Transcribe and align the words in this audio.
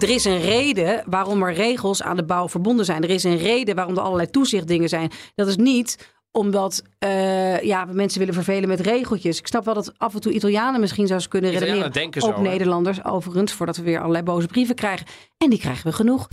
Er 0.00 0.10
is 0.10 0.24
een 0.24 0.40
reden 0.40 1.02
waarom 1.06 1.42
er 1.42 1.52
regels 1.52 2.02
aan 2.02 2.16
de 2.16 2.24
bouw 2.24 2.48
verbonden 2.48 2.84
zijn. 2.84 3.02
Er 3.02 3.10
is 3.10 3.24
een 3.24 3.36
reden 3.36 3.74
waarom 3.74 3.96
er 3.96 4.02
allerlei 4.02 4.30
toezichtdingen 4.30 4.88
zijn. 4.88 5.10
Dat 5.34 5.46
is 5.46 5.56
niet 5.56 6.12
omdat 6.32 6.82
uh, 7.04 7.60
ja, 7.60 7.86
we 7.86 7.94
mensen 7.94 8.18
willen 8.18 8.34
vervelen 8.34 8.68
met 8.68 8.80
regeltjes. 8.80 9.38
Ik 9.38 9.46
snap 9.46 9.64
wel 9.64 9.74
dat 9.74 9.92
af 9.96 10.14
en 10.14 10.20
toe 10.20 10.32
Italianen 10.32 10.80
misschien 10.80 11.06
zou 11.06 11.22
kunnen 11.28 11.50
redeneren. 11.50 12.06
Ook 12.06 12.14
zo, 12.18 12.40
Nederlanders 12.40 13.04
overigens, 13.04 13.52
voordat 13.52 13.76
we 13.76 13.82
weer 13.82 13.98
allerlei 13.98 14.22
boze 14.22 14.46
brieven 14.46 14.74
krijgen. 14.74 15.06
En 15.38 15.50
die 15.50 15.58
krijgen 15.58 15.86
we 15.86 15.92
genoeg. 15.92 16.28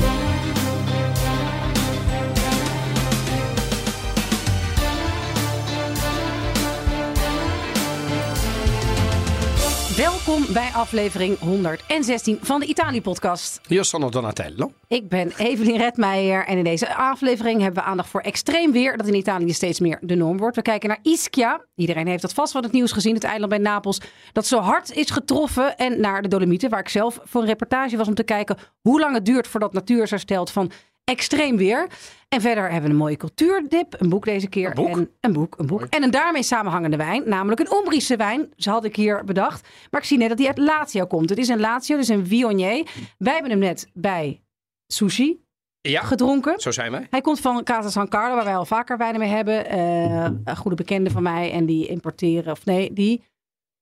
Welkom 10.28 10.54
bij 10.54 10.70
aflevering 10.74 11.40
116 11.40 12.40
van 12.42 12.60
de 12.60 12.66
Italië-podcast. 12.66 13.62
Sono 13.70 14.10
Donatello. 14.10 14.72
Ik 14.88 15.10
ben 15.10 15.32
Evelien 15.38 15.78
Redmeijer 15.78 16.46
en 16.46 16.58
in 16.58 16.64
deze 16.64 16.96
aflevering 16.96 17.62
hebben 17.62 17.84
we 17.84 17.90
aandacht 17.90 18.10
voor 18.10 18.22
extreem 18.22 18.72
weer 18.72 18.98
dat 18.98 19.08
in 19.08 19.14
Italië 19.14 19.54
steeds 19.54 19.80
meer 19.80 19.98
de 20.02 20.16
norm 20.16 20.38
wordt. 20.38 20.56
We 20.56 20.62
kijken 20.62 20.90
naar 20.90 21.00
Ischia. 21.02 21.66
Iedereen 21.76 22.08
heeft 22.08 22.22
dat 22.22 22.34
vast 22.34 22.52
van 22.52 22.64
het 22.64 22.72
nieuws 22.72 22.92
gezien, 22.92 23.14
het 23.14 23.24
eiland 23.24 23.50
bij 23.50 23.60
Napels 23.60 24.02
dat 24.32 24.46
zo 24.46 24.60
hard 24.60 24.92
is 24.92 25.10
getroffen. 25.10 25.78
En 25.78 26.00
naar 26.00 26.22
de 26.22 26.28
Dolomieten, 26.28 26.70
waar 26.70 26.80
ik 26.80 26.90
zelf 26.90 27.20
voor 27.24 27.42
een 27.42 27.48
reportage 27.48 27.98
was 27.98 28.08
om 28.08 28.16
te 28.16 28.24
kijken 28.24 28.58
hoe 28.82 29.00
lang 29.00 29.14
het 29.14 29.26
duurt 29.26 29.48
voordat 29.48 29.74
natuur 29.74 30.04
is 30.04 30.10
hersteld 30.10 30.52
van 30.52 30.72
extreem 31.10 31.58
weer. 31.58 31.88
En 32.30 32.42
verder 32.42 32.64
hebben 32.64 32.84
we 32.84 32.90
een 32.90 32.96
mooie 32.96 33.18
cultuurdip, 33.18 33.96
een 34.02 34.10
boek 34.10 34.26
deze 34.26 34.48
keer. 34.48 34.68
Een 34.70 34.76
boek? 34.76 34.98
En 34.98 35.10
een 35.22 35.34
boek, 35.34 35.56
een 35.58 35.66
boek. 35.68 35.82
En 35.90 36.04
een 36.04 36.12
daarmee 36.12 36.44
samenhangende 36.44 36.98
wijn, 36.98 37.24
namelijk 37.26 37.60
een 37.60 37.78
Umbrische 37.78 38.16
wijn. 38.16 38.54
Zo 38.56 38.72
had 38.72 38.86
ik 38.86 38.96
hier 38.96 39.24
bedacht. 39.24 39.68
Maar 39.92 40.02
ik 40.02 40.08
zie 40.08 40.18
net 40.18 40.30
dat 40.30 40.38
die 40.38 40.48
uit 40.48 40.58
Lazio 40.58 41.06
komt. 41.06 41.30
Het 41.30 41.40
is 41.40 41.48
een 41.48 41.60
Lazio, 41.60 41.98
dus 41.98 42.08
een 42.08 42.28
Viognier. 42.28 42.88
Wij 43.18 43.34
hebben 43.34 43.52
hem 43.52 43.60
net 43.60 43.90
bij 43.94 44.42
Sushi 44.88 45.42
Ja, 45.82 46.02
gedronken. 46.02 46.60
zo 46.60 46.72
zijn 46.72 46.92
wij. 46.92 47.08
Hij 47.10 47.22
komt 47.22 47.40
van 47.40 47.64
Casa 47.64 47.90
San 47.90 48.08
Carlo, 48.08 48.36
waar 48.36 48.44
wij 48.46 48.56
al 48.56 48.66
vaker 48.66 48.98
wijnen 48.98 49.20
mee 49.20 49.30
hebben. 49.30 49.66
Eh, 49.70 50.24
een 50.44 50.58
goede 50.58 50.76
bekende 50.76 51.10
van 51.10 51.24
mij. 51.24 51.52
En 51.52 51.66
die 51.66 51.88
importeren, 51.88 52.52
of 52.52 52.66
nee, 52.66 52.94
die 52.94 53.24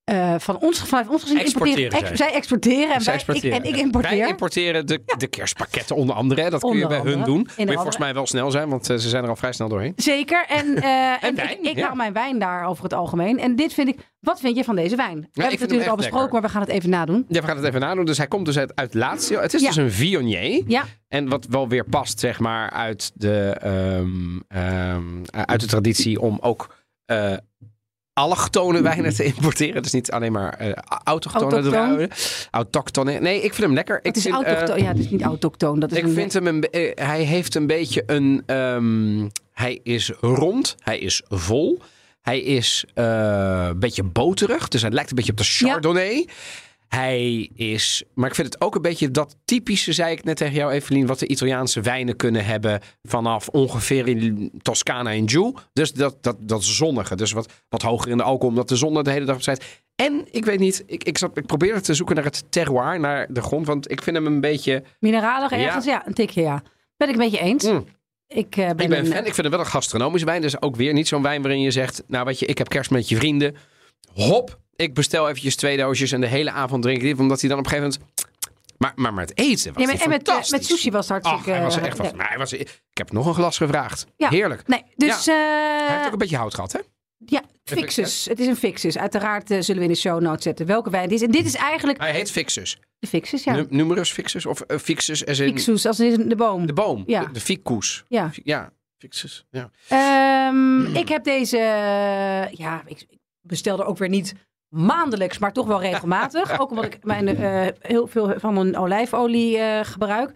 eh, 0.05 0.35
van 0.37 0.59
ons, 0.59 0.79
van 0.79 1.09
ons 1.09 1.21
gezien 1.21 1.39
Exporteren 1.39 1.83
importeren. 1.83 2.17
zij. 2.17 2.27
zij 2.27 2.35
exporteren 2.35 2.93
en, 2.93 3.01
Zij 3.01 3.05
wij, 3.05 3.13
exporteren. 3.13 3.57
Ik, 3.57 3.63
en 3.63 3.69
ik 3.69 3.77
importeer. 3.77 4.17
Wij 4.17 4.27
importeren 4.27 4.87
de, 4.87 5.01
de 5.17 5.27
kerstpakketten 5.27 5.95
onder 5.95 6.15
andere. 6.15 6.41
hè. 6.41 6.49
Dat 6.49 6.61
kun 6.61 6.77
je 6.77 6.87
bij 6.87 6.99
hun 6.99 7.23
doen. 7.23 7.37
Moet 7.37 7.69
je 7.69 7.73
volgens 7.73 7.97
mij 7.97 8.13
wel 8.13 8.27
snel 8.27 8.51
zijn, 8.51 8.69
want 8.69 8.89
eh, 8.89 8.97
ze 8.97 9.09
zijn 9.09 9.23
er 9.23 9.29
al 9.29 9.35
vrij 9.35 9.51
snel 9.53 9.69
doorheen. 9.69 9.93
Zeker. 9.95 10.45
En, 10.47 10.75
eh, 10.75 11.23
en, 11.27 11.35
wijn, 11.35 11.49
ik, 11.49 11.69
ik 11.69 11.77
ja. 11.77 11.85
haal 11.85 11.95
mijn 11.95 12.13
wijn 12.13 12.39
daar 12.39 12.65
over 12.65 12.83
het 12.83 12.93
algemeen. 12.93 13.39
En 13.39 13.55
dit 13.55 13.73
vind 13.73 13.87
ik. 13.87 14.13
Wat 14.19 14.39
vind 14.39 14.57
je 14.57 14.63
van 14.63 14.75
deze 14.75 14.95
wijn? 14.95 15.19
we 15.19 15.27
hebben 15.31 15.51
het 15.51 15.59
natuurlijk 15.59 15.89
al 15.89 15.95
besproken, 15.95 16.21
lekker. 16.21 16.41
maar 16.41 16.49
we 16.49 16.57
gaan 16.57 16.61
het 16.61 16.71
even 16.71 16.89
nadoen. 16.89 17.25
Ja, 17.27 17.41
we 17.41 17.47
gaan 17.47 17.57
het 17.57 17.65
even 17.65 17.79
nadoen. 17.79 18.05
Dus 18.05 18.17
hij 18.17 18.27
komt 18.27 18.45
dus 18.45 18.57
uit, 18.57 18.75
uit 18.75 18.93
Lazio. 18.93 19.39
Het 19.39 19.53
is 19.53 19.61
dus 19.61 19.75
een 19.75 19.91
Viognier. 19.91 20.63
Ja, 20.67 20.83
En 21.07 21.29
wat 21.29 21.45
wel 21.49 21.67
weer 21.67 21.83
past, 21.83 22.19
zeg 22.19 22.39
maar, 22.39 22.69
uit 22.69 23.11
de, 23.13 23.55
ehm, 23.61 24.39
ehm, 24.47 25.45
uit 25.45 25.59
de 25.59 25.67
traditie 25.67 26.21
om 26.21 26.37
ook 26.41 26.75
allochtone 28.15 28.81
wijnen 28.81 29.13
te 29.13 29.23
importeren. 29.23 29.83
Dus 29.83 29.91
niet 29.91 30.11
alleen 30.11 30.31
maar 30.31 30.53
eh 30.53 30.71
autochtone 31.03 31.61
druiven. 31.61 32.09
Autochtone. 32.51 33.19
Nee, 33.19 33.35
ik 33.35 33.53
vind 33.53 33.67
hem 33.67 33.73
lekker. 33.73 33.95
het 33.95 34.05
ik 34.05 34.15
is 34.15 34.21
vind, 34.21 34.35
eh, 34.35 34.51
autochtoon. 34.51 34.83
ja, 34.83 34.87
het 34.87 34.99
is 34.99 35.09
niet 35.09 35.21
autochtoon. 35.21 35.79
Dat 35.79 35.91
is 35.91 35.97
ik 35.97 36.07
vind 36.07 36.33
hem 36.33 36.47
een, 36.47 36.63
eh, 36.63 37.05
hij 37.07 37.21
heeft 37.21 37.55
een 37.55 37.67
beetje 37.67 38.03
een, 38.05 38.43
ehm, 38.45 39.27
hij 39.53 39.79
is 39.83 40.11
rond, 40.19 40.75
hij 40.79 40.99
is 40.99 41.21
vol. 41.29 41.81
Hij 42.21 42.39
is 42.39 42.85
eh, 42.93 43.65
een 43.67 43.79
beetje 43.79 44.03
boterig, 44.03 44.67
dus 44.67 44.81
hij 44.81 44.91
lijkt 44.91 45.09
een 45.09 45.15
beetje 45.15 45.31
op 45.31 45.37
de 45.37 45.43
Chardonnay. 45.43 46.27
Hij 46.87 47.49
is, 47.55 48.03
maar 48.13 48.29
ik 48.29 48.35
vind 48.35 48.53
het 48.53 48.61
ook 48.61 48.75
een 48.75 48.81
beetje 48.81 49.11
dat 49.11 49.35
typische, 49.45 49.93
zei 49.93 50.11
ik 50.11 50.23
net 50.23 50.37
tegen 50.37 50.53
jou 50.53 50.71
Evelien, 50.71 51.05
wat 51.05 51.19
de 51.19 51.27
Italiaanse 51.27 51.81
wijnen 51.81 52.15
kunnen 52.15 52.45
hebben 52.45 52.81
vanaf 53.03 53.47
ongeveer 53.47 54.07
in 54.07 54.51
Toscana 54.61 55.11
en 55.11 55.29
Giù. 55.29 55.53
Dus 55.73 55.93
dat, 55.93 56.17
dat, 56.21 56.35
dat 56.39 56.63
zonnige, 56.63 57.15
dus 57.15 57.31
wat, 57.31 57.53
wat 57.69 57.81
hoger 57.81 58.11
in 58.11 58.17
de 58.17 58.23
alcohol, 58.23 58.49
omdat 58.49 58.69
de 58.69 58.75
zon 58.75 58.97
er 58.97 59.03
de 59.03 59.11
hele 59.11 59.25
dag 59.25 59.35
op 59.35 59.41
staat. 59.41 59.63
En 59.95 60.25
ik 60.31 60.45
weet 60.45 60.59
niet, 60.59 60.83
ik, 60.85 61.03
ik, 61.03 61.17
zat, 61.17 61.37
ik 61.37 61.45
probeerde 61.45 61.81
te 61.81 61.93
zoeken 61.93 62.15
naar 62.15 62.23
het 62.23 62.43
terroir, 62.49 62.99
naar 62.99 63.33
de 63.33 63.41
grond, 63.41 63.67
want 63.67 63.91
ik 63.91 64.01
vind 64.01 64.15
hem 64.15 64.25
een 64.25 64.41
beetje... 64.41 64.83
mineralig 64.99 65.51
ergens. 65.51 65.85
Ja. 65.85 66.07
een 66.07 66.13
tikje, 66.13 66.41
ja. 66.41 66.63
Ben 66.97 67.07
ik 67.07 67.13
een 67.13 67.21
beetje 67.21 67.39
eens. 67.39 67.63
Mm. 67.63 67.85
Ik, 68.27 68.55
eh, 68.57 68.65
ben 68.65 68.79
Ik 68.79 68.89
ben 68.89 68.99
een, 68.99 69.05
fan. 69.05 69.17
Ik 69.17 69.33
vind 69.33 69.37
het 69.37 69.49
wel 69.49 69.59
een 69.59 69.65
gastronomische 69.65 70.25
wijn. 70.25 70.41
Dus 70.41 70.61
ook 70.61 70.75
weer 70.75 70.93
niet 70.93 71.07
zo'n 71.07 71.21
wijn 71.21 71.41
waarin 71.41 71.61
je 71.61 71.71
zegt... 71.71 72.03
Nou 72.07 72.25
weet 72.25 72.39
je, 72.39 72.45
ik 72.45 72.57
heb 72.57 72.69
kerst 72.69 72.91
met 72.91 73.09
je 73.09 73.15
vrienden. 73.15 73.55
Hop, 74.13 74.59
ik 74.75 74.93
bestel 74.93 75.27
eventjes 75.29 75.55
twee 75.55 75.77
doosjes 75.77 76.11
en 76.11 76.21
de 76.21 76.27
hele 76.27 76.51
avond 76.51 76.83
drink 76.83 76.97
ik 76.97 77.03
dit. 77.03 77.19
Omdat 77.19 77.39
hij 77.39 77.49
dan 77.49 77.59
op 77.59 77.65
een 77.65 77.71
gegeven 77.71 77.99
moment... 77.99 78.23
Maar, 78.77 78.91
maar 78.95 79.13
met 79.13 79.37
eten 79.37 79.73
was 79.73 79.83
Ja, 79.83 79.89
maar- 79.91 80.01
en 80.01 80.09
met, 80.09 80.27
eh, 80.27 80.49
met 80.49 80.65
sushi 80.65 80.91
was 80.91 81.09
het 81.09 81.23
Ach, 81.23 81.31
hartstikke... 81.31 81.59
hij 81.59 81.67
was 81.67 81.77
echt 81.77 81.99
eh. 81.99 82.11
Maar 82.17 82.27
hij 82.27 82.37
was, 82.37 82.53
ik 82.53 82.69
heb 82.93 83.11
nog 83.11 83.25
een 83.25 83.33
glas 83.33 83.57
gevraagd. 83.57 84.05
Ja. 84.17 84.29
Heerlijk. 84.29 84.67
Nee, 84.67 84.83
dus... 84.95 85.25
Hij 85.25 85.81
heeft 85.87 85.99
eh 85.99 86.05
ook 86.05 86.11
een 86.11 86.17
beetje 86.17 86.37
hout 86.37 86.53
gehad, 86.53 86.71
hè? 86.71 86.79
ja, 87.25 87.41
Fixus. 87.63 88.25
Het 88.25 88.39
is 88.39 88.47
een 88.47 88.55
Fixus. 88.55 88.97
Uiteraard 88.97 89.51
eh, 89.51 89.61
zullen 89.61 89.81
we 89.81 89.87
in 89.87 89.93
de 89.93 89.99
show 89.99 90.21
notes 90.21 90.43
zetten 90.43 90.65
welke 90.65 90.89
wijn 90.89 91.03
het 91.03 91.11
is. 91.11 91.21
En 91.21 91.31
dit 91.31 91.45
is 91.45 91.55
eigenlijk 91.55 91.99
Hij 92.01 92.11
heet 92.11 92.31
Fixus. 92.31 92.79
de 92.99 93.07
Fixus, 93.07 93.43
ja. 93.43 93.53
Nu- 93.55 93.65
Numerus 93.69 94.11
Fixus 94.11 94.45
of 94.45 94.63
uh, 94.67 94.77
Fixus 94.77 95.25
as 95.25 95.39
in 95.39 95.47
Fixus, 95.47 95.85
als 95.85 95.99
in 95.99 96.29
de 96.29 96.35
boom. 96.35 96.65
de 96.65 96.73
boom. 96.73 97.03
Ja. 97.07 97.25
De, 97.25 97.31
de 97.31 97.39
ficus. 97.41 98.03
Ja. 98.07 98.31
Ja, 98.43 98.71
Fixus. 98.97 99.45
Ja. 99.51 99.69
Ehm, 99.87 100.95
ik 100.95 101.07
heb 101.09 101.23
deze, 101.23 101.57
eh, 101.57 102.51
ja, 102.51 102.83
ik 102.85 103.05
bestelde 103.41 103.83
ook 103.85 103.97
weer 103.97 104.09
niet 104.09 104.33
maandelijks, 104.69 105.37
maar 105.37 105.53
toch 105.53 105.67
wel 105.67 105.81
regelmatig. 105.81 106.51
ook 106.59 106.69
omdat 106.69 106.85
ik 106.85 106.97
mijn, 107.01 107.27
eh, 107.27 107.67
heel 107.79 108.07
veel 108.07 108.33
van 108.37 108.57
een 108.57 108.77
olijfolie 108.77 109.57
eh, 109.57 109.85
gebruik. 109.85 110.31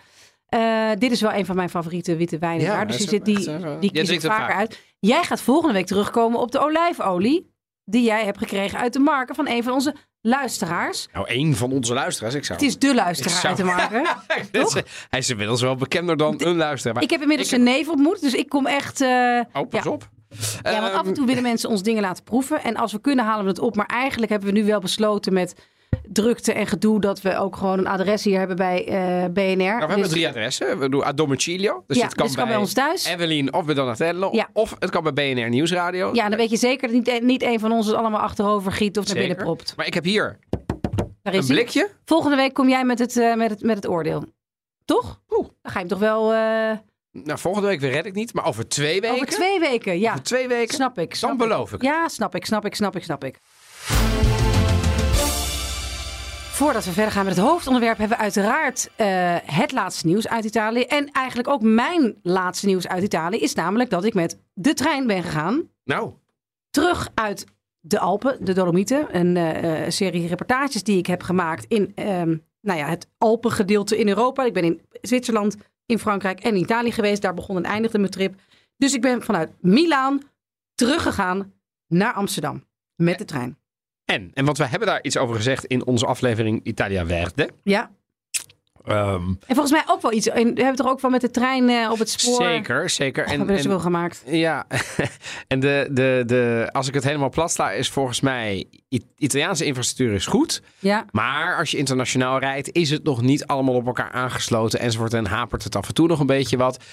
Eh, 0.46 0.90
dit 0.98 1.12
is 1.12 1.22
wel 1.22 1.34
een 1.34 1.46
van 1.46 1.56
mijn 1.56 1.70
favoriete 1.70 2.16
witte 2.16 2.38
wijnen 2.38 2.66
Ja, 2.66 2.76
daar. 2.76 2.88
Dus 2.88 2.98
die, 2.98 3.08
zit, 3.08 3.26
die, 3.26 3.80
die 3.80 3.92
kies 3.92 4.10
ik 4.10 4.22
vaker 4.22 4.46
vaak. 4.46 4.58
uit. 4.58 4.80
Jij 5.00 5.24
gaat 5.24 5.42
volgende 5.42 5.74
week 5.74 5.86
terugkomen 5.86 6.40
op 6.40 6.52
de 6.52 6.60
olijfolie. 6.60 7.58
Die 7.84 8.04
jij 8.04 8.26
hebt 8.26 8.38
gekregen 8.38 8.80
uit 8.80 8.94
de 8.94 9.00
marken 9.00 9.36
van 9.36 9.48
een 9.48 9.64
van 9.64 9.74
onze 9.74 9.96
luisteraars. 10.22 11.08
Nou, 11.14 11.28
één 11.28 11.56
van 11.56 11.72
onze 11.72 11.94
luisteraars. 11.94 12.34
Ik 12.36 12.46
zou... 12.46 12.60
Het 12.60 12.68
is 12.68 12.78
de 12.80 12.96
luisteraar 12.96 13.34
zou- 13.40 13.48
uit 13.48 13.58
de 13.58 13.64
marken. 13.64 14.04
Hij 15.10 15.20
is 15.20 15.30
inmiddels 15.30 15.62
wel 15.62 15.76
bekender 15.76 16.18
dan 16.18 16.36
een 16.44 16.56
luisteraar. 16.58 16.94
Maar... 16.94 17.04
Ik 17.04 17.10
heb 17.10 17.22
inmiddels 17.22 17.52
een 17.52 17.64
neef 17.64 17.88
ontmoet, 17.90 18.22
dus 18.22 18.34
ik 18.34 18.50
kom 18.50 18.66
echt... 18.68 19.02
eh, 19.02 19.40
Oh, 19.54 19.70
pas 19.70 19.84
ja. 19.84 19.92
op. 19.92 20.10
Ja, 20.64 20.82
want 20.82 20.94
af 20.94 21.08
en 21.08 21.14
toe 21.14 21.26
willen 21.26 21.44
mensen 21.44 21.70
ons 21.70 21.84
dingen 21.84 22.02
laten 22.02 22.24
proeven. 22.24 22.64
En 22.64 22.76
als 22.76 22.92
we 22.92 23.02
kunnen, 23.02 23.26
halen 23.26 23.44
we 23.44 23.50
het 23.50 23.60
op. 23.60 23.76
Maar 23.76 23.86
eigenlijk 23.86 24.32
hebben 24.32 24.54
we 24.54 24.60
nu 24.60 24.66
wel 24.66 24.80
besloten 24.80 25.34
met 25.34 25.54
drukte 26.12 26.54
en 26.54 26.68
gedoe... 26.68 27.00
dat 27.02 27.22
we 27.22 27.38
ook 27.38 27.56
gewoon 27.56 27.78
een 27.80 27.88
adres 27.88 28.24
hier 28.24 28.38
hebben 28.40 28.56
bij 28.56 28.88
eh, 28.88 29.30
BNR. 29.30 29.56
Nou, 29.56 29.56
we 29.56 29.80
hebben 29.80 29.98
Dus- 29.98 30.10
drie 30.10 30.28
adressen. 30.28 30.80
We 30.80 30.90
doen 30.90 31.04
a 31.04 31.14
domicilio. 31.14 31.84
Dus 31.88 31.98
ja, 31.98 32.04
het 32.04 32.14
kan, 32.16 32.26
dus 32.26 32.36
het 32.36 32.44
kan 32.44 32.46
bij, 32.50 32.54
bij 32.54 32.64
ons 32.64 32.74
thuis. 32.74 33.06
Evelien 33.06 33.54
of 33.54 33.66
bij 33.66 33.76
Donatello. 33.76 34.30
Ja. 34.32 34.50
Of 34.54 34.76
het 34.80 34.90
kan 34.90 35.04
bij 35.04 35.14
BNR 35.14 35.50
Nieuwsradio. 35.50 36.10
Ja, 36.14 36.30
dan 36.30 36.38
weet 36.38 36.50
je 36.50 36.58
zeker 36.58 36.88
dat 36.92 37.06
niet, 37.06 37.24
niet 37.24 37.44
een 37.44 37.60
van 37.60 37.72
ons 37.72 37.86
het 37.88 37.96
allemaal 37.96 38.20
achterover 38.22 38.72
giet 38.72 38.98
of 38.98 39.06
naar 39.06 39.16
Zeker. 39.16 39.28
binnen 39.28 39.46
propt. 39.46 39.74
Maar 39.76 39.86
ik 39.86 39.94
heb 39.94 40.04
hier 40.04 40.40
Daar 41.22 41.34
een 41.34 41.40
is 41.40 41.48
blikje. 41.48 41.90
Volgende 42.06 42.36
week 42.36 42.54
kom 42.54 42.70
jij 42.70 42.86
met 42.86 43.00
het, 43.00 43.18
eh, 43.18 43.36
met 43.36 43.50
het, 43.50 43.62
met 43.64 43.76
het 43.76 43.88
oordeel. 43.88 44.24
Toch? 44.86 45.22
Oeh. 45.30 45.48
Dan 45.62 45.72
ga 45.72 45.80
je 45.80 45.86
hem 45.86 45.88
toch 45.88 46.00
wel... 46.00 46.34
eh, 46.34 46.72
Nou, 47.12 47.40
volgende 47.40 47.68
week 47.68 47.80
weer 47.80 47.92
red 47.92 48.06
ik 48.06 48.14
niet. 48.14 48.34
Maar 48.34 48.46
over 48.46 48.68
twee 48.68 49.02
weken. 49.02 49.16
over 49.16 49.28
twee 49.28 49.60
weken, 49.60 50.00
ja. 50.00 50.12
Over 50.12 50.24
twee 50.24 50.48
weken. 50.48 50.74
Snap 50.74 51.00
ik. 51.00 51.16
Snap 51.16 51.30
dan 51.38 51.48
beloof 51.48 51.74
ik. 51.74 51.82
Ja, 51.82 52.08
snap 52.08 52.36
ik, 52.36 52.46
snap 52.46 52.66
ik, 52.66 52.76
snap 52.76 52.96
ik, 52.96 53.04
snap 53.04 53.24
ik. 53.24 53.40
Voordat 56.52 56.86
we 56.86 56.92
verder 56.92 57.12
gaan 57.12 57.26
met 57.26 57.36
het 57.36 57.46
hoofdonderwerp, 57.46 57.98
hebben 57.98 58.18
we 58.18 58.24
uiteraard 58.24 58.90
eh, 58.96 59.36
het 59.46 59.72
laatste 59.72 60.08
nieuws 60.08 60.28
uit 60.28 60.46
Italië. 60.46 60.82
En 60.82 61.12
eigenlijk 61.12 61.48
ook 61.48 61.62
mijn 61.62 62.16
laatste 62.24 62.66
nieuws 62.66 62.88
uit 62.88 63.04
Italië 63.04 63.38
is 63.38 63.54
namelijk 63.54 63.90
dat 63.90 64.04
ik 64.04 64.14
met 64.14 64.40
de 64.54 64.74
trein 64.74 65.08
ben 65.08 65.24
gegaan. 65.24 65.70
Nou, 65.84 66.14
Terug 66.70 67.10
uit 67.14 67.46
de 67.80 68.00
Alpen, 68.00 68.46
de 68.46 68.54
Dolomieten. 68.54 69.18
Een 69.18 69.38
eh, 69.38 69.86
eh, 69.86 69.92
serie 69.92 70.28
reportages 70.28 70.84
die 70.84 70.98
ik 70.98 71.06
heb 71.06 71.22
gemaakt 71.22 71.66
in 71.68 71.92
ehm, 71.96 72.38
nou 72.62 72.80
ja, 72.80 72.88
het 72.88 73.08
Alpengedeelte 73.18 73.98
in 73.98 74.08
Europa. 74.08 74.46
Ik 74.46 74.54
ben 74.54 74.64
in 74.64 74.82
Zwitserland, 75.02 75.56
in 75.90 76.00
Frankrijk 76.00 76.40
en 76.40 76.56
in 76.56 76.62
Italië 76.62 76.92
geweest. 76.92 77.22
Daar 77.22 77.34
begon 77.34 77.58
en 77.58 77.64
eindigde 77.64 77.98
mijn 77.98 78.12
trip. 78.12 78.36
Dus 78.78 78.94
ik 78.94 79.02
ben 79.02 79.22
vanuit 79.22 79.52
Milaan 79.62 80.22
teruggegaan 80.76 81.54
naar 81.88 82.14
Amsterdam 82.14 82.64
met 82.96 83.18
de 83.18 83.26
trein. 83.26 83.58
en, 84.06 84.32
en 84.34 84.46
want 84.46 84.58
we 84.58 84.66
hebben 84.66 84.88
daar 84.88 85.04
iets 85.04 85.18
over 85.18 85.36
gezegd 85.36 85.66
in 85.66 85.86
onze 85.86 86.06
aflevering 86.06 86.60
Italia 86.64 87.06
Verde. 87.06 87.50
Ja, 87.64 87.92
Ehm, 88.86 89.24
en 89.24 89.38
volgens 89.56 89.72
mij 89.72 89.84
ook 89.88 90.02
wel 90.02 90.14
iets. 90.14 90.28
en 90.28 90.54
We 90.54 90.62
hebben 90.62 90.76
toch 90.76 90.92
ook 90.92 91.02
wel 91.02 91.12
met 91.12 91.22
de 91.22 91.32
trein 91.32 91.70
eh, 91.70 91.92
op 91.92 92.00
het 92.00 92.10
spoor. 92.10 92.44
zeker, 92.44 92.90
zeker. 92.90 93.24
En, 93.26 93.38
hebben 93.38 93.56
er 93.56 93.62
zoveel 93.62 93.80
gemaakt. 93.80 94.24
Ja, 94.26 94.66
en 95.48 95.60
de, 95.60 95.88
de, 95.92 96.24
de, 96.26 96.70
als 96.72 96.88
ik 96.88 96.94
het 96.94 97.04
helemaal 97.04 97.30
plat 97.30 97.52
sla, 97.52 97.72
is 97.72 97.90
volgens 97.90 98.20
mij 98.22 98.66
Italiaanse 99.18 99.66
infrastructuur 99.66 100.16
is 100.16 100.26
goed. 100.26 100.62
Ja, 100.80 101.06
Maar 101.12 101.58
als 101.58 101.72
je 101.72 101.78
internationaal 101.78 102.40
rijdt, 102.40 102.72
is 102.72 102.90
het 102.90 103.04
nog 103.04 103.22
niet 103.22 103.46
allemaal 103.46 103.76
op 103.76 103.86
elkaar 103.88 104.12
aangesloten 104.12 104.80
enzovoort. 104.80 105.14
En 105.14 105.26
hapert 105.26 105.64
het 105.64 105.76
af 105.76 105.88
en 105.88 105.94
toe 105.94 106.08
nog 106.08 106.20
een 106.20 106.26
beetje 106.26 106.58
wat. 106.58 106.84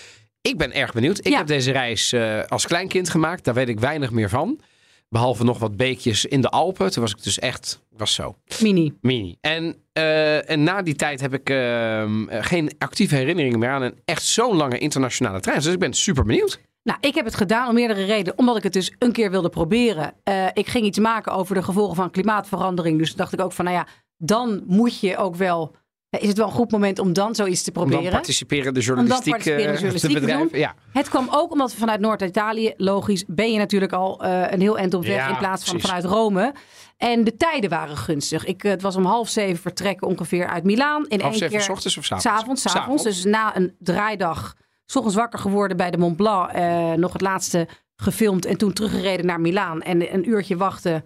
Ik 0.41 0.59
ben 0.59 0.73
erg 0.75 0.93
benieuwd. 0.93 1.19
Ik 1.19 1.29
Ja. 1.29 1.37
heb 1.38 1.47
deze 1.47 1.73
reis 1.73 2.12
eh, 2.12 2.43
als 2.49 2.67
kleinkind 2.67 3.11
gemaakt. 3.11 3.44
Daar 3.44 3.55
weet 3.55 3.69
ik 3.69 3.81
weinig 3.81 4.11
meer 4.11 4.29
van. 4.29 4.61
Behalve 5.08 5.44
nog 5.44 5.58
wat 5.58 5.76
beekjes 5.76 6.25
in 6.25 6.41
de 6.41 6.49
Alpen. 6.49 6.91
Toen 6.91 7.03
was 7.03 7.12
ik 7.12 7.23
dus 7.23 7.38
echt, 7.38 7.82
was 7.97 8.14
zo, 8.14 8.35
Mini. 8.61 8.94
mini. 9.00 9.37
En, 9.41 9.76
eh, 9.93 10.50
en 10.50 10.62
na 10.62 10.82
die 10.82 10.94
tijd 10.94 11.20
heb 11.20 11.35
ik 11.35 11.50
ehm, 11.50 12.29
eh, 12.29 12.44
geen 12.44 12.70
actieve 12.79 13.14
herinneringen 13.14 13.58
meer 13.58 13.70
aan 13.70 13.82
een 13.82 14.00
echt 14.05 14.23
zo'n 14.23 14.56
lange 14.56 14.79
internationale 14.79 15.41
trein. 15.41 15.58
Dus 15.58 15.73
ik 15.73 15.79
ben 15.79 15.93
super 15.94 16.25
benieuwd. 16.25 16.61
Nou, 16.82 16.99
ik 17.00 17.14
heb 17.14 17.25
het 17.25 17.35
gedaan 17.35 17.69
om 17.69 17.75
meerdere 17.75 18.05
redenen. 18.05 18.38
Omdat 18.38 18.56
ik 18.56 18.62
het 18.62 18.73
dus 18.73 18.93
een 18.99 19.12
keer 19.12 19.31
wilde 19.31 19.49
proberen. 19.49 20.14
Eh, 20.23 20.47
ik 20.53 20.67
ging 20.67 20.85
iets 20.85 20.99
maken 20.99 21.32
over 21.32 21.55
de 21.55 21.62
gevolgen 21.62 21.97
van 21.97 22.11
klimaatverandering. 22.11 22.99
Dus 22.99 23.14
dacht 23.14 23.32
ik 23.32 23.41
ook 23.41 23.52
van, 23.52 23.64
nou 23.64 23.76
ja, 23.76 23.87
dan 24.17 24.62
moet 24.67 25.00
je 25.00 25.17
ook 25.17 25.37
wel... 25.37 25.75
Is 26.20 26.28
het 26.28 26.36
wel 26.36 26.46
een 26.46 26.52
goed 26.52 26.70
moment 26.70 26.98
om 26.98 27.12
dan 27.12 27.34
zoiets 27.34 27.62
te 27.62 27.70
Om 27.70 27.76
dan 27.80 27.88
proberen? 27.88 28.12
participerende 28.12 28.80
journalistiek, 28.80 29.30
participerende 29.30 29.72
eh, 29.72 29.80
journalistiek 29.80 30.12
te 30.14 30.20
bedrijven. 30.20 30.58
Ja. 30.58 30.74
Het 30.92 31.08
kwam 31.08 31.28
ook 31.30 31.52
omdat 31.52 31.72
we 31.72 31.78
vanuit 31.78 32.00
Noord-Italië, 32.00 32.74
logisch, 32.76 33.24
ben 33.26 33.52
je 33.52 33.58
natuurlijk 33.58 33.92
al 33.92 34.22
eh, 34.22 34.42
een 34.52 34.60
heel 34.60 34.78
eind 34.78 34.94
op 34.94 35.02
weg 35.04 35.14
Ja, 35.16 35.28
in 35.28 35.36
plaats 35.36 35.64
van 35.64 35.72
precies. 35.78 35.88
vanuit 36.00 36.14
Rome. 36.14 36.54
En 36.96 37.24
de 37.24 37.36
tijden 37.36 37.70
waren 37.70 37.96
gunstig. 37.96 38.44
Ik, 38.44 38.64
eh, 38.64 38.70
het 38.70 38.82
was 38.82 38.96
om 38.96 39.04
half 39.04 39.28
zeven 39.28 39.62
vertrekken 39.62 40.06
ongeveer 40.08 40.46
uit 40.46 40.64
Milaan. 40.64 41.06
In 41.08 41.20
Half 41.20 41.30
één 41.30 41.38
zeven 41.38 41.56
keer. 41.56 41.62
s 41.64 41.68
ochtends 41.68 41.96
of 41.98 42.04
s 42.04 42.12
avonds? 42.12 42.28
S'avonds, 42.28 42.62
s'avonds. 42.62 43.02
Dus 43.02 43.24
na 43.24 43.56
een 43.56 43.74
draaidag, 43.78 44.54
s 44.86 44.96
ochtends 44.96 45.16
wakker 45.16 45.38
geworden 45.38 45.76
bij 45.76 45.90
de 45.90 45.98
Mont 45.98 46.16
Blanc. 46.16 46.52
nog 46.96 47.12
het 47.12 47.20
laatste 47.22 47.68
gefilmd 47.96 48.44
en 48.44 48.56
toen 48.56 48.72
teruggereden 48.72 49.26
naar 49.26 49.40
Milaan. 49.40 49.82
En 49.82 50.14
een 50.14 50.28
uurtje 50.28 50.56
wachten. 50.56 51.04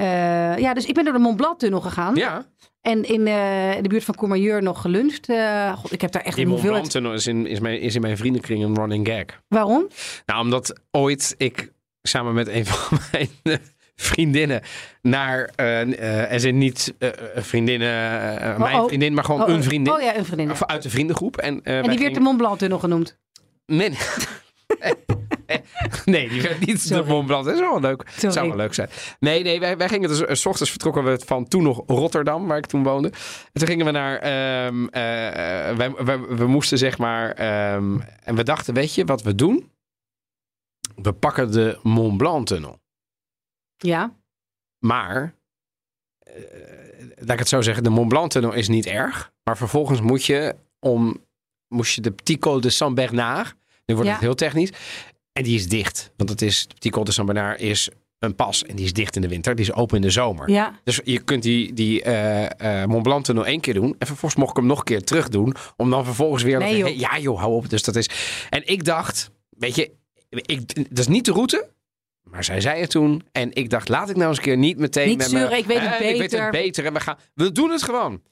Eh, 0.00 0.58
ja, 0.58 0.74
dus 0.74 0.86
ik 0.86 0.94
ben 0.94 1.04
door 1.04 1.12
de 1.12 1.18
Mont 1.18 1.36
Blanc 1.36 1.58
tunnel 1.58 1.80
gegaan. 1.80 2.14
Ja, 2.14 2.46
En 2.80 3.04
in, 3.04 3.26
eh, 3.26 3.82
de 3.82 3.88
buurt 3.88 4.04
van 4.04 4.14
Courmayeur 4.14 4.62
nog 4.62 4.80
geluncht. 4.80 5.28
Eh, 5.28 5.78
God, 5.78 5.92
ik 5.92 6.00
heb 6.00 6.12
daar 6.12 6.22
echt 6.22 6.36
die 6.36 6.44
een 6.44 6.50
Mont. 6.50 6.62
Blanc 6.62 6.86
tunnel 6.86 7.12
is 7.12 7.26
in, 7.26 7.46
is, 7.46 7.60
mijn, 7.60 7.80
is 7.80 7.94
in 7.94 8.00
mijn 8.00 8.16
vriendenkring 8.16 8.64
een 8.64 8.74
running 8.74 9.08
gag. 9.08 9.40
Waarom? 9.48 9.88
Nou, 10.26 10.40
omdat 10.40 10.80
ooit 10.90 11.34
ik 11.36 11.72
samen 12.02 12.34
met 12.34 12.48
een 12.48 12.66
van 12.72 12.98
mijn 13.12 13.60
vriendinnen 13.96 14.62
naar, 15.02 15.50
eh 15.56 15.80
eh, 15.80 16.32
er 16.32 16.40
zijn 16.40 16.58
niet 16.58 16.94
eh, 16.98 17.08
vriendinnen, 17.34 17.88
mijn 18.58 18.80
oh. 18.80 18.86
vriendin, 18.86 19.14
maar 19.14 19.24
gewoon 19.24 19.42
Oh, 19.42 19.48
een 19.48 19.56
oh. 19.56 19.62
vriendin. 19.62 19.92
Oh 19.92 20.00
ja, 20.00 20.16
een 20.16 20.24
vriendin. 20.24 20.56
Uit 20.66 20.82
de 20.82 20.90
vriendengroep. 20.90 21.36
En, 21.36 21.62
En 21.62 21.88
die 21.90 21.98
werd 21.98 22.14
de 22.14 22.20
Mont 22.20 22.36
Blanc 22.36 22.58
tunnel 22.58 22.78
genoemd. 22.78 23.18
Nee, 23.66 23.90
nee, 26.04 26.28
die 26.28 26.42
werd 26.42 26.66
niet 26.66 26.88
de. 26.88 27.02
Mont 27.04 27.26
Blanc. 27.26 27.44
Dat 27.44 27.54
is 27.54 27.60
wel 27.60 27.80
leuk. 27.80 28.02
Sorry. 28.14 28.30
Zou 28.34 28.48
wel 28.48 28.56
leuk 28.56 28.74
zijn. 28.74 28.88
Nee, 29.20 29.42
nee, 29.42 29.60
wij, 29.60 29.76
wij 29.76 29.88
gingen 29.88 30.08
dus, 30.08 30.20
eh, 30.24 30.34
s 30.34 30.46
ochtends 30.46 30.70
vertrokken 30.70 31.04
we 31.04 31.20
van 31.24 31.48
toen 31.48 31.62
nog 31.62 31.82
Rotterdam, 31.86 32.46
waar 32.46 32.58
ik 32.58 32.66
toen 32.66 32.82
woonde. 32.82 33.08
En 33.08 33.50
toen 33.52 33.68
gingen 33.68 33.86
we 33.86 33.90
naar, 33.92 34.18
ehm, 34.18 34.84
eh, 34.86 35.76
wij, 35.76 35.92
wij- 36.04 36.20
we 36.20 36.46
moesten 36.46 36.78
zeg 36.78 36.98
maar, 36.98 37.30
ehm, 37.32 37.98
en 38.24 38.34
we 38.34 38.42
dachten, 38.42 38.74
weet 38.74 38.94
je 38.94 39.04
wat 39.04 39.22
we 39.22 39.34
doen? 39.34 39.70
We 40.96 41.12
pakken 41.12 41.52
de 41.52 41.78
Mont 41.82 42.16
Blanc 42.16 42.46
tunnel. 42.46 42.78
Ja. 43.76 44.14
Maar, 44.78 45.34
eh, 46.18 46.34
laat 47.16 47.30
ik 47.30 47.38
het 47.38 47.48
zo 47.48 47.60
zeggen, 47.60 47.82
de 47.84 47.90
Mont 47.90 48.08
Blanc 48.08 48.30
tunnel 48.30 48.52
is 48.52 48.68
niet 48.68 48.86
erg. 48.86 49.32
Maar 49.44 49.56
vervolgens 49.56 50.00
moet 50.00 50.24
je 50.24 50.54
om, 50.80 51.24
moest 51.68 51.94
je 51.94 52.00
de 52.00 52.10
Petit 52.10 52.40
Col 52.40 52.60
de 52.60 52.70
Saint-Bernard, 52.70 53.54
nu 53.86 53.94
wordt 53.94 54.08
Ja. 54.08 54.14
het 54.16 54.24
heel 54.24 54.34
technisch, 54.34 54.70
en 55.40 55.46
die 55.46 55.58
is 55.58 55.68
dicht. 55.68 56.12
Want 56.16 56.30
het 56.30 56.42
is, 56.42 56.66
Petit 56.74 56.92
Col 56.92 57.04
de 57.04 57.12
Saint-Bernard 57.12 57.60
is 57.60 57.88
een 58.18 58.34
pas 58.34 58.64
en 58.64 58.76
die 58.76 58.84
is 58.84 58.92
dicht 58.92 59.16
in 59.16 59.22
de 59.22 59.28
winter, 59.28 59.54
die 59.54 59.64
is 59.64 59.72
open 59.72 59.96
in 59.96 60.02
de 60.02 60.10
zomer. 60.10 60.50
Ja. 60.50 60.80
Dus 60.84 61.00
je 61.04 61.20
kunt 61.20 61.42
die, 61.42 61.72
die 61.72 62.02
eh, 62.02 62.82
eh, 62.82 62.88
Mont 62.88 63.02
Blanc 63.02 63.24
tunnel 63.24 63.46
één 63.46 63.60
keer 63.60 63.74
doen. 63.74 63.94
En 63.98 64.06
vervolgens 64.06 64.40
mocht 64.40 64.50
ik 64.50 64.56
hem 64.56 64.66
nog 64.66 64.78
een 64.78 64.84
keer 64.84 65.04
terug 65.04 65.28
doen. 65.28 65.54
Om 65.76 65.90
dan 65.90 66.04
vervolgens 66.04 66.42
weer... 66.42 66.58
Nee, 66.58 66.76
joh. 66.76 66.96
ja 66.98 67.18
joh, 67.18 67.38
hou 67.38 67.52
op. 67.54 67.70
Dus 67.70 67.82
dat 67.82 67.96
is... 67.96 68.08
En 68.50 68.62
ik 68.68 68.84
dacht, 68.84 69.30
weet 69.50 69.74
je, 69.76 69.90
ik, 70.28 70.74
dat 70.88 70.98
is 70.98 71.08
niet 71.08 71.24
de 71.24 71.32
route. 71.32 71.68
Maar 72.22 72.44
zij 72.44 72.60
zei 72.60 72.80
het 72.80 72.90
toen. 72.90 73.22
En 73.32 73.52
ik 73.54 73.70
dacht, 73.70 73.88
laat 73.88 74.10
ik 74.10 74.16
nou 74.16 74.28
eens 74.28 74.38
een 74.38 74.44
keer 74.44 74.56
niet 74.56 74.78
meteen 74.78 75.08
Niet 75.08 75.18
met 75.18 75.32
me- 75.32 75.38
zeuren, 75.38 75.58
ik 75.58 75.66
weet 75.66 75.80
het 75.80 75.88
Eh, 75.88 75.94
Ik 75.94 76.00
weet 76.00 76.18
beter. 76.18 76.42
het 76.42 76.50
beter. 76.50 76.84
En 76.84 76.92
we, 76.92 77.00
gaan, 77.00 77.18
we 77.34 77.52
doen 77.52 77.70
het 77.70 77.82
gewoon. 77.82 78.22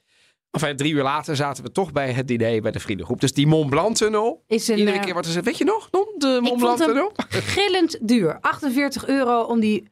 Enfin, 0.50 0.76
drie 0.76 0.92
uur 0.92 1.02
later 1.02 1.36
zaten 1.36 1.64
we 1.64 1.72
toch 1.72 1.92
bij 1.92 2.12
het 2.12 2.28
diner 2.28 2.62
bij 2.62 2.70
de 2.70 2.80
vriendengroep. 2.80 3.20
Dus 3.20 3.32
die 3.32 3.46
Mont 3.46 3.70
Blanc 3.70 3.96
tunnel. 3.96 4.44
Is 4.46 4.68
een 4.68 4.78
Iedere 4.78 4.96
eh, 4.96 5.02
keer 5.04 5.14
wat 5.14 5.26
er 5.26 5.32
zit. 5.32 5.44
Weet 5.44 5.58
je 5.58 5.64
nog, 5.64 5.90
Don? 5.90 6.06
De 6.18 6.26
Mont 6.26 6.48
vond 6.48 6.60
Blanc 6.60 6.78
hem- 6.78 6.86
tunnel? 6.86 7.12
gillend 7.56 7.98
duur. 8.08 8.38
48 8.40 9.06
euro 9.06 9.42
om 9.42 9.60
die 9.60 9.88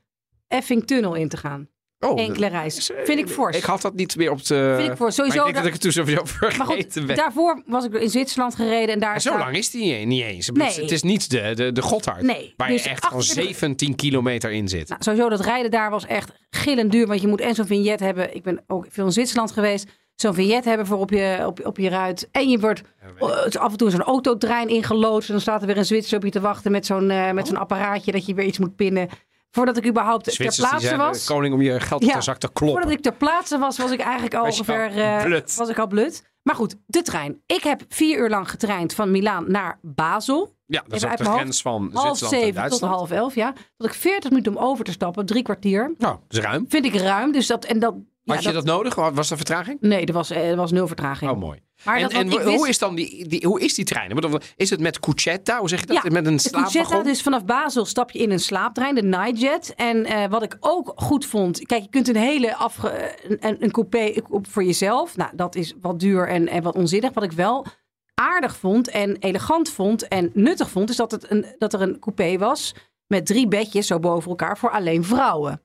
effing 0.49 0.87
tunnel 0.87 1.15
in 1.15 1.29
te 1.29 1.37
gaan. 1.37 1.69
Oh, 1.99 2.21
Enkele 2.21 2.47
reis. 2.47 2.91
Vind 3.05 3.19
ik 3.19 3.29
fors. 3.29 3.57
Ik 3.57 3.63
had 3.65 3.83
dat 3.83 3.95
niet 3.95 4.17
meer 4.17 4.31
op 4.31 4.45
de... 4.47 4.75
Vind 4.79 4.91
ik 4.91 4.97
fors. 4.97 5.15
Sowieso 5.15 5.39
Maar 5.39 5.49
ik 5.49 5.55
denk 5.55 5.55
dat- 5.55 5.55
dat 5.55 5.67
ik 5.67 5.73
het 5.73 5.83
toen 5.83 5.93
sowieso 5.93 6.23
Maar 6.23 6.53
vergeten 6.53 6.93
goed, 7.01 7.07
ben. 7.07 7.17
daarvoor 7.17 7.63
was 7.67 7.85
ik 7.85 7.93
in 7.95 8.11
Zwitserland 8.11 8.55
gereden 8.55 8.95
en 8.95 9.01
daar 9.01 9.15
En 9.15 9.21
zo 9.21 9.29
staat- 9.29 9.41
lang 9.43 9.57
is 9.57 9.71
die 9.71 10.07
niet 10.07 10.23
eens. 10.23 10.51
Nee. 10.51 10.69
Het 10.81 10.91
is 10.91 11.03
niet 11.03 11.31
de, 11.31 11.53
de, 11.55 11.73
de 11.73 11.83
Gotthard. 11.83 12.23
Nee, 12.23 12.55
Waar 12.57 12.69
dus 12.69 12.83
je 12.85 12.89
echt 12.91 13.05
gewoon 13.05 13.19
48 13.21 13.57
17 13.59 13.95
kilometer 13.95 14.51
in 14.53 14.69
zit. 14.69 14.89
Nou, 14.89 15.03
sowieso 15.03 15.29
dat 15.29 15.41
rijden 15.41 15.71
daar 15.71 15.91
was 15.91 16.07
echt 16.07 16.33
gillend 16.51 16.93
duur. 16.93 17.07
Want 17.07 17.21
je 17.21 17.29
moet 17.29 17.41
en 17.41 17.55
zo'n 17.55 17.67
vignet 17.67 18.01
hebben. 18.01 18.35
Ik 18.35 18.43
ben 18.43 18.65
ook 18.67 18.87
veel 18.89 19.05
in 19.05 19.13
Zwitserland 19.13 19.53
geweest. 19.53 19.89
Zo'n 20.17 20.35
vignet 20.35 20.65
hebben 20.65 20.87
voor 20.87 20.99
op 20.99 21.11
je, 21.11 21.43
op, 21.47 21.67
op 21.67 21.79
je 21.79 21.89
ruit. 21.89 22.29
En 22.33 22.49
je 22.49 22.59
wordt 22.59 22.83
eh, 23.21 23.29
is 23.47 23.59
af 23.59 23.71
en 23.71 23.77
toe 23.77 23.91
zo'n 23.91 24.03
autotrein 24.03 24.69
ingeloodst. 24.69 25.29
En 25.29 25.35
dan 25.35 25.43
staat 25.43 25.61
er 25.61 25.67
weer 25.67 25.77
een 25.77 25.85
Zwitser 25.85 26.17
op 26.17 26.25
je 26.25 26.31
te 26.31 26.41
wachten 26.41 26.73
met 26.73 26.87
zo'n 26.87 27.11
eh, 27.11 27.33
met 27.33 27.47
zo'n 27.47 27.57
apparaatje 27.57 28.13
dat 28.13 28.27
je 28.27 28.35
weer 28.35 28.45
iets 28.45 28.59
moet 28.59 28.77
pinnen. 28.77 29.09
Voordat 29.51 29.77
ik 29.77 29.87
überhaupt 29.87 30.25
ter 30.25 30.33
Zwitsers 30.33 30.69
plaatse 30.69 30.89
de 30.89 30.97
was. 30.97 31.25
koning 31.25 31.55
om 31.55 31.63
je 31.63 31.81
geld 31.81 32.05
Ja. 32.05 32.21
zak 32.21 32.39
te 32.39 32.53
kloppen. 32.53 32.79
Voordat 32.81 32.99
ik 32.99 33.03
ter 33.05 33.15
plaatse 33.15 33.59
was, 33.59 33.79
was 33.79 33.91
ik 33.91 34.01
eigenlijk 34.01 34.35
al 34.35 34.45
ongeveer 34.45 34.99
eh, 34.99 35.23
blut. 35.25 35.55
was 35.55 35.69
ik 35.69 35.79
al 35.79 35.87
blut. 35.87 36.23
Maar 36.43 36.55
goed, 36.55 36.77
de 36.87 37.03
trein. 37.03 37.43
Ik 37.47 37.63
heb 37.63 37.83
vier 37.89 38.19
uur 38.19 38.29
lang 38.29 38.51
getraind 38.51 38.95
van 38.95 39.11
Milaan 39.11 39.45
naar 39.51 39.79
Basel. 39.83 40.55
Ja, 40.67 40.83
dat 40.87 40.97
is 40.97 41.05
op 41.05 41.17
de 41.17 41.25
grens 41.25 41.63
van 41.63 41.91
Half 41.93 42.23
en 42.23 42.29
zeven 42.29 42.69
tot 42.69 42.81
half 42.81 43.11
elf, 43.11 43.35
ja. 43.35 43.53
Dat 43.77 43.87
ik 43.87 43.95
40 43.95 44.31
minuten 44.31 44.57
om 44.57 44.63
over 44.65 44.85
te 44.85 44.93
stappen, 44.93 45.27
drie 45.27 45.43
kwartier. 45.43 45.95
Nou, 45.99 46.17
dat 46.29 46.39
is 46.39 46.45
ruim. 46.45 46.67
Vind 46.69 46.85
ik 46.85 46.95
ruim. 46.95 47.33
Dus 47.33 47.47
dat, 47.47 47.65
en 47.65 47.79
dat, 47.79 47.95
ja, 48.27 48.35
Had 48.35 48.45
je 48.45 48.53
dat 48.53 48.65
nodig? 48.65 48.95
Was 48.95 49.31
er 49.31 49.37
vertraging? 49.37 49.81
Nee, 49.81 50.07
er 50.07 50.13
was, 50.13 50.31
eh, 50.31 50.51
er 50.51 50.57
was 50.57 50.73
nul 50.73 50.87
vertraging. 50.87 51.31
Oh, 51.31 51.39
mooi. 51.39 51.61
Maar 51.85 51.97
en 51.97 52.03
dat, 52.03 52.13
en 52.13 52.19
want 52.29 52.33
ik 52.33 52.45
wist- 52.45 52.57
hoe, 52.57 52.69
is 52.69 52.79
dan 52.79 52.95
die, 52.95 53.29
die, 53.29 53.47
hoe 53.47 53.61
is 53.61 53.75
die 53.75 53.85
trein? 53.85 54.41
Is 54.57 54.71
het 54.71 54.81
met 54.81 55.01
cucetta? 55.01 55.59
Hoe 55.59 55.69
zeg 55.69 55.81
je 55.81 55.87
dat? 55.87 56.03
Ja, 56.03 56.11
met 56.11 56.27
een 56.27 56.39
slaapwagon? 56.39 57.05
dus 57.05 57.23
vanaf 57.23 57.45
Basel 57.45 57.85
stap 57.85 58.11
je 58.11 58.19
in 58.19 58.31
een 58.31 58.41
slaaptrein, 58.41 58.95
de 58.95 59.03
Nightjet. 59.03 59.75
En 59.77 60.05
eh, 60.05 60.31
wat 60.31 60.43
ik 60.43 60.57
ook 60.61 60.93
goed 60.97 61.27
vond, 61.27 61.67
kijk, 61.67 61.83
je 61.83 61.89
kunt 61.89 62.09
een 62.09 62.17
hele 62.17 62.57
afge, 62.57 63.15
een, 63.41 63.63
een 63.63 63.71
coupé 63.71 64.15
voor 64.43 64.65
jezelf. 64.65 65.17
Nou, 65.17 65.31
dat 65.35 65.55
is 65.55 65.75
wat 65.81 66.01
duur 66.01 66.29
en, 66.29 66.49
en 66.49 66.63
wat 66.63 66.75
onzinnig. 66.75 67.13
Wat 67.13 67.25
ik 67.25 67.33
wel 67.33 67.67
aardig 68.15 68.57
vond 68.57 68.89
en 68.89 69.17
elegant 69.17 69.71
vond 69.71 70.09
en 70.09 70.31
nuttig 70.35 70.71
vond, 70.71 70.91
is 70.91 70.97
dat, 70.97 71.11
het 71.11 71.31
een, 71.31 71.47
dat 71.59 71.73
er 71.73 71.81
een 71.83 71.99
coupé 71.99 72.39
was 72.39 72.75
met 73.07 73.27
drie 73.27 73.49
bedjes 73.49 73.87
zo 73.87 73.99
boven 73.99 74.31
elkaar 74.31 74.59
voor 74.59 74.71
alleen 74.71 75.05
vrouwen. 75.05 75.61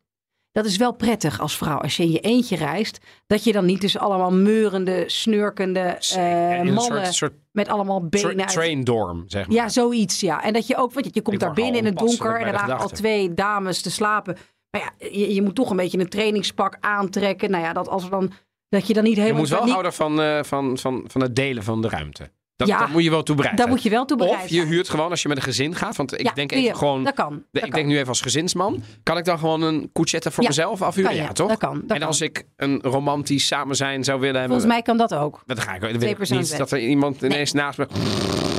Dat 0.51 0.65
is 0.65 0.77
wel 0.77 0.93
prettig 0.93 1.39
als 1.39 1.57
vrouw, 1.57 1.77
als 1.77 1.97
je 1.97 2.03
in 2.03 2.11
je 2.11 2.19
eentje 2.19 2.55
reist, 2.55 2.99
dat 3.27 3.43
je 3.43 3.51
dan 3.51 3.65
niet 3.65 3.81
dus 3.81 3.97
allemaal 3.97 4.31
meurende, 4.31 5.03
snurkende 5.07 5.97
een 6.17 6.73
mannen 6.73 7.03
soort, 7.03 7.13
soort 7.13 7.33
met 7.51 7.67
allemaal 7.67 8.07
benen 8.07 8.29
tra- 8.29 8.39
uit 8.43 8.51
train 8.51 8.83
dorm, 8.83 9.23
zeg 9.27 9.47
maar. 9.47 9.55
ja, 9.55 9.69
zoiets, 9.69 10.19
ja. 10.19 10.43
En 10.43 10.53
dat 10.53 10.67
je 10.67 10.75
ook, 10.75 10.93
want 10.93 11.05
je, 11.05 11.11
je 11.13 11.21
komt 11.21 11.39
daar 11.39 11.53
binnen 11.53 11.75
in 11.75 11.85
het 11.85 11.97
donker 11.97 12.39
en 12.39 12.45
er 12.47 12.53
lagen 12.53 12.77
al 12.77 12.89
twee 12.89 13.33
dames 13.33 13.81
te 13.81 13.91
slapen. 13.91 14.37
Maar 14.69 14.81
ja, 14.81 15.07
je, 15.09 15.33
je 15.33 15.41
moet 15.41 15.55
toch 15.55 15.69
een 15.69 15.75
beetje 15.75 15.99
een 15.99 16.09
trainingspak 16.09 16.77
aantrekken. 16.79 17.51
Nou 17.51 17.63
ja, 17.63 17.73
dat 17.73 17.87
als 17.87 18.03
er 18.03 18.09
dan 18.09 18.31
dat 18.69 18.87
je 18.87 18.93
dan 18.93 19.03
niet 19.03 19.15
Je 19.15 19.21
helemaal 19.21 19.41
moet 19.41 19.51
wel 19.51 19.63
niet, 19.63 19.71
houden 19.71 19.93
van, 19.93 20.21
eh, 20.21 20.43
van, 20.43 20.77
van, 20.77 21.03
van 21.07 21.21
het 21.21 21.35
delen 21.35 21.63
van 21.63 21.81
de 21.81 21.89
ruimte. 21.89 22.31
Dat, 22.67 22.69
Ja, 22.69 22.79
dat 22.79 22.89
moet 22.89 23.03
je 23.03 23.09
wel 23.09 23.23
toe 23.23 23.35
bereid 23.35 23.57
daar 23.57 23.65
zijn. 23.65 23.77
moet 23.77 23.83
je 23.85 23.89
wel 23.89 24.05
toe 24.05 24.17
bereid 24.17 24.43
Of 24.43 24.49
je 24.49 24.65
huurt 24.65 24.89
gewoon 24.89 25.09
als 25.09 25.21
je 25.21 25.27
met 25.27 25.37
een 25.37 25.43
gezin 25.43 25.75
gaat. 25.75 25.95
Want 25.95 26.13
ik 26.13 26.21
Ja, 26.21 26.31
denk 26.33 26.51
even 26.51 26.63
je. 26.63 26.75
gewoon... 26.75 27.03
Dat 27.03 27.13
kan. 27.13 27.29
dat 27.51 27.63
ik 27.63 27.69
kan. 27.69 27.79
denk 27.79 27.85
nu 27.87 27.95
even 27.95 28.07
als 28.07 28.21
gezinsman. 28.21 28.83
Kan 29.03 29.17
ik 29.17 29.25
dan 29.25 29.39
gewoon 29.39 29.61
een 29.61 29.89
cucetta 29.93 30.31
voor 30.31 30.43
Ja, 30.43 30.49
mezelf 30.49 30.81
afhuren? 30.81 31.15
je. 31.15 31.21
Ja, 31.21 31.31
toch? 31.31 31.47
Dat 31.49 31.57
kan, 31.57 31.81
dat 31.85 31.97
en 31.97 32.03
als 32.03 32.17
kan. 32.17 32.27
ik 32.27 32.43
een 32.55 32.79
romantisch 32.81 33.47
samen 33.47 33.75
zijn 33.75 34.03
zou 34.03 34.19
willen 34.19 34.39
hebben... 34.39 34.59
Volgens 34.61 34.73
mij 34.73 34.81
kan 34.81 34.97
dat 34.97 35.13
ook. 35.13 35.43
Dan 35.45 35.57
ga 35.57 35.73
ik, 35.73 35.81
wil 35.99 36.15
personen 36.15 36.43
niet 36.43 36.57
dat 36.57 36.71
er 36.71 36.79
iemand 36.79 37.21
ineens 37.21 37.51
naast 37.51 37.77
me... 37.77 37.87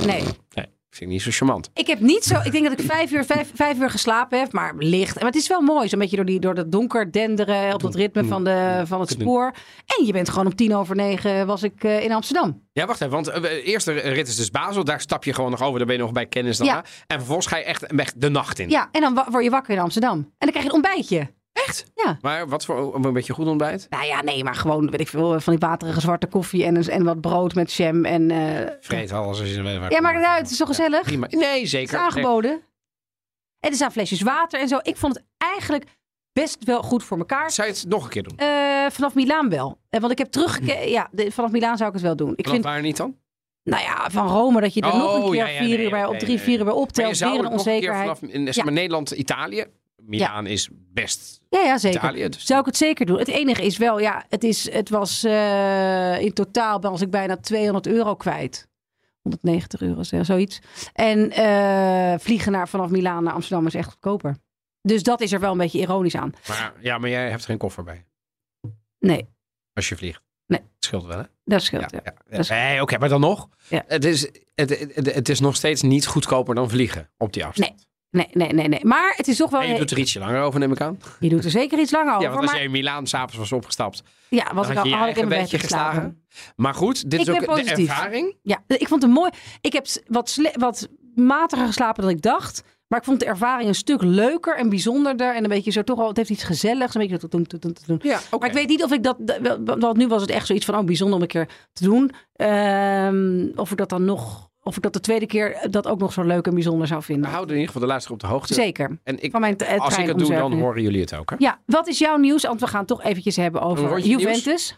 Nee. 0.05 0.23
Nee, 0.53 0.65
vind 0.93 1.09
ik 1.09 1.15
niet 1.15 1.21
zo 1.21 1.31
charmant. 1.31 1.69
Ik 1.73 1.87
heb 1.87 1.99
niet 1.99 2.23
zo. 2.23 2.39
Ik 2.43 2.51
denk 2.51 2.63
dat 2.63 2.79
ik 2.79 2.85
vijf 2.85 3.11
uur, 3.11 3.25
vijf, 3.25 3.51
vijf 3.53 3.79
uur 3.79 3.89
geslapen 3.89 4.39
heb, 4.39 4.51
maar 4.51 4.73
licht. 4.77 5.15
Maar 5.15 5.25
het 5.25 5.35
is 5.35 5.47
wel 5.47 5.61
mooi, 5.61 5.89
zo'n 5.89 5.99
beetje 5.99 6.15
door, 6.15 6.25
die, 6.25 6.39
door 6.39 6.55
dat 6.55 6.71
donker 6.71 7.11
denderen 7.11 7.73
op 7.73 7.81
dat 7.81 7.95
ritme 7.95 8.25
van, 8.25 8.43
de, 8.43 8.81
van 8.85 8.99
het 8.99 9.09
spoor. 9.09 9.53
En 9.97 10.05
je 10.05 10.11
bent 10.11 10.29
gewoon 10.29 10.45
om 10.45 10.55
tien 10.55 10.75
over 10.75 10.95
negen 10.95 11.47
was 11.47 11.63
ik 11.63 11.83
eh, 11.83 12.03
in 12.03 12.11
Amsterdam. 12.11 12.61
Ja, 12.73 12.85
wacht 12.85 13.01
even. 13.01 13.13
Want 13.13 13.27
eh, 13.27 13.41
de 13.41 13.61
eerste 13.61 13.91
rit 13.91 14.27
is 14.27 14.35
dus 14.35 14.51
Basel. 14.51 14.83
Daar 14.83 15.01
stap 15.01 15.23
je 15.23 15.33
gewoon 15.33 15.51
nog 15.51 15.61
over. 15.61 15.77
Daar 15.77 15.87
ben 15.87 15.95
je 15.95 16.01
nog 16.01 16.11
bij 16.11 16.25
kennis 16.25 16.57
dan. 16.57 16.67
Ja. 16.67 16.83
En 17.07 17.17
vervolgens 17.17 17.47
ga 17.47 17.57
je 17.57 17.63
echt, 17.63 17.83
echt 17.83 18.21
de 18.21 18.29
nacht 18.29 18.59
in. 18.59 18.69
Ja, 18.69 18.89
en 18.91 19.01
dan 19.01 19.25
word 19.29 19.43
je 19.43 19.49
wakker 19.49 19.73
in 19.73 19.81
Amsterdam. 19.81 20.17
En 20.17 20.25
dan 20.37 20.49
krijg 20.49 20.63
je 20.63 20.69
een 20.69 20.75
ontbijtje. 20.75 21.29
Echt? 21.53 21.85
Ja. 21.95 22.17
Maar 22.21 22.47
wat 22.47 22.65
voor 22.65 22.95
een 23.05 23.13
beetje 23.13 23.33
goed 23.33 23.47
ontbijt? 23.47 23.87
Nou 23.89 24.05
ja, 24.05 24.21
nee, 24.21 24.43
maar 24.43 24.55
gewoon, 24.55 24.89
weet 24.89 24.99
ik 24.99 25.07
veel, 25.07 25.39
van 25.39 25.55
die 25.57 25.67
waterige 25.67 25.99
zwarte 26.01 26.27
koffie 26.27 26.63
en, 26.63 26.87
en 26.89 27.03
wat 27.03 27.21
brood 27.21 27.53
met 27.53 27.73
jam. 27.73 28.05
En, 28.05 28.31
eh 28.31 28.69
Vreet 28.79 29.11
alles 29.11 29.39
als 29.39 29.49
je 29.49 29.57
er 29.57 29.63
weet. 29.79 29.91
ja, 29.91 30.01
maakt 30.01 30.15
het 30.17 30.25
uit, 30.25 30.41
het 30.41 30.51
is 30.51 30.57
toch 30.57 30.67
gezellig? 30.67 31.01
Prima. 31.01 31.27
Nee, 31.29 31.43
Het 31.53 31.61
is 31.61 31.69
zeker. 31.69 31.97
aangeboden. 31.97 32.51
En 33.59 33.69
er 33.69 33.75
staan 33.75 33.91
flesjes 33.91 34.21
water 34.21 34.59
en 34.59 34.67
zo. 34.67 34.79
Ik 34.81 34.97
vond 34.97 35.15
het 35.15 35.23
eigenlijk 35.37 35.85
best 36.33 36.63
wel 36.63 36.81
goed 36.81 37.03
voor 37.03 37.17
elkaar. 37.17 37.51
Zou 37.51 37.67
je 37.67 37.73
het 37.73 37.85
nog 37.87 38.03
een 38.03 38.09
keer 38.09 38.23
doen? 38.23 38.37
Eh, 38.37 38.85
vanaf 38.89 39.13
Milaan 39.15 39.49
wel. 39.49 39.79
Eh, 39.89 39.99
want 39.99 40.11
ik 40.11 40.17
heb 40.17 40.31
teruggekeken. 40.31 40.89
Ja, 40.89 41.09
de- 41.11 41.31
vanaf 41.31 41.51
Milaan 41.51 41.77
zou 41.77 41.89
ik 41.89 41.95
het 41.95 42.03
wel 42.03 42.15
doen. 42.15 42.31
Ik 42.35 42.35
Vanaf 42.45 42.51
vind, 42.51 42.63
waar 42.63 42.81
niet 42.81 42.97
dan? 42.97 43.17
nou 43.63 43.83
ja, 43.83 44.09
van 44.09 44.27
Rome 44.27 44.61
dat 44.61 44.73
je 44.73 44.81
er 44.81 44.87
Oh, 44.91 44.97
nog 44.99 45.15
een 45.15 45.23
keer 45.31 45.35
ja, 45.35 45.47
ja, 45.47 45.57
vier 45.59 45.77
nee, 45.77 45.85
uur 45.85 45.89
bij 45.91 46.05
op 46.05 46.17
drie, 46.19 46.27
nee. 46.35 46.39
vier 46.39 46.51
uur 46.59 46.63
bij 46.65 46.65
Maar 46.65 46.75
je 46.75 46.79
optelt. 46.81 47.17
zou 47.17 47.31
Weer 47.31 47.41
het 47.43 47.49
een 47.51 47.57
nog 47.57 47.65
een 47.65 47.71
keer 47.79 47.89
onzekerheid. 47.91 48.17
vanaf 48.19 48.33
in, 48.47 48.53
zeg 48.53 48.63
maar, 48.63 48.73
Nederland, 48.73 49.11
Italië. 49.11 49.65
Milaan 49.97 50.45
is 50.47 50.69
best 50.73 51.41
Ja, 51.53 51.61
ja 51.61 51.77
zeker. 51.77 51.99
Italië. 51.99 52.29
Dus 52.29 52.45
Zou 52.45 52.59
ik 52.59 52.65
het 52.65 52.77
zeker 52.77 53.05
doen? 53.05 53.17
Het 53.17 53.27
enige 53.27 53.65
is 53.65 53.77
wel, 53.77 53.99
ja, 53.99 54.25
het, 54.29 54.43
is, 54.43 54.71
het 54.71 54.89
was 54.89 55.23
eh, 55.23 56.19
in 56.19 56.33
totaal 56.33 56.79
was 56.81 57.01
ik 57.01 57.09
bijna 57.09 57.37
200 57.37 57.87
euro 57.87 58.15
kwijt. 58.15 58.67
190 59.21 59.81
euro, 59.81 60.23
zoiets. 60.23 60.61
En 60.93 61.31
eh, 61.31 62.19
vliegen 62.19 62.51
naar, 62.51 62.69
vanaf 62.69 62.89
Milaan 62.89 63.23
naar 63.23 63.33
Amsterdam 63.33 63.67
is 63.67 63.73
echt 63.73 63.89
goedkoper. 63.89 64.37
Dus 64.81 65.03
dat 65.03 65.21
is 65.21 65.31
er 65.31 65.39
wel 65.39 65.51
een 65.51 65.57
beetje 65.57 65.79
ironisch 65.79 66.15
aan. 66.15 66.33
Maar, 66.47 66.73
ja, 66.79 66.97
maar 66.97 67.09
jij 67.09 67.29
hebt 67.29 67.45
geen 67.45 67.57
koffer 67.57 67.83
bij 67.83 68.05
Nee, 68.99 69.29
als 69.73 69.89
je 69.89 69.95
vliegt. 69.95 70.21
Nee. 70.45 70.59
Het 70.59 70.85
scheelt 70.85 71.05
wel, 71.05 71.17
hè? 71.17 71.23
dat 71.43 71.61
scheelt. 71.61 71.91
Ja, 72.29 72.73
ja. 72.73 72.81
oké, 72.81 72.97
maar 72.97 73.09
dan 73.09 73.21
nog. 73.21 73.49
Ja. 73.67 73.83
Het, 73.87 74.05
is, 74.05 74.29
het, 74.55 74.79
het, 74.95 75.13
het 75.13 75.29
is 75.29 75.39
nog 75.39 75.55
steeds 75.55 75.81
niet 75.81 76.07
goedkoper 76.07 76.55
dan 76.55 76.69
vliegen 76.69 77.09
op 77.17 77.33
die 77.33 77.45
afstand. 77.45 77.69
Nee, 77.75 77.85
nee, 78.33 78.53
nee, 78.53 78.67
nee. 78.67 78.85
Maar 78.85 79.13
het 79.17 79.27
is 79.27 79.37
toch 79.37 79.49
wel... 79.49 79.61
En 79.61 79.67
je 79.69 79.77
doet 79.77 79.91
er 79.91 79.97
ietsje 79.99 80.19
langer 80.19 80.41
over, 80.41 80.59
neem 80.59 80.71
ik 80.71 80.81
aan. 80.81 80.99
je 81.19 81.29
doet 81.29 81.43
er 81.43 81.51
zeker 81.51 81.79
iets 81.79 81.91
langer 81.91 82.11
over. 82.13 82.21
ja, 82.23 82.27
want 82.29 82.39
als 82.41 82.45
maar, 82.49 82.55
jij 82.55 82.65
in 82.65 82.71
Milaan 82.71 83.07
s'avonds 83.07 83.35
was 83.37 83.51
opgestapt, 83.51 84.03
ja, 84.29 84.53
was 84.53 84.69
ik 84.69 84.77
al, 84.77 84.83
je 84.83 84.89
je 84.89 84.95
had 84.95 85.07
ik 85.07 85.15
in 85.17 85.27
mijn 85.27 85.41
bed 85.41 85.51
bedje 85.51 85.59
geslagen. 85.59 85.91
geslagen. 85.91 86.53
Maar 86.55 86.73
goed, 86.73 87.09
dit 87.11 87.19
Ik 87.19 87.27
is 87.27 87.33
ook 87.33 87.39
de 87.39 87.45
positief. 87.45 87.89
ervaring. 87.89 88.35
Ja, 88.41 88.63
ik 88.67 88.87
vond 88.87 89.01
het 89.01 89.11
mooi. 89.11 89.29
Ik 89.61 89.73
heb 89.73 89.85
wat, 90.07 90.37
wat 90.57 90.89
matiger 91.15 91.65
geslapen 91.65 92.01
dan 92.03 92.11
ik 92.11 92.21
dacht. 92.21 92.63
Maar 92.87 92.99
ik 93.01 93.07
vond 93.07 93.19
de 93.19 93.25
ervaring 93.25 93.67
een 93.69 93.75
stuk 93.75 94.01
leuker 94.01 94.57
en 94.57 94.69
bijzonderder. 94.69 95.35
En 95.35 95.43
een 95.43 95.49
beetje 95.49 95.71
zo 95.71 95.83
toch 95.83 95.99
al, 95.99 96.07
het 96.07 96.17
heeft 96.17 96.29
iets 96.29 96.43
gezelligs. 96.43 96.95
Een 96.95 97.01
beetje 97.01 97.17
zo 97.19 97.27
doen, 97.27 97.43
doen, 97.47 97.59
doen, 97.59 97.75
doen. 97.85 97.99
Ja. 98.03 98.19
Maar 98.39 98.49
ik 98.49 98.55
weet 98.55 98.67
niet 98.67 98.83
of 98.83 98.91
ik 98.91 99.03
dat, 99.03 99.17
dat- 99.19 99.59
want 99.79 99.97
nu 99.97 100.07
was 100.07 100.21
het 100.21 100.29
echt 100.31 100.45
zoiets 100.47 100.65
van, 100.65 100.75
oh 100.77 100.83
bijzonder 100.85 101.15
om 101.15 101.21
een 101.21 101.27
keer 101.27 101.47
te 101.73 101.83
doen. 101.83 102.11
Ehm, 102.35 103.47
of 103.55 103.71
ik 103.71 103.77
dat 103.77 103.89
dan 103.89 104.05
nog, 104.05 104.49
of 104.63 104.75
ik 104.75 104.81
dat 104.81 104.93
de 104.93 104.99
tweede 104.99 105.25
keer 105.25 105.67
dat 105.69 105.87
ook 105.87 105.99
nog 105.99 106.13
zo 106.13 106.23
leuk 106.23 106.47
en 106.47 106.53
bijzonder 106.53 106.87
zou 106.87 106.99
We 106.99 107.05
vinden. 107.05 107.29
houden 107.29 107.49
in 107.55 107.59
ieder 107.61 107.73
geval 107.73 107.81
de 107.81 107.87
luisteraar 107.93 108.17
op 108.17 108.23
de 108.23 108.29
hoogte. 108.33 108.53
Zeker. 108.53 108.99
En 109.03 109.23
ik, 109.23 109.31
Van 109.31 109.41
mijn 109.41 109.57
eh, 109.57 109.79
als 109.79 109.97
ik 109.97 110.07
het 110.07 110.17
doe, 110.19 110.33
dan 110.35 110.53
horen 110.59 110.81
jullie 110.81 111.01
het 111.01 111.15
ook, 111.15 111.29
hè? 111.29 111.35
Ja, 111.39 111.59
wat 111.65 111.87
is 111.87 111.99
jouw 111.99 112.17
nieuws? 112.17 112.43
Want 112.43 112.59
we 112.59 112.67
gaan 112.67 112.79
het 112.79 112.87
toch 112.87 113.03
eventjes 113.03 113.35
hebben 113.35 113.61
over 113.61 113.83
nieuws? 113.89 114.05
Juventus. 114.05 114.77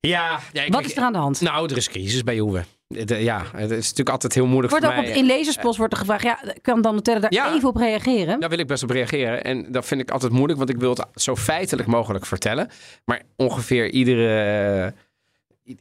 Ja, 0.00 0.38
ja 0.52 0.62
ik, 0.62 0.72
Wat 0.72 0.84
is 0.84 0.96
er 0.96 1.02
aan 1.02 1.12
de 1.12 1.18
hand? 1.18 1.40
Nou, 1.40 1.70
er 1.70 1.76
is 1.76 1.88
crisis 1.88 2.24
bij 2.24 2.34
Juve. 2.34 2.64
De- 2.86 3.16
Ja, 3.22 3.42
het 3.52 3.70
is 3.70 3.82
natuurlijk 3.82 4.08
altijd 4.08 4.34
heel 4.34 4.46
moeilijk 4.46 4.70
Wordt 4.72 4.86
voor 4.86 4.94
ook 4.94 5.00
op, 5.00 5.14
in 5.14 5.24
lezerspost 5.24 5.78
wordt 5.78 5.92
er 5.92 5.98
gevraagd, 5.98 6.22
ja, 6.22 6.38
kan 6.62 6.80
dan 6.82 6.94
Nutella 6.94 7.18
daar 7.20 7.32
Ja. 7.32 7.54
even 7.54 7.68
op 7.68 7.76
reageren? 7.76 8.40
Daar 8.40 8.48
wil 8.48 8.58
ik 8.58 8.66
best 8.66 8.82
op 8.82 8.90
reageren. 8.90 9.44
En 9.44 9.72
dat 9.72 9.86
vind 9.86 10.00
ik 10.00 10.10
altijd 10.10 10.32
moeilijk, 10.32 10.58
want 10.58 10.70
ik 10.70 10.76
wil 10.76 10.90
het 10.90 11.06
zo 11.14 11.36
feitelijk 11.36 11.88
mogelijk 11.88 12.26
vertellen. 12.26 12.68
Maar 13.04 13.22
ongeveer 13.36 13.90
iedere, 13.90 14.94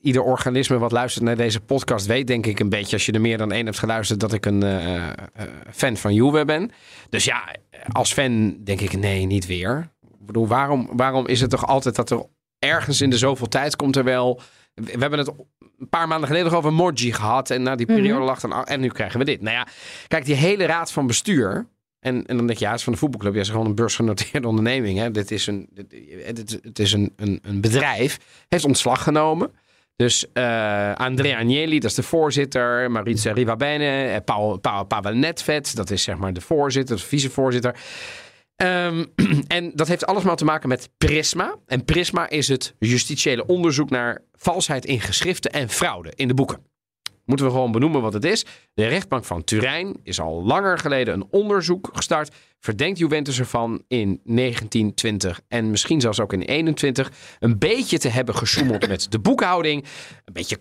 ieder 0.02 0.22
organisme 0.22 0.78
wat 0.78 0.92
luistert 0.92 1.26
naar 1.26 1.36
deze 1.36 1.60
podcast 1.60 2.06
weet, 2.06 2.28
denk 2.28 2.46
ik 2.46 2.60
een 2.60 2.70
beetje, 2.70 2.96
als 2.96 3.06
je 3.06 3.12
er 3.12 3.22
meer 3.22 3.38
dan 3.38 3.52
één 3.52 3.66
hebt 3.66 3.80
geluisterd, 3.80 4.20
dat 4.20 4.34
ik 4.34 4.46
een 4.46 4.64
eh, 4.64 5.08
eh, 5.08 5.14
fan 5.74 5.98
van 5.98 6.14
Juve 6.14 6.46
ben. 6.46 6.72
Dus 7.10 7.24
ja, 7.24 7.56
als 7.92 8.14
fan 8.14 8.58
denk 8.64 8.82
ik, 8.82 8.98
nee, 8.98 9.26
niet 9.26 9.46
weer. 9.46 9.90
Ik 10.02 10.26
bedoel, 10.26 10.48
waarom, 10.48 10.90
waarom 10.92 11.28
is 11.28 11.42
het 11.42 11.50
toch 11.50 11.68
altijd 11.68 11.96
dat 11.96 12.10
er 12.10 12.26
ergens 12.60 13.02
in 13.02 13.10
de 13.10 13.18
zoveel 13.18 13.48
tijd 13.48 13.76
komt 13.76 13.96
er 13.96 14.04
wel... 14.04 14.42
We 14.74 15.00
hebben 15.00 15.20
het 15.20 15.28
een 15.78 15.90
paar 15.90 16.08
maanden 16.08 16.28
geleden 16.28 16.48
nog 16.52 16.58
over 16.58 16.74
Morgi 16.74 17.14
gehad. 17.14 17.50
En 17.50 17.62
na 17.62 17.76
die 17.76 17.86
periode 17.86 18.14
Mhm. 18.14 18.24
lag 18.24 18.40
dan... 18.40 18.66
En 18.66 18.80
nu 18.80 18.88
krijgen 18.88 19.20
we 19.20 19.26
dit. 19.26 19.42
Nou 19.42 19.56
ja, 19.56 19.68
kijk, 20.08 20.26
die 20.26 20.36
hele 20.36 20.66
raad 20.66 20.92
van 20.92 21.08
bestuur... 21.08 21.68
En, 22.00 22.26
en 22.26 22.38
dan 22.38 22.48
denk 22.48 22.60
je, 22.60 22.66
ja, 22.66 22.70
het 22.70 22.80
is 22.80 22.84
van 22.86 22.94
de 22.94 23.00
voetbalclub. 23.00 23.34
Ja, 23.34 23.40
is 23.40 23.50
gewoon 23.50 23.66
een 23.66 23.76
beursgenoteerde 23.76 24.48
onderneming. 24.54 24.98
Hè. 24.98 25.12
Dit 25.12 25.32
is, 25.32 25.48
een, 25.48 25.68
dit, 25.72 25.94
het, 26.26 26.60
het 26.62 26.80
is 26.80 26.94
een, 26.94 27.14
een, 27.16 27.40
een 27.42 27.62
bedrijf. 27.62 28.20
Heeft 28.48 28.66
ontslag 28.66 29.04
genomen. 29.04 29.52
Dus 29.98 30.26
eh 30.34 30.94
Andrea 30.94 31.38
Agnelli, 31.40 31.80
dat 31.80 31.90
is 31.90 31.96
de 31.96 32.04
voorzitter. 32.04 32.92
Maurizio 32.92 33.34
Rivabene. 33.34 34.04
eh, 34.04 34.24
Paul, 34.26 34.58
Paul, 34.58 34.84
Pavel 34.84 35.14
Netvet, 35.14 35.76
dat 35.76 35.90
is 35.90 36.04
zeg 36.04 36.18
maar 36.18 36.34
de 36.34 36.42
voorzitter, 36.42 36.96
de 36.96 37.02
vicevoorzitter. 37.02 37.76
Ehm, 38.56 39.06
en 39.48 39.72
dat 39.76 39.88
heeft 39.88 40.06
alles 40.06 40.24
maar 40.24 40.36
te 40.36 40.46
maken 40.46 40.70
met 40.70 40.90
Prisma. 40.98 41.56
En 41.66 41.86
Prisma 41.86 42.30
is 42.30 42.48
het 42.48 42.76
justitiële 42.80 43.46
onderzoek 43.46 43.90
naar 43.90 44.22
valsheid 44.34 44.86
in 44.86 45.00
geschriften 45.02 45.52
en 45.52 45.70
fraude 45.70 46.12
in 46.16 46.28
de 46.28 46.34
boeken. 46.34 46.60
Moeten 47.28 47.46
we 47.46 47.52
gewoon 47.52 47.72
benoemen 47.72 48.02
wat 48.02 48.14
het 48.14 48.26
is. 48.26 48.46
De 48.74 48.88
rechtbank 48.88 49.26
van 49.26 49.44
Turijn 49.44 50.00
is 50.04 50.20
al 50.20 50.44
langer 50.44 50.78
geleden 50.78 51.14
een 51.14 51.28
onderzoek 51.30 51.90
gestart. 51.94 52.36
Verdenkt 52.60 53.00
Juventus 53.00 53.40
ervan 53.40 53.84
in 53.88 54.22
1920 54.24 55.42
en 55.48 55.70
misschien 55.70 56.02
zelfs 56.02 56.20
ook 56.20 56.34
in 56.34 56.42
21 56.42 57.12
een 57.40 57.58
beetje 57.58 57.98
te 57.98 58.10
hebben 58.10 58.36
gesjoemeld 58.36 58.88
met 58.88 59.12
de 59.12 59.20
boekhouding. 59.20 59.86
Een 60.26 60.34
beetje 60.34 60.58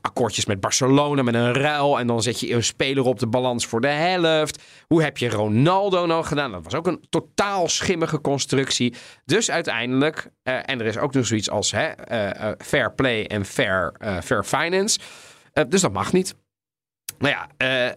akkoordjes 0.00 0.46
met 0.46 0.60
Barcelona 0.60 1.22
met 1.22 1.34
een 1.34 1.52
ruil. 1.52 1.98
En 1.98 2.06
dan 2.06 2.22
zet 2.22 2.40
je 2.40 2.54
een 2.54 2.64
speler 2.64 3.04
op 3.04 3.18
de 3.18 3.26
balans 3.26 3.66
voor 3.66 3.80
de 3.80 3.88
helft. 3.88 4.62
Hoe 4.86 5.02
heb 5.02 5.18
je 5.18 5.28
Ronaldo 5.28 6.06
nou 6.06 6.24
gedaan? 6.24 6.52
Dat 6.52 6.64
was 6.64 6.74
ook 6.74 6.86
een 6.86 7.04
totaal 7.08 7.68
schimmige 7.68 8.20
constructie. 8.20 8.94
Dus 9.24 9.50
uiteindelijk, 9.50 10.30
eh, 10.42 10.54
en 10.64 10.80
er 10.80 10.86
is 10.86 10.98
ook 10.98 11.14
nog 11.14 11.26
zoiets 11.26 11.50
als 11.50 11.70
hè, 11.70 11.86
eh, 11.86 12.48
eh, 12.48 12.54
fair 12.58 12.92
play 12.94 13.24
en 13.24 13.44
fair, 13.44 13.94
fair 14.24 14.44
finance. 14.44 14.98
Eh, 15.58 15.64
dus 15.68 15.80
dat 15.80 15.92
mag 15.92 16.12
niet. 16.12 16.34
Nou 17.18 17.34
ja, 17.34 17.48
eh, 17.56 17.92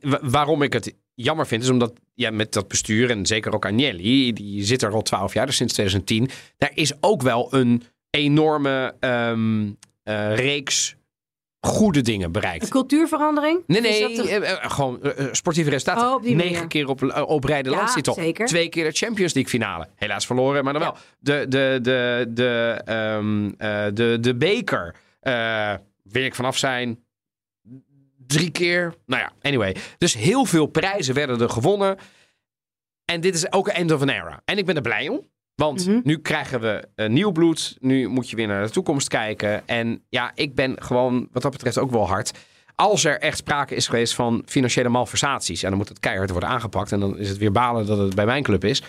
wa- 0.00 0.20
waarom 0.22 0.62
ik 0.62 0.72
het 0.72 0.94
jammer 1.14 1.46
vind, 1.46 1.62
is 1.62 1.68
omdat 1.68 1.92
ja, 2.14 2.30
met 2.30 2.52
dat 2.52 2.68
bestuur 2.68 3.10
en 3.10 3.26
zeker 3.26 3.54
ook 3.54 3.64
Agnelli, 3.66 4.32
die 4.32 4.64
zit 4.64 4.82
er 4.82 4.92
al 4.92 5.02
twaalf 5.02 5.34
jaar, 5.34 5.46
dus 5.46 5.56
sinds 5.56 5.72
2010. 5.72 6.28
Daar 6.58 6.70
is 6.74 6.92
ook 7.00 7.22
wel 7.22 7.54
een 7.54 7.82
enorme 8.10 8.94
ehm, 9.00 9.70
eh, 10.02 10.34
reeks 10.36 10.96
goede 11.60 12.00
dingen 12.00 12.32
bereikt. 12.32 12.64
Een 12.64 12.70
cultuurverandering? 12.70 13.62
Nee, 13.66 13.80
nee, 13.80 14.16
de- 14.16 14.58
gewoon 14.62 15.00
sportieve 15.32 15.70
resultaten. 15.70 16.30
Oh, 16.30 16.36
Negen 16.36 16.68
keer 16.68 16.88
op, 16.88 17.22
op 17.26 17.44
rij 17.44 17.62
de 17.62 17.70
Ja, 17.70 17.76
landstitel. 17.76 18.14
zeker. 18.14 18.46
Twee 18.46 18.68
keer 18.68 18.84
de 18.84 18.96
Champions 18.96 19.32
League 19.34 19.52
finale. 19.52 19.88
Helaas 19.94 20.26
verloren, 20.26 20.64
maar 20.64 20.72
dan 20.72 20.82
Ja. 20.82 20.92
wel. 20.92 21.00
De, 21.18 21.48
de, 21.48 21.78
de, 21.82 22.26
de, 22.28 22.80
ehm, 22.84 23.48
eh, 23.58 23.84
de, 23.94 24.18
de 24.20 24.34
beker. 24.34 24.94
Wil 26.10 26.24
ik 26.24 26.34
vanaf 26.34 26.56
zijn. 26.56 27.04
Drie 28.26 28.50
keer. 28.50 28.94
Nou 29.06 29.22
ja, 29.22 29.32
anyway. 29.42 29.76
Dus 29.98 30.14
heel 30.14 30.44
veel 30.44 30.66
prijzen 30.66 31.14
werden 31.14 31.40
er 31.40 31.50
gewonnen. 31.50 31.96
En 33.04 33.20
dit 33.20 33.34
is 33.34 33.52
ook 33.52 33.68
een 33.68 33.74
end 33.74 33.92
of 33.92 34.00
an 34.00 34.08
era. 34.08 34.42
En 34.44 34.58
ik 34.58 34.66
ben 34.66 34.76
er 34.76 34.82
blij 34.82 35.08
om. 35.08 35.28
Want 35.54 35.86
Mhm. 35.86 36.00
nu 36.02 36.18
krijgen 36.18 36.60
we 36.60 36.88
eh, 36.94 37.08
nieuw 37.08 37.32
bloed. 37.32 37.76
Nu 37.80 38.08
moet 38.08 38.30
je 38.30 38.36
weer 38.36 38.46
naar 38.46 38.66
de 38.66 38.70
toekomst 38.72 39.08
kijken. 39.08 39.68
En 39.68 40.04
ja, 40.08 40.32
ik 40.34 40.54
ben 40.54 40.82
gewoon 40.82 41.28
wat 41.32 41.42
dat 41.42 41.52
betreft 41.52 41.78
ook 41.78 41.90
wel 41.90 42.06
hard. 42.08 42.32
Als 42.74 43.04
er 43.04 43.18
echt 43.20 43.36
sprake 43.38 43.74
is 43.74 43.86
geweest 43.86 44.14
van 44.14 44.42
financiële 44.46 44.88
malversaties. 44.88 45.62
En 45.62 45.68
dan 45.68 45.78
moet 45.78 45.88
het 45.88 46.00
keihard 46.00 46.30
worden 46.30 46.48
aangepakt. 46.48 46.92
En 46.92 47.00
dan 47.00 47.18
is 47.18 47.28
het 47.28 47.38
weer 47.38 47.52
balen 47.52 47.86
dat 47.86 47.98
het 47.98 48.14
bij 48.14 48.26
mijn 48.26 48.42
club 48.42 48.64
is. 48.64 48.82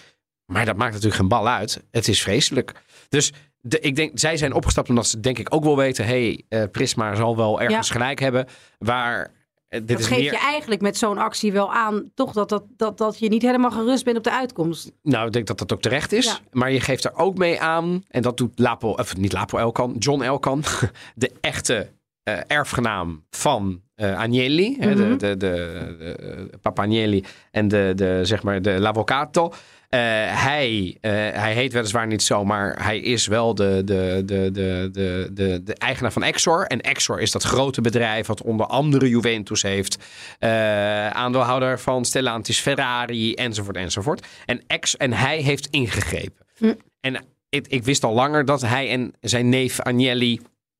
Maar 0.45 0.65
dat 0.65 0.75
maakt 0.75 0.91
natuurlijk 0.93 1.19
geen 1.19 1.27
bal 1.29 1.47
uit. 1.47 1.83
Het 1.91 2.07
is 2.07 2.21
vreselijk. 2.21 2.73
Dus 3.09 3.31
de, 3.69 3.79
ik 3.79 3.95
denk, 3.95 4.19
zij 4.19 4.37
zijn 4.37 4.53
opgestapt 4.53 4.89
omdat 4.89 5.07
ze 5.07 5.19
denk 5.19 5.39
ik 5.39 5.53
ook 5.53 5.63
wel 5.63 5.77
weten. 5.77 6.05
hey, 6.05 6.43
eh, 6.49 6.63
Prisma 6.71 7.15
zal 7.15 7.35
wel 7.37 7.61
ergens 7.61 7.89
gelijk 7.89 8.19
hebben. 8.19 8.45
Waar 8.77 9.31
eh, 9.67 9.79
dit 9.79 9.87
dat 9.87 9.99
is 9.99 10.05
geef 10.05 10.17
meer... 10.17 10.31
je 10.31 10.39
eigenlijk 10.39 10.81
met 10.81 10.97
zo'n 10.97 11.17
actie 11.17 11.51
wel 11.51 11.73
aan, 11.73 12.11
toch 12.15 12.33
dat, 12.33 12.49
dat, 12.49 12.63
dat, 12.77 12.97
dat 12.97 13.19
je 13.19 13.29
niet 13.29 13.41
helemaal 13.41 13.71
gerust 13.71 14.03
bent 14.03 14.17
op 14.17 14.23
de 14.23 14.31
uitkomst. 14.31 14.91
Nou, 15.03 15.25
ik 15.25 15.33
denk 15.33 15.47
dat 15.47 15.57
dat 15.57 15.73
ook 15.73 15.81
terecht 15.81 16.11
is. 16.11 16.25
Ja. 16.25 16.37
Maar 16.51 16.71
je 16.71 16.79
geeft 16.81 17.03
er 17.05 17.15
ook 17.15 17.37
mee 17.37 17.61
aan, 17.61 18.03
en 18.07 18.21
dat 18.21 18.37
doet 18.37 18.59
Lapo, 18.59 18.89
of 18.89 19.17
niet 19.17 19.33
Lapo 19.33 19.57
Elkan, 19.57 19.95
John 19.99 20.21
Elkan, 20.21 20.63
de 21.15 21.31
echte 21.41 21.91
eh, 22.23 22.37
erfgenaam 22.47 23.23
van 23.29 23.81
eh 23.95 24.17
Agnelli, 24.19 24.77
hè, 24.79 24.95
de, 24.95 25.03
Mhm. 25.03 25.17
de, 25.17 25.37
de, 25.37 25.37
de 25.37 26.57
Papa 26.61 26.81
Agnelli 26.83 27.23
en 27.51 27.67
de, 27.67 27.91
de, 27.95 28.19
zeg 28.23 28.43
maar 28.43 28.61
de 28.61 28.79
L'Avvocato. 28.79 29.53
Eh, 29.89 29.99
hij, 30.43 30.97
eh, 31.01 31.11
hij 31.11 31.53
heet 31.53 31.73
weliswaar 31.73 32.07
niet 32.07 32.23
zo, 32.23 32.45
maar 32.45 32.83
hij 32.83 32.99
is 32.99 33.27
wel 33.27 33.55
de, 33.55 33.81
de, 33.85 34.21
de, 34.25 34.49
de, 34.51 34.89
de, 34.91 35.29
de, 35.33 35.61
de 35.63 35.73
eigenaar 35.73 36.11
van 36.11 36.23
Exor. 36.23 36.65
En 36.65 36.81
Exor 36.81 37.19
is 37.19 37.31
dat 37.31 37.43
grote 37.43 37.81
bedrijf 37.81 38.27
wat 38.27 38.41
onder 38.41 38.65
andere 38.65 39.09
Juventus 39.09 39.61
heeft. 39.61 39.97
eh, 40.39 41.07
aandeelhouder 41.07 41.79
van 41.79 42.05
Stellantis, 42.05 42.59
Ferrari, 42.59 43.33
enzovoort, 43.33 43.75
enzovoort. 43.75 44.27
En, 44.45 44.61
ex, 44.67 44.97
en 44.97 45.13
hij 45.13 45.41
heeft 45.41 45.67
ingegrepen. 45.67 46.45
Hm. 46.57 46.73
En 47.01 47.25
ik, 47.49 47.67
ik 47.67 47.83
wist 47.83 48.03
al 48.03 48.13
langer 48.13 48.45
dat 48.45 48.61
hij 48.61 48.89
en 48.89 49.13
zijn 49.19 49.49
neef 49.49 49.79
Agnelli... 49.79 50.39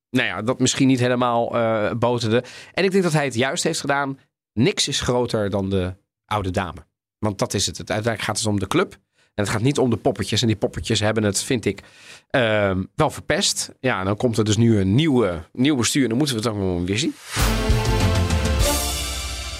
Nou 0.09 0.27
ja, 0.27 0.41
dat 0.41 0.59
misschien 0.59 0.87
niet 0.87 0.99
helemaal 0.99 1.55
eh 1.55 1.91
boterden. 1.93 2.43
En 2.73 2.83
ik 2.83 2.91
denk 2.91 3.03
dat 3.03 3.13
hij 3.13 3.25
het 3.25 3.35
juist 3.35 3.63
heeft 3.63 3.79
gedaan. 3.79 4.19
Niks 4.53 4.87
is 4.87 5.01
groter 5.01 5.49
dan 5.49 5.69
de 5.69 5.93
oude 6.25 6.51
dame. 6.51 6.88
Want 7.19 7.39
dat 7.39 7.53
is 7.53 7.65
het. 7.65 7.77
Het- 7.77 7.91
Uiteindelijk 7.91 8.23
gaat 8.29 8.37
het 8.37 8.47
om 8.47 8.59
de 8.59 8.67
club. 8.67 8.93
En 9.33 9.45
het 9.45 9.49
gaat 9.49 9.61
niet 9.61 9.77
om 9.77 9.89
de 9.89 9.97
poppetjes. 9.97 10.41
En 10.41 10.47
die 10.47 10.55
poppetjes 10.55 10.99
hebben 10.99 11.23
het, 11.23 11.43
vind 11.43 11.65
ik, 11.65 11.81
ehm, 12.29 12.83
wel 12.95 13.09
verpest. 13.09 13.75
Ja, 13.79 13.99
en 13.99 14.05
dan 14.05 14.15
komt 14.17 14.37
er 14.37 14.43
dus 14.43 14.57
nu 14.57 14.79
een 14.79 14.95
nieuwe, 14.95 15.39
nieuw 15.53 15.75
bestuur. 15.75 16.03
En 16.03 16.09
dan 16.09 16.17
moeten 16.17 16.35
we 16.35 16.41
het 16.41 16.51
ook 16.51 16.57
nog 16.57 16.85
weer 16.85 16.97
zien. 16.97 17.13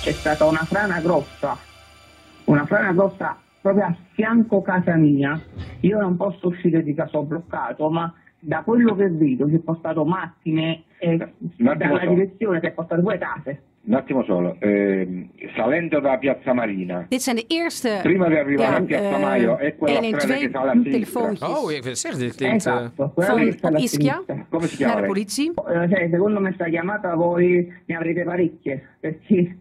c'è 0.01 0.12
stata 0.13 0.46
una 0.46 0.66
frana 0.66 1.00
grossa, 1.01 1.58
una 2.46 2.66
frana 2.66 2.94
grossa 2.94 3.38
proprio 3.62 3.84
a 3.86 3.96
fianco 4.13 4.62
casa 4.62 4.96
mia. 4.96 5.39
Io 5.82 6.00
non 6.00 6.16
posso 6.18 6.48
uscire 6.48 6.84
di 6.84 6.94
casa, 6.94 7.18
ho 7.18 7.24
bloccato, 7.24 7.89
ma 7.89 8.13
da 8.39 8.62
quello 8.63 8.96
che 8.96 9.10
vedo 9.10 9.48
si 9.48 9.56
è 9.56 9.60
portato 9.60 10.06
macchine 10.06 10.84
e 11.00 11.18
dalla 11.58 12.06
direzione 12.06 12.60
si 12.62 12.66
è 12.68 12.72
portato 12.72 13.01
due 13.01 13.18
case. 13.18 13.62
Un 13.89 13.96
attimo 13.96 14.24
solo, 14.24 14.55
ehm, 14.60 15.29
salendo 15.55 16.00
da 16.00 16.17
Piazza 16.17 16.53
Marina, 16.53 17.05
Dit 17.10 17.22
zijn 17.24 17.36
de 17.36 17.46
eerste 17.48 18.00
prima 18.03 18.27
di 18.27 18.36
arrivare 18.36 18.72
Ja, 18.72 18.77
a 18.77 18.81
Piazza 18.81 19.15
eh, 19.17 19.19
Maio, 19.22 19.58
è 19.58 19.75
quella 19.75 20.01
strada 20.03 20.27
112 20.27 20.39
che 20.39 20.50
sale 20.51 20.69
a 20.69 20.74
sinistra. 20.74 20.91
telefoontjes 20.91 21.50
Oh, 21.50 21.72
ik 21.72 21.96
zeggen, 21.96 22.19
dit 22.19 22.36
klinkt... 22.36 22.65
eh, 22.65 22.74
Esatto, 22.74 23.12
van 23.62 23.75
Ischia. 23.77 24.24
Come 24.50 24.67
si 24.67 24.84
naar 24.84 24.91
chiama? 24.91 25.01
de 25.01 25.08
politie. 25.08 25.51
Eh, 25.53 25.89
cioè, 25.89 26.08
secondo 26.12 26.39
me 26.39 26.51
sta 26.53 26.65
chiamata 26.65 27.15
voi 27.15 27.74
ne 27.86 27.96
avrete 27.96 28.24
parecchie, 28.24 28.81
perché 29.00 29.58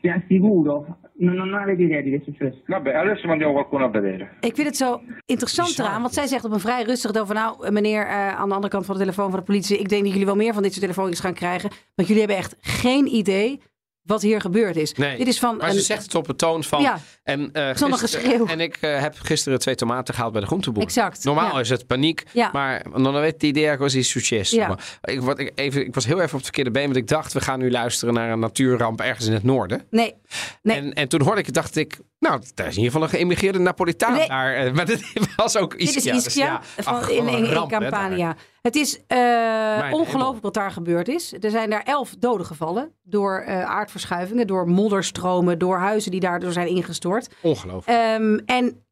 vi 0.00 0.08
assicuro, 0.08 0.98
non, 1.18 1.34
non 1.34 1.54
avete 1.54 1.82
idea 1.82 2.00
di 2.02 2.10
che 2.10 2.16
è 2.16 2.20
successo. 2.24 2.62
Vabbè, 2.66 2.92
adesso 2.94 3.26
mandiamo 3.26 3.52
qualcuno 3.52 3.84
a 3.84 3.88
vedere. 3.88 4.28
Ik 4.40 4.54
vind 4.54 4.66
het 4.66 4.76
zo 4.76 5.00
interessant 5.26 5.78
eraan, 5.78 6.00
want 6.00 6.14
zij 6.14 6.26
zegt 6.26 6.44
op 6.44 6.52
een 6.52 6.60
vrij 6.60 6.82
rustig 6.82 7.10
toon 7.10 7.26
van 7.26 7.36
nou, 7.36 7.70
meneer 7.72 8.06
eh, 8.06 8.28
aan 8.38 8.48
de 8.48 8.54
andere 8.54 8.72
kant 8.72 8.84
van 8.86 8.94
de 8.94 9.00
telefoon 9.00 9.30
van 9.30 9.38
de 9.38 9.44
politie, 9.44 9.78
ik 9.78 9.88
denk 9.88 10.02
dat 10.02 10.10
jullie 10.10 10.26
wel 10.26 10.36
meer 10.36 10.52
van 10.52 10.62
dit 10.62 10.70
soort 10.72 10.84
telefoontjes 10.84 11.20
gaan 11.20 11.34
krijgen, 11.34 11.70
want 11.94 12.08
jullie 12.08 12.24
hebben 12.24 12.36
echt 12.40 12.56
geen 12.60 13.06
idee 13.14 13.60
wat 14.02 14.22
hier 14.22 14.40
gebeurd 14.40 14.76
is. 14.76 14.92
Nee, 14.92 15.16
Dit 15.16 15.26
is 15.26 15.38
van 15.38 15.56
maar 15.56 15.68
een- 15.68 15.74
ze 15.74 15.80
zegt 15.80 16.02
het 16.02 16.14
op 16.14 16.28
een 16.28 16.36
toon 16.36 16.64
van... 16.64 16.82
Ja. 16.82 16.98
En, 17.22 17.52
eh, 17.52 17.76
Zonder 17.76 17.98
gisteren- 17.98 18.26
geschreeuw. 18.26 18.46
En 18.46 18.60
ik 18.60 18.76
eh, 18.80 19.00
heb 19.00 19.14
gisteren 19.18 19.58
twee 19.58 19.74
tomaten 19.74 20.14
gehaald 20.14 20.32
bij 20.32 20.40
de 20.40 20.46
groenteboer. 20.46 20.82
Exact, 20.82 21.24
Normaal 21.24 21.54
ja. 21.54 21.60
is 21.60 21.68
het 21.68 21.86
paniek, 21.86 22.22
Ja. 22.32 22.50
maar 22.52 22.84
non 22.94 23.16
avete 23.16 23.46
idea 23.46 23.76
cosa 23.76 23.98
è 23.98 24.02
successo. 24.02 24.56
Ja. 24.56 24.68
Maar 24.68 24.98
Ik, 25.02 25.20
wat, 25.20 25.38
ik, 25.38 25.52
even, 25.54 25.86
ik 25.86 25.94
was 25.94 26.06
heel 26.06 26.16
even 26.16 26.26
op 26.26 26.32
het 26.32 26.42
verkeerde 26.44 26.70
been, 26.70 26.84
want 26.84 26.96
ik 26.96 27.08
dacht... 27.08 27.32
we 27.32 27.40
gaan 27.40 27.58
nu 27.58 27.70
luisteren 27.70 28.14
naar 28.14 28.30
een 28.30 28.38
natuurramp 28.38 29.00
ergens 29.00 29.26
in 29.26 29.32
het 29.32 29.42
noorden. 29.42 29.86
Nee, 29.90 30.14
nee. 30.62 30.76
En, 30.76 30.92
en 30.92 31.08
toen 31.08 31.22
hoorde 31.22 31.40
ik 31.40 31.46
het, 31.46 31.54
dacht 31.54 31.76
ik... 31.76 31.98
nou, 32.22 32.42
daar 32.54 32.66
is 32.66 32.76
in 32.76 32.82
ieder 32.82 32.92
geval 32.92 33.02
een 33.02 33.14
geïmmigreerde 33.14 33.58
Napolitaan 33.58 34.12
Nee. 34.12 34.28
daar. 34.28 34.54
eh, 34.54 34.72
Maar 34.72 34.86
dit 34.86 35.12
was 35.36 35.56
ook 35.56 35.78
Dit 35.78 35.88
is 35.88 35.96
Ischia. 35.96 36.12
dus 36.12 36.26
Ischia 36.26 36.44
ja, 36.44 36.62
van, 36.82 36.94
ach, 36.94 37.10
in, 37.10 37.44
ramp. 37.44 37.70
Campania. 37.70 38.36
Het 38.62 38.76
is 38.76 39.00
eh, 39.06 39.88
ongelooflijk 39.90 40.42
wat 40.42 40.54
daar 40.54 40.70
gebeurd 40.70 41.08
is. 41.08 41.32
Er 41.40 41.50
zijn 41.50 41.70
daar 41.70 41.82
elf 41.82 42.14
doden 42.18 42.46
gevallen 42.46 42.92
door 43.02 43.38
eh, 43.40 43.64
aardverschuivingen, 43.64 44.46
door 44.46 44.68
modderstromen, 44.68 45.58
door 45.58 45.78
huizen 45.78 46.10
die 46.10 46.20
daardoor 46.20 46.52
zijn 46.52 46.66
ingestort. 46.68 47.34
Ongelooflijk. 47.40 47.98
Ehm, 47.98 48.38
en 48.46 48.84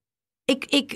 ik, 0.44 0.64
ik, 0.64 0.92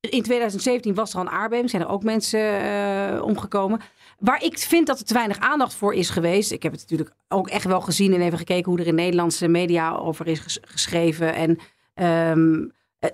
in 0.00 0.22
2017 0.22 0.94
was 0.94 1.10
er 1.12 1.16
al 1.18 1.22
een 1.26 1.30
aardbeving, 1.30 1.70
zijn 1.70 1.82
er 1.82 1.88
ook 1.88 2.02
mensen 2.02 3.22
omgekomen. 3.24 3.80
Waar 4.20 4.42
ik 4.42 4.58
vind 4.58 4.86
dat 4.86 4.98
er 4.98 5.04
te 5.04 5.14
weinig 5.14 5.38
aandacht 5.38 5.74
voor 5.74 5.94
is 5.94 6.10
geweest. 6.10 6.52
Ik 6.52 6.62
heb 6.62 6.72
het 6.72 6.80
natuurlijk 6.80 7.14
ook 7.28 7.48
echt 7.48 7.64
wel 7.64 7.80
gezien 7.80 8.14
en 8.14 8.20
even 8.20 8.38
gekeken 8.38 8.70
hoe 8.70 8.80
er 8.80 8.86
in 8.86 8.94
Nederlandse 8.94 9.48
media 9.48 9.94
over 9.94 10.26
is 10.26 10.38
ges- 10.38 10.58
geschreven. 10.62 11.34
En 11.34 11.58
ehm, 11.94 12.68
eh, 12.98 13.10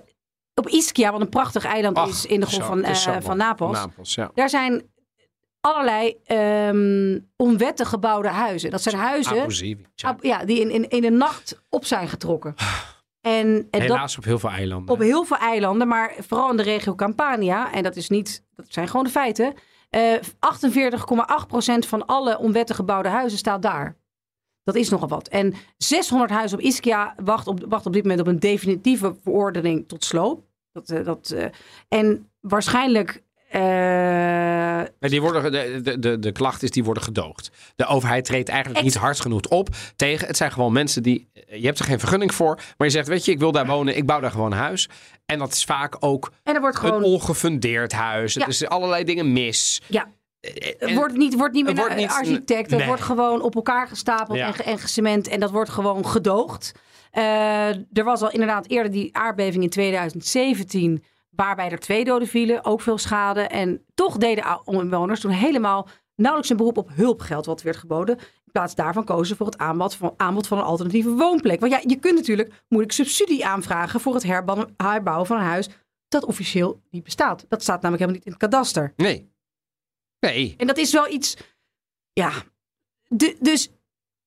op 0.53 0.67
Ischia, 0.67 1.11
wat 1.11 1.21
een 1.21 1.29
prachtig 1.29 1.65
eiland 1.65 1.97
Ach, 1.97 2.07
is 2.09 2.25
in 2.25 2.39
de 2.39 2.45
golf 2.45 2.65
van, 2.65 2.83
eh, 2.83 3.05
mooi. 3.05 3.21
van 3.21 3.37
Napels. 3.37 3.71
Napels, 3.77 4.15
ja. 4.15 4.31
Daar 4.33 4.49
zijn 4.49 4.83
allerlei 5.61 6.15
ehm, 6.25 7.19
onwettig 7.35 7.89
gebouwde 7.89 8.27
huizen. 8.29 8.69
Dat 8.71 8.81
zijn 8.81 8.95
huizen. 8.95 9.35
Ja. 9.95 10.07
ab- 10.09 10.23
ja, 10.23 10.45
die 10.45 10.59
in, 10.59 10.69
in, 10.71 10.89
in 10.89 11.01
de 11.01 11.09
nacht 11.11 11.61
op 11.69 11.85
zijn 11.85 12.07
getrokken. 12.07 12.55
En, 13.21 13.47
en 13.47 13.67
dat, 13.69 13.81
Helaas 13.81 14.17
op 14.17 14.23
heel 14.23 14.39
veel 14.39 14.49
eilanden. 14.49 14.93
op 14.95 14.99
heel 15.01 15.23
veel 15.23 15.37
eilanden, 15.37 15.87
maar 15.87 16.13
vooral 16.19 16.49
in 16.51 16.57
de 16.57 16.63
regio 16.63 16.95
Campania. 16.95 17.71
En 17.73 17.83
dat 17.83 17.95
is 17.95 18.09
niet, 18.09 18.43
dat 18.55 18.65
zijn 18.69 18.87
gewoon 18.87 19.05
de 19.05 19.11
feiten. 19.11 19.53
Eh 19.89 20.19
48,8% 20.21 21.87
van 21.87 22.05
alle 22.05 22.37
onwettig 22.37 22.75
gebouwde 22.75 23.09
huizen 23.09 23.37
staat 23.37 23.61
daar. 23.61 23.95
Dat 24.63 24.75
is 24.75 24.89
nogal 24.89 25.07
wat. 25.07 25.27
En 25.27 25.53
600 25.77 26.31
huizen 26.31 26.57
op 26.57 26.63
Ischia 26.63 27.15
wacht 27.23 27.47
op, 27.47 27.65
wacht 27.69 27.85
op 27.85 27.93
dit 27.93 28.01
moment 28.03 28.21
op 28.21 28.27
een 28.27 28.39
definitieve 28.39 29.15
verordening 29.23 29.87
tot 29.87 30.03
sloop. 30.03 30.43
Dat, 30.71 30.89
eh, 30.89 31.05
dat, 31.05 31.29
eh, 31.29 31.45
en 31.87 32.31
waarschijnlijk. 32.39 33.25
Eh, 33.49 33.61
Maar 34.99 35.09
die 35.09 35.21
worden, 35.21 35.51
de, 35.51 35.79
de, 35.81 35.99
de, 35.99 36.19
de 36.19 36.31
klacht 36.31 36.63
is, 36.63 36.71
die 36.71 36.83
worden 36.83 37.03
gedoogd. 37.03 37.51
De 37.75 37.85
overheid 37.85 38.25
treedt 38.25 38.49
eigenlijk 38.49 38.83
niet 38.83 38.95
hard 38.95 39.19
genoeg 39.19 39.41
op 39.41 39.69
tegen. 39.95 40.27
Het 40.27 40.37
zijn 40.37 40.51
gewoon 40.51 40.73
mensen 40.73 41.03
die, 41.03 41.29
je 41.47 41.65
hebt 41.65 41.79
er 41.79 41.85
geen 41.85 41.99
vergunning 41.99 42.33
voor. 42.33 42.55
Maar 42.77 42.87
je 42.87 42.93
zegt, 42.93 43.07
weet 43.07 43.25
je, 43.25 43.31
ik 43.31 43.39
wil 43.39 43.51
daar 43.51 43.65
wonen, 43.65 43.97
ik 43.97 44.05
bouw 44.05 44.19
daar 44.19 44.31
gewoon 44.31 44.51
een 44.51 44.57
huis. 44.57 44.89
En 45.25 45.39
dat 45.39 45.51
is 45.51 45.63
vaak 45.63 45.95
ook 45.99 46.31
en 46.43 46.55
een 46.55 47.03
ongefundeerd 47.03 47.91
huis. 47.91 48.33
Ja. 48.33 48.41
Er 48.41 48.47
is 48.47 48.67
allerlei 48.67 49.03
dingen 49.03 49.33
mis. 49.33 49.81
Ja, 49.87 50.07
En- 50.39 50.51
Het 50.77 50.93
wordt 50.93 51.17
niet, 51.17 51.35
wordt 51.35 51.53
niet 51.53 51.63
meer 51.63 51.71
het 51.73 51.81
wordt 51.81 51.95
een 51.95 52.01
niet- 52.01 52.11
architect. 52.11 52.69
Het 52.69 52.79
nee. 52.79 52.87
wordt 52.87 53.01
gewoon 53.01 53.41
op 53.41 53.55
elkaar 53.55 53.87
gestapeld 53.87 54.37
Ja. 54.37 54.55
en, 54.57 54.65
en 54.65 54.79
gecement. 54.79 55.27
En 55.27 55.39
dat 55.39 55.51
wordt 55.51 55.69
gewoon 55.69 56.05
gedoogd. 56.07 56.71
Eh, 57.11 57.67
er 57.69 58.03
was 58.03 58.21
al 58.21 58.31
inderdaad 58.31 58.67
eerder 58.67 58.91
die 58.91 59.15
aardbeving 59.17 59.63
in 59.63 59.69
2017. 59.69 61.03
Waarbij 61.37 61.69
er 61.69 61.79
twee 61.79 62.03
doden 62.03 62.27
vielen. 62.27 62.65
Ook 62.65 62.81
veel 62.81 62.97
schade. 62.97 63.41
En 63.41 63.85
toch 63.93 64.17
deden 64.17 64.61
inwoners 64.65 65.19
toen 65.19 65.31
helemaal 65.31 65.87
nauwelijks 66.15 66.49
een 66.51 66.57
beroep 66.57 66.77
op 66.77 66.89
hulpgeld 66.93 67.45
wat 67.45 67.61
werd 67.61 67.77
geboden. 67.77 68.17
In 68.17 68.51
plaats 68.51 68.75
daarvan 68.75 69.05
kozen 69.05 69.25
ze 69.27 69.35
voor 69.35 69.45
het 69.45 69.57
aanbod 69.57 69.95
van, 69.95 70.13
aanbod 70.17 70.47
van 70.47 70.57
een 70.57 70.63
alternatieve 70.63 71.09
woonplek. 71.09 71.59
Want 71.59 71.71
ja, 71.71 71.81
je 71.85 71.99
kunt 71.99 72.15
natuurlijk 72.15 72.63
moeilijk 72.67 72.93
subsidie 72.93 73.45
aanvragen 73.45 73.99
voor 73.99 74.13
het 74.13 74.23
herbouwen 74.23 74.73
herbouwen 74.77 75.27
van 75.27 75.37
een 75.37 75.43
huis 75.43 75.69
dat 76.07 76.25
officieel 76.25 76.81
niet 76.89 77.03
bestaat. 77.03 77.45
Dat 77.47 77.61
staat 77.61 77.81
namelijk 77.81 77.99
helemaal 77.99 78.15
niet 78.15 78.25
in 78.25 78.31
het 78.31 78.41
kadaster. 78.41 78.93
Nee. 78.95 79.31
Nee. 80.19 80.53
En 80.57 80.67
dat 80.67 80.77
is 80.77 80.91
wel 80.91 81.11
iets. 81.11 81.37
Ja. 82.13 82.31
De, 83.07 83.35
dus 83.39 83.69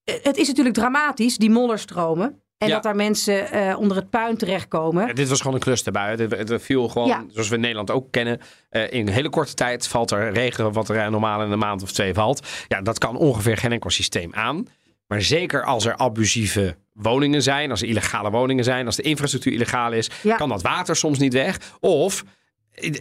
eh, 0.04 0.22
het 0.22 0.36
is 0.36 0.48
natuurlijk 0.48 0.74
dramatisch, 0.74 1.36
die 1.36 1.50
modderstromen. 1.50 2.42
En 2.60 2.68
Ja. 2.68 2.74
dat 2.74 2.82
daar 2.82 2.96
mensen 2.96 3.50
eh, 3.50 3.78
onder 3.78 3.96
het 3.96 4.10
puin 4.10 4.36
terechtkomen. 4.36 5.06
Ja, 5.06 5.12
dit 5.12 5.28
was 5.28 5.38
gewoon 5.38 5.54
een 5.54 5.60
clusterbui. 5.60 6.16
Het, 6.16 6.62
viel 6.62 6.88
gewoon, 6.88 7.08
Ja. 7.08 7.24
zoals 7.28 7.48
we 7.48 7.54
in 7.54 7.60
Nederland 7.60 7.90
ook 7.90 8.10
kennen. 8.10 8.40
eh, 8.70 8.82
in 8.92 9.06
een 9.06 9.12
hele 9.12 9.28
korte 9.30 9.54
tijd 9.54 9.88
valt 9.88 10.10
er 10.10 10.32
regen 10.32 10.72
wat 10.72 10.88
er 10.88 11.10
normaal 11.10 11.42
in 11.42 11.50
een 11.50 11.58
maand 11.58 11.82
of 11.82 11.92
twee 11.92 12.14
valt. 12.14 12.46
Ja, 12.68 12.80
dat 12.82 12.98
kan 12.98 13.16
ongeveer 13.16 13.56
geen 13.56 13.72
enkel 13.72 13.90
systeem 13.90 14.34
aan. 14.34 14.66
Maar 15.06 15.22
zeker 15.22 15.64
als 15.64 15.84
er 15.86 15.96
abusieve 15.96 16.76
woningen 16.92 17.42
zijn, 17.42 17.70
als 17.70 17.82
er 17.82 17.88
illegale 17.88 18.30
woningen 18.30 18.64
zijn, 18.64 18.86
als 18.86 18.96
de 18.96 19.02
infrastructuur 19.02 19.52
illegaal 19.52 19.92
is, 19.92 20.10
kan 20.36 20.48
dat 20.48 20.62
water 20.62 20.96
soms 20.96 21.18
niet 21.18 21.32
weg. 21.32 21.58
Of 21.80 22.24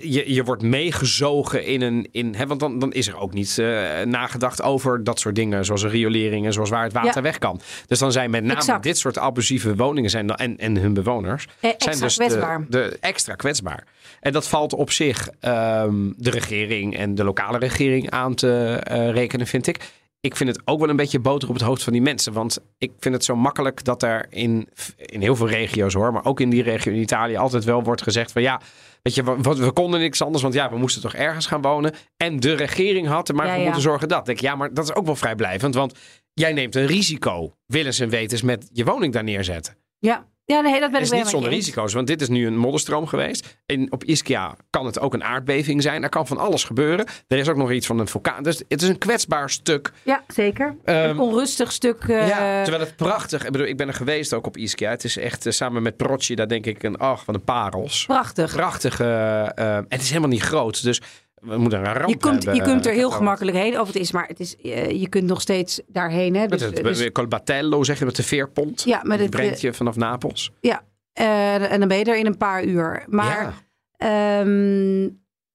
je, 0.02 0.34
je 0.34 0.44
wordt 0.44 0.62
meegezogen 0.62 1.66
in 1.66 1.82
een. 1.82 2.08
In, 2.12 2.36
hè, 2.36 2.48
want 2.48 2.60
dan, 2.60 2.80
dan 2.80 2.94
is 2.94 3.08
er 3.08 3.18
ook 3.20 3.34
niet 3.34 3.58
eh, 3.58 3.66
nagedacht 4.06 4.62
over 4.62 5.04
dat 5.04 5.20
soort 5.20 5.36
dingen, 5.36 5.66
zoals 5.66 5.84
rioleringen, 5.84 6.54
zoals 6.54 6.70
waar 6.70 6.84
het 6.84 6.94
water 6.94 7.16
Ja. 7.16 7.22
weg 7.22 7.38
kan. 7.38 7.62
Dus 7.88 8.00
dan 8.00 8.12
zijn 8.12 8.30
met 8.30 8.44
name 8.44 8.56
Exact. 8.60 8.84
dit 8.84 8.98
soort 8.98 9.18
abusieve 9.18 9.76
woningen 9.76 10.10
zijn 10.10 10.30
en, 10.36 10.58
en 10.58 10.78
hun 10.78 10.94
bewoners 10.94 11.46
Eh, 11.46 11.52
zijn 11.60 11.74
extra 11.78 12.06
dus 12.06 12.16
kwetsbaar. 12.16 12.66
De, 12.70 12.70
de 12.70 12.98
extra 13.00 13.36
kwetsbaar. 13.36 13.84
En 14.20 14.32
dat 14.32 14.48
valt 14.48 14.74
op 14.74 14.92
zich 14.92 15.30
ehm, 15.40 16.12
de 16.18 16.30
regering 16.30 16.98
en 16.98 17.16
de 17.16 17.24
lokale 17.24 17.58
regering 17.58 18.10
aan 18.10 18.36
te 18.36 18.80
eh, 18.84 19.10
rekenen, 19.12 19.48
vind 19.48 19.68
ik. 19.68 19.78
Ik 20.22 20.36
vind 20.36 20.50
het 20.50 20.62
ook 20.66 20.80
wel 20.80 20.90
een 20.90 20.96
beetje 20.96 21.20
boter 21.20 21.48
op 21.50 21.54
het 21.54 21.64
hoofd 21.64 21.84
van 21.84 21.94
die 21.94 22.02
mensen. 22.02 22.34
Want 22.34 22.58
ik 22.78 22.92
vind 23.00 23.16
het 23.16 23.24
zo 23.26 23.36
makkelijk 23.36 23.84
dat 23.84 24.04
er 24.04 24.26
in, 24.30 24.68
in 24.96 25.22
heel 25.22 25.36
veel 25.36 25.48
regio's 25.50 25.94
hoor, 25.94 26.14
maar 26.14 26.26
ook 26.26 26.40
in 26.40 26.50
die 26.50 26.64
regio 26.64 26.92
in 26.94 27.00
Italië 27.00 27.36
altijd 27.36 27.64
wel 27.64 27.84
wordt 27.84 28.02
gezegd 28.02 28.32
van 28.32 28.42
ja, 28.42 28.62
weet 29.16 29.26
je, 29.26 29.42
we, 29.42 29.66
we 29.66 29.72
konden 29.72 30.00
niks 30.00 30.22
anders, 30.22 30.42
want 30.44 30.54
ja, 30.54 30.70
we 30.70 30.78
moesten 30.78 31.02
toch 31.02 31.14
ergens 31.14 31.46
gaan 31.46 31.62
wonen. 31.62 31.94
En 32.18 32.40
de 32.40 32.54
regering 32.54 33.08
had 33.08 33.30
er 33.30 33.36
maar 33.36 33.46
Ja, 33.46 33.52
voor 33.52 33.60
ja. 33.60 33.66
moeten 33.66 33.84
zorgen 33.84 34.08
dat. 34.08 34.20
Ik 34.20 34.26
denk, 34.26 34.40
ja, 34.40 34.56
maar 34.56 34.74
dat 34.74 34.84
is 34.84 34.96
ook 34.96 35.06
wel 35.06 35.16
vrijblijvend, 35.16 35.76
want 35.76 35.94
jij 36.34 36.54
neemt 36.54 36.76
een 36.76 36.86
risico, 36.86 37.56
willens 37.66 38.00
en 38.00 38.10
wetens, 38.10 38.42
met 38.42 38.70
je 38.74 38.86
woning 38.86 39.14
daar 39.14 39.24
neerzetten. 39.24 39.76
Ja, 40.00 40.28
ja 40.54 40.62
nee, 40.62 40.80
dat 40.80 40.92
ben 40.92 41.00
ik 41.00 41.06
is 41.06 41.12
niet 41.12 41.28
zonder 41.28 41.50
risico's, 41.50 41.94
want 41.94 42.08
dit 42.08 42.22
is 42.22 42.28
nu 42.28 42.48
een 42.48 42.58
modderstroom 42.58 43.08
geweest. 43.08 43.58
In, 43.66 43.92
op 43.92 44.04
Ischia 44.04 44.56
kan 44.70 44.86
het 44.86 45.00
ook 45.00 45.14
een 45.14 45.24
aardbeving 45.24 45.82
zijn. 45.82 46.04
Er 46.04 46.10
kan 46.10 46.28
van 46.28 46.38
alles 46.38 46.64
gebeuren. 46.64 47.06
Er 47.28 47.38
is 47.38 47.50
ook 47.50 47.56
nog 47.56 47.72
iets 47.72 47.86
van 47.88 48.00
een 48.00 48.08
vulkaan. 48.08 48.44
Dus 48.44 48.64
het 48.68 48.82
is 48.82 48.88
een 48.88 48.98
kwetsbaar 48.98 49.50
stuk. 49.50 49.92
Ja, 50.04 50.24
zeker. 50.28 50.76
Ehm, 50.84 51.10
een 51.10 51.20
onrustig 51.20 51.72
stuk. 51.72 52.04
eh, 52.04 52.28
ja, 52.28 52.64
terwijl 52.64 52.86
het 52.86 52.96
prachtig... 52.96 53.46
Ik, 53.46 53.52
bedoel, 53.52 53.68
ik 53.68 53.78
ben 53.78 53.88
er 53.88 53.94
geweest 53.94 54.34
ook 54.34 54.48
op 54.48 54.58
Ischia. 54.58 54.90
Het 54.90 55.04
is 55.04 55.18
echt 55.18 55.46
eh, 55.46 55.52
samen 55.54 55.82
met 55.82 55.98
Procci, 55.98 56.36
daar 56.36 56.48
denk 56.48 56.66
ik 56.66 56.84
een... 56.84 56.98
Ach, 56.98 57.24
van 57.24 57.34
de 57.34 57.40
parels. 57.40 58.06
Prachtig. 58.06 58.54
Prachtige... 58.56 59.04
eh, 59.56 59.76
en 59.76 59.86
het 59.90 60.02
is 60.02 60.08
helemaal 60.10 60.30
niet 60.30 60.42
groot, 60.42 60.84
dus 60.84 61.02
we 61.42 61.58
moeten 61.58 61.80
een 61.80 61.94
ramp 61.94 62.10
Je 62.10 62.18
kunt, 62.18 62.44
je 62.44 62.50
hebben. 62.50 62.68
kunt 62.68 62.86
er 62.86 62.94
heel 62.94 63.10
gemakkelijk 63.12 63.58
heen. 63.58 63.80
Of 63.80 63.88
het 63.88 63.96
is 63.96 64.12
maar, 64.12 64.28
het 64.28 64.40
is, 64.40 64.56
eh, 64.58 64.90
je 65.02 65.10
kunt 65.10 65.26
nog 65.26 65.42
steeds 65.42 65.82
daarheen. 65.88 66.36
Hè? 66.36 66.42
Met 66.42 66.50
Dus, 66.60 66.62
het 66.62 66.84
dus- 66.84 67.12
Colbatello, 67.12 67.84
zeg 67.84 68.00
je, 68.00 68.06
met 68.06 68.16
de 68.16 68.24
veerpont. 68.24 68.84
Ja, 68.84 69.02
met 69.04 69.20
het, 69.20 69.30
brengt 69.30 69.62
je 69.62 69.74
vanaf 69.74 69.96
Napels. 69.96 70.52
ja, 70.62 70.82
eh, 71.14 71.72
en 71.72 71.80
dan 71.80 71.88
ben 71.88 71.98
je 71.98 72.04
er 72.04 72.18
in 72.18 72.26
een 72.26 72.38
paar 72.38 72.64
uur. 72.64 73.04
Maar 73.08 73.42
ja. 73.42 73.54
Ehm 74.42 75.10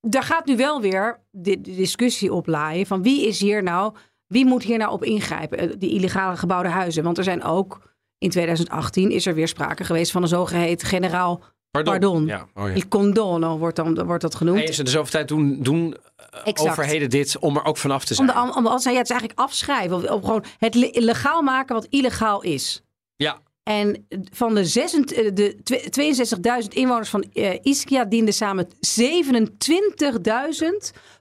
daar 0.06 0.22
gaat 0.22 0.46
nu 0.46 0.56
wel 0.56 0.80
weer 0.80 1.20
de, 1.30 1.60
de 1.60 1.74
discussie 1.74 2.32
oplaaien 2.32 2.86
van 2.86 3.02
wie 3.02 3.26
is 3.26 3.40
hier 3.40 3.62
nou, 3.62 3.94
wie 4.26 4.44
moet 4.46 4.62
hier 4.62 4.78
nou 4.78 4.92
op 4.92 5.04
ingrijpen? 5.04 5.58
Eh, 5.58 5.68
Die 5.78 5.90
illegale 5.90 6.36
gebouwde 6.36 6.68
huizen. 6.68 7.02
Want 7.04 7.18
er 7.18 7.24
zijn 7.24 7.42
ook 7.42 7.80
in 8.18 8.30
2018 8.30 9.10
is 9.10 9.26
er 9.26 9.34
weer 9.34 9.48
sprake 9.48 9.84
geweest 9.84 10.10
van 10.12 10.22
een 10.22 10.28
zogeheten 10.28 10.88
generaal 10.88 11.42
pardon. 11.82 12.26
Ja, 12.26 12.46
oh 12.54 12.68
ja. 12.68 12.74
il 12.74 12.88
condono 12.88 13.58
wordt, 13.58 13.76
dan, 13.76 14.04
wordt 14.04 14.22
dat 14.22 14.34
genoemd. 14.34 14.58
Eens 14.60 14.78
in 14.78 14.84
de 14.84 14.90
zoveel 14.90 15.10
tijd 15.10 15.28
doen, 15.28 15.62
doen 15.62 15.96
eh, 16.16 16.40
Exact. 16.44 16.70
overheden 16.70 17.10
dit 17.10 17.38
om 17.38 17.56
er 17.56 17.64
ook 17.64 17.76
vanaf 17.76 18.04
te 18.04 18.18
Om 18.18 18.26
zijn. 18.26 18.36
de, 18.38 18.42
om, 18.42 18.50
om, 18.56 18.66
om- 18.66 18.72
ja, 18.72 18.76
het 18.92 19.04
is 19.04 19.10
eigenlijk 19.10 19.38
afschrijven. 19.38 19.96
Of, 19.96 20.04
of 20.10 20.20
gewoon 20.24 20.44
het 20.58 20.74
le- 20.74 20.90
legaal 20.92 21.42
maken 21.42 21.74
wat 21.74 21.86
illegaal 21.90 22.42
is. 22.42 22.82
Ja, 23.16 23.38
En 23.62 24.06
van 24.32 24.54
de, 24.54 24.64
26 24.64 25.16
eh, 25.16 25.30
de 25.34 25.56
twe- 25.62 26.62
62.000 26.62 26.68
inwoners 26.68 27.08
van 27.08 27.22
eh, 27.32 27.58
Ischia 27.62 28.04
dienden 28.04 28.34
samen 28.34 28.68
27.000 28.68 28.72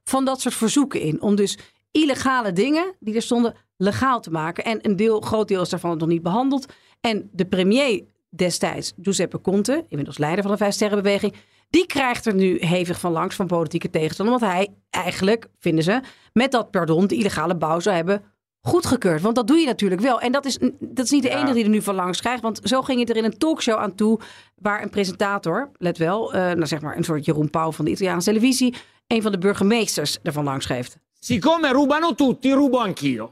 van 0.04 0.26
dat 0.26 0.42
soort 0.42 0.54
verzoeken 0.56 1.02
in. 1.02 1.22
Om 1.22 1.36
dus 1.36 1.58
illegale 1.92 2.54
dingen 2.54 2.94
die 3.00 3.16
er 3.16 3.22
stonden 3.22 3.56
legaal 3.78 4.22
te 4.22 4.32
maken. 4.32 4.64
En 4.64 4.80
een 4.82 4.96
deel, 4.96 5.22
groot 5.22 5.48
deel 5.48 5.62
is 5.62 5.70
daarvan 5.70 5.98
nog 5.98 6.08
niet 6.08 6.22
behandeld. 6.24 6.66
En 7.02 7.30
de 7.32 7.46
premier 7.46 8.04
destijds, 8.36 8.94
Giuseppe 9.02 9.42
Conte, 9.42 9.86
inmiddels 9.90 10.18
leider 10.18 10.42
van 10.44 10.52
de 10.52 10.58
Vijf 10.58 10.74
Sterrenbeweging, 10.74 11.34
die 11.70 11.86
krijgt 11.86 12.26
er 12.26 12.34
nu 12.34 12.58
hevig 12.60 13.00
van 13.00 13.12
langs 13.12 13.36
van 13.36 13.48
politieke 13.48 13.90
tegenstander. 13.90 14.40
Want 14.40 14.52
hij 14.54 14.68
eigenlijk, 14.90 15.48
vinden 15.60 15.84
ze, 15.84 16.02
met 16.34 16.52
dat 16.52 16.72
pardon 16.72 17.08
de 17.08 17.16
illegale 17.16 17.56
bouw 17.56 17.80
zou 17.80 17.96
hebben 17.96 18.24
goedgekeurd. 18.62 19.22
Want 19.22 19.36
dat 19.36 19.48
doe 19.48 19.58
je 19.58 19.66
natuurlijk 19.66 20.02
wel. 20.02 20.20
En 20.22 20.32
dat 20.32 20.46
is, 20.46 20.58
dat 20.80 21.06
is 21.06 21.12
niet 21.12 21.24
de 21.24 21.30
Ja. 21.30 21.38
enige 21.38 21.54
die 21.54 21.64
er 21.64 21.70
nu 21.70 21.82
van 21.82 21.96
langs 21.96 22.20
krijgt. 22.22 22.42
Want 22.42 22.60
zo 22.64 22.82
ging 22.82 23.00
het 23.00 23.10
er 23.10 23.16
in 23.16 23.24
een 23.24 23.38
talkshow 23.38 23.78
aan 23.78 23.96
toe. 23.96 24.20
Waar 24.56 24.82
een 24.84 24.90
presentator, 24.90 25.72
let 25.78 25.98
wel, 25.98 26.34
eh, 26.34 26.40
nou 26.42 26.66
zeg 26.66 26.82
maar 26.82 26.98
een 26.98 27.04
soort 27.04 27.26
Jeroen 27.26 27.50
Pauw 27.50 27.72
van 27.72 27.86
de 27.86 27.92
Italiaanse 27.92 28.28
televisie. 28.32 28.76
Een 29.08 29.22
van 29.22 29.32
de 29.32 29.38
burgemeesters 29.38 30.20
ervan 30.24 30.44
langs 30.44 30.66
geeft. 30.66 30.98
Siccome 31.20 31.72
rubano 31.72 32.16
tutti, 32.16 32.54
rubo 32.54 32.78
anch'io. 32.78 33.32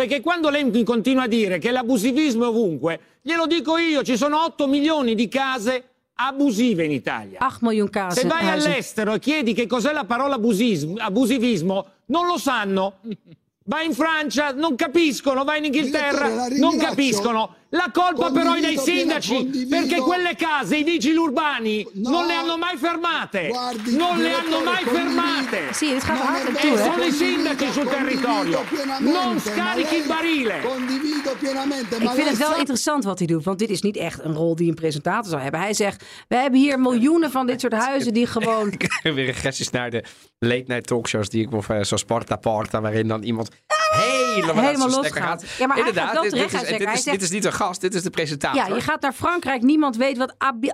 Perché 0.00 0.22
quando 0.22 0.48
lei 0.48 0.64
mi 0.64 0.82
continua 0.82 1.24
a 1.24 1.26
dire 1.26 1.58
che 1.58 1.70
l'abusivismo 1.70 2.44
è 2.44 2.48
ovunque, 2.48 3.00
glielo 3.20 3.46
dico 3.46 3.76
io, 3.76 4.02
ci 4.02 4.16
sono 4.16 4.42
8 4.44 4.66
milioni 4.66 5.14
di 5.14 5.28
case 5.28 5.84
abusive 6.14 6.86
in 6.86 6.90
Italia. 6.90 7.38
8 7.42 7.58
miljoen 7.60 8.10
Se 8.10 8.26
vai 8.26 8.46
huizen. 8.46 8.48
all'estero 8.48 9.12
e 9.12 9.18
chiedi 9.18 9.52
che 9.52 9.66
cos'è 9.66 9.92
la 9.92 10.04
parola 10.04 10.36
abusismo, 10.36 10.94
abusivismo, 10.96 11.86
non 12.06 12.26
lo 12.26 12.38
sanno. 12.38 12.94
Vai 13.62 13.86
in 13.86 13.92
Francia, 13.92 14.52
non 14.52 14.74
capiscono, 14.74 15.44
vai 15.44 15.58
in 15.58 15.66
Inghilterra, 15.66 16.48
non 16.48 16.76
capiscono. 16.76 17.54
La 17.72 17.90
colpa 17.92 18.30
però 18.32 18.54
è 18.54 18.60
dei 18.60 18.76
sindaci, 18.78 19.34
condivido- 19.34 19.76
perché 19.76 19.96
quelle 20.00 20.34
case 20.36 20.76
i 20.76 20.82
vigili 20.82 21.16
urbani 21.16 21.86
No. 21.92 22.10
non 22.10 22.26
le 22.26 22.34
hanno 22.34 22.58
mai 22.58 22.76
fermate. 22.76 23.46
Guardi, 23.48 23.96
non 23.96 24.18
le 24.18 24.32
hanno 24.34 24.60
mai 24.64 24.82
condivido. 24.84 25.20
fermate. 25.20 25.58
Er 25.58 26.56
toe, 26.60 26.72
E 26.72 26.76
sono 26.76 27.02
i 27.04 27.12
sindaci 27.12 27.70
sul 27.72 27.88
territorio. 27.88 28.64
Non 28.98 29.38
scarichi 29.40 29.90
lei- 29.90 30.00
il 30.00 30.06
barile. 30.08 30.60
Condivido 30.62 31.36
pienamente. 31.38 31.96
Ik 31.96 32.02
ma 32.02 32.12
vind 32.14 32.28
het 32.28 32.38
wel 32.38 32.50
sa- 32.52 32.58
interessant 32.58 33.04
wat 33.04 33.18
hij 33.18 33.26
doet. 33.26 33.44
Want 33.44 33.58
dit 33.58 33.70
is 33.70 33.82
niet 33.82 33.96
echt 33.96 34.24
een 34.24 34.34
rol 34.34 34.54
die 34.56 34.68
een 34.68 34.74
presentator 34.74 35.30
zou 35.30 35.42
hebben. 35.42 35.60
Hij 35.60 35.74
zegt, 35.74 36.04
we 36.28 36.36
hebben 36.36 36.60
hier 36.60 36.80
miljoenen 36.80 37.30
van 37.30 37.46
dit 37.46 37.60
soort 37.60 37.72
huizen 37.72 38.12
die 38.12 38.26
gewoon... 38.26 38.72
Weer 39.02 39.24
regressies 39.24 39.70
naar 39.70 39.90
de 39.90 40.04
late 40.38 40.64
night 40.66 40.86
talkshows 40.86 41.28
die 41.28 41.42
ik 41.46 41.52
of 41.52 41.68
eh, 41.68 41.82
zoals 41.82 42.04
Porta 42.04 42.36
Porta, 42.36 42.80
waarin 42.80 43.08
dan 43.08 43.22
iemand 43.22 43.48
helemaal, 43.90 44.64
Helemaal 44.64 44.88
los 44.90 45.08
gaat. 45.08 45.44
Ja, 45.58 45.66
maar 45.66 45.78
Inderdaad, 45.78 46.12
wel 46.12 46.22
dit, 46.22 46.32
is, 46.32 46.38
dit, 46.68 46.80
is, 46.94 47.02
dit 47.04 47.22
is 47.22 47.30
niet 47.30 47.44
een 47.44 47.52
gast, 47.52 47.80
dit 47.80 47.94
is 47.94 48.02
de 48.02 48.10
presentator. 48.10 48.68
Ja, 48.68 48.74
je 48.74 48.80
gaat 48.80 49.00
naar 49.00 49.12
Frankrijk. 49.12 49.62
Niemand 49.62 49.96
weet 49.96 50.16
wat 50.16 50.34
ab- 50.38 50.64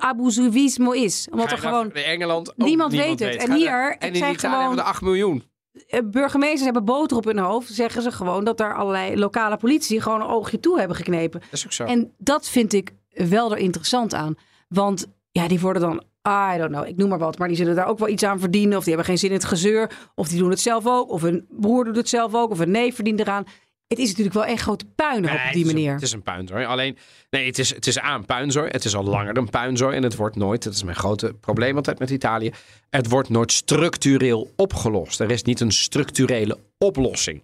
is. 0.95 1.29
Omdat 1.31 1.51
er 1.51 1.59
gewoon 1.59 1.93
Engeland, 1.93 2.51
ook 2.51 2.57
niemand 2.57 2.93
weet 2.93 3.19
het. 3.19 3.37
En 3.37 3.53
hier, 3.53 3.97
en 3.99 4.09
in 4.09 4.17
zijn 4.17 4.33
Italië 4.33 4.39
gewoon- 4.39 4.59
hebben 4.59 4.77
we 4.77 4.83
er 4.83 4.89
8 4.89 5.01
miljoen. 5.03 5.45
eh, 5.89 6.01
burgemeesters 6.05 6.65
hebben 6.65 6.85
boter 6.85 7.17
op 7.17 7.25
hun 7.25 7.39
hoofd. 7.39 7.73
Zeggen 7.75 8.03
ze 8.03 8.11
gewoon 8.13 8.45
dat 8.45 8.61
er 8.61 8.75
allerlei 8.75 9.17
lokale 9.19 9.57
politici 9.57 10.01
gewoon 10.01 10.21
een 10.21 10.27
oogje 10.27 10.61
toe 10.61 10.79
hebben 10.79 10.97
geknepen. 10.97 11.41
Dat 11.41 11.53
is 11.53 11.65
ook 11.65 11.73
zo. 11.73 11.85
En 11.85 12.15
dat 12.19 12.49
vind 12.49 12.73
ik 12.73 12.93
wel 13.11 13.53
er 13.53 13.59
interessant 13.59 14.15
aan. 14.15 14.35
Want 14.69 15.07
ja, 15.31 15.49
die 15.49 15.61
worden 15.61 15.83
dan, 15.83 16.03
I 16.27 16.59
don't 16.59 16.71
know, 16.71 16.87
ik 16.89 16.97
noem 16.97 17.09
maar 17.09 17.19
wat. 17.19 17.39
Maar 17.39 17.49
die 17.49 17.57
zullen 17.57 17.75
daar 17.75 17.87
ook 17.89 17.99
wel 17.99 18.09
iets 18.09 18.23
aan 18.23 18.41
verdienen. 18.41 18.77
Of 18.77 18.85
die 18.85 18.95
hebben 18.95 19.07
geen 19.11 19.19
zin 19.19 19.29
in 19.31 19.37
het 19.37 19.45
gezeur. 19.45 19.91
Of 20.15 20.29
die 20.29 20.39
doen 20.39 20.51
het 20.51 20.61
zelf 20.61 20.87
ook. 20.87 21.11
Of 21.11 21.23
hun 21.23 21.47
broer 21.51 21.85
doet 21.85 21.97
het 21.97 22.09
zelf 22.09 22.35
ook. 22.35 22.51
Of 22.51 22.59
een 22.59 22.71
neef 22.71 22.95
verdient 22.95 23.21
eraan. 23.21 23.45
Het 23.87 23.99
is 23.99 24.09
natuurlijk 24.09 24.35
wel 24.35 24.45
echt 24.45 24.63
grote 24.63 24.85
puinhoop 24.97 25.23
Nee, 25.23 25.33
op 25.39 25.43
het 25.45 25.53
die 25.53 25.63
is 25.65 25.69
een- 25.69 25.75
manier. 25.75 25.93
het 25.93 26.03
is 26.03 26.13
een 26.13 26.23
puinzooi. 26.23 26.65
Alleen, 26.65 26.97
nee, 27.31 27.47
het 27.47 27.59
is, 27.59 27.75
het 27.75 27.87
is 27.87 27.99
aan 27.99 28.25
puinzooi. 28.25 28.69
Het 28.71 28.85
is 28.85 28.97
al 28.97 29.05
langer 29.05 29.37
een 29.37 29.51
puinzooi. 29.51 29.97
En 29.97 30.03
het 30.03 30.17
wordt 30.17 30.37
nooit, 30.37 30.63
dat 30.65 30.73
is 30.75 30.83
mijn 30.83 30.97
grote 30.97 31.35
probleem 31.41 31.77
altijd 31.77 31.99
met 31.99 32.11
Italië. 32.11 32.51
Het 32.91 33.09
wordt 33.09 33.29
nooit 33.29 33.53
structureel 33.53 34.51
opgelost. 34.57 35.21
Er 35.21 35.31
is 35.31 35.43
niet 35.43 35.61
een 35.61 35.73
structurele 35.73 36.59
oplossing. 36.79 37.43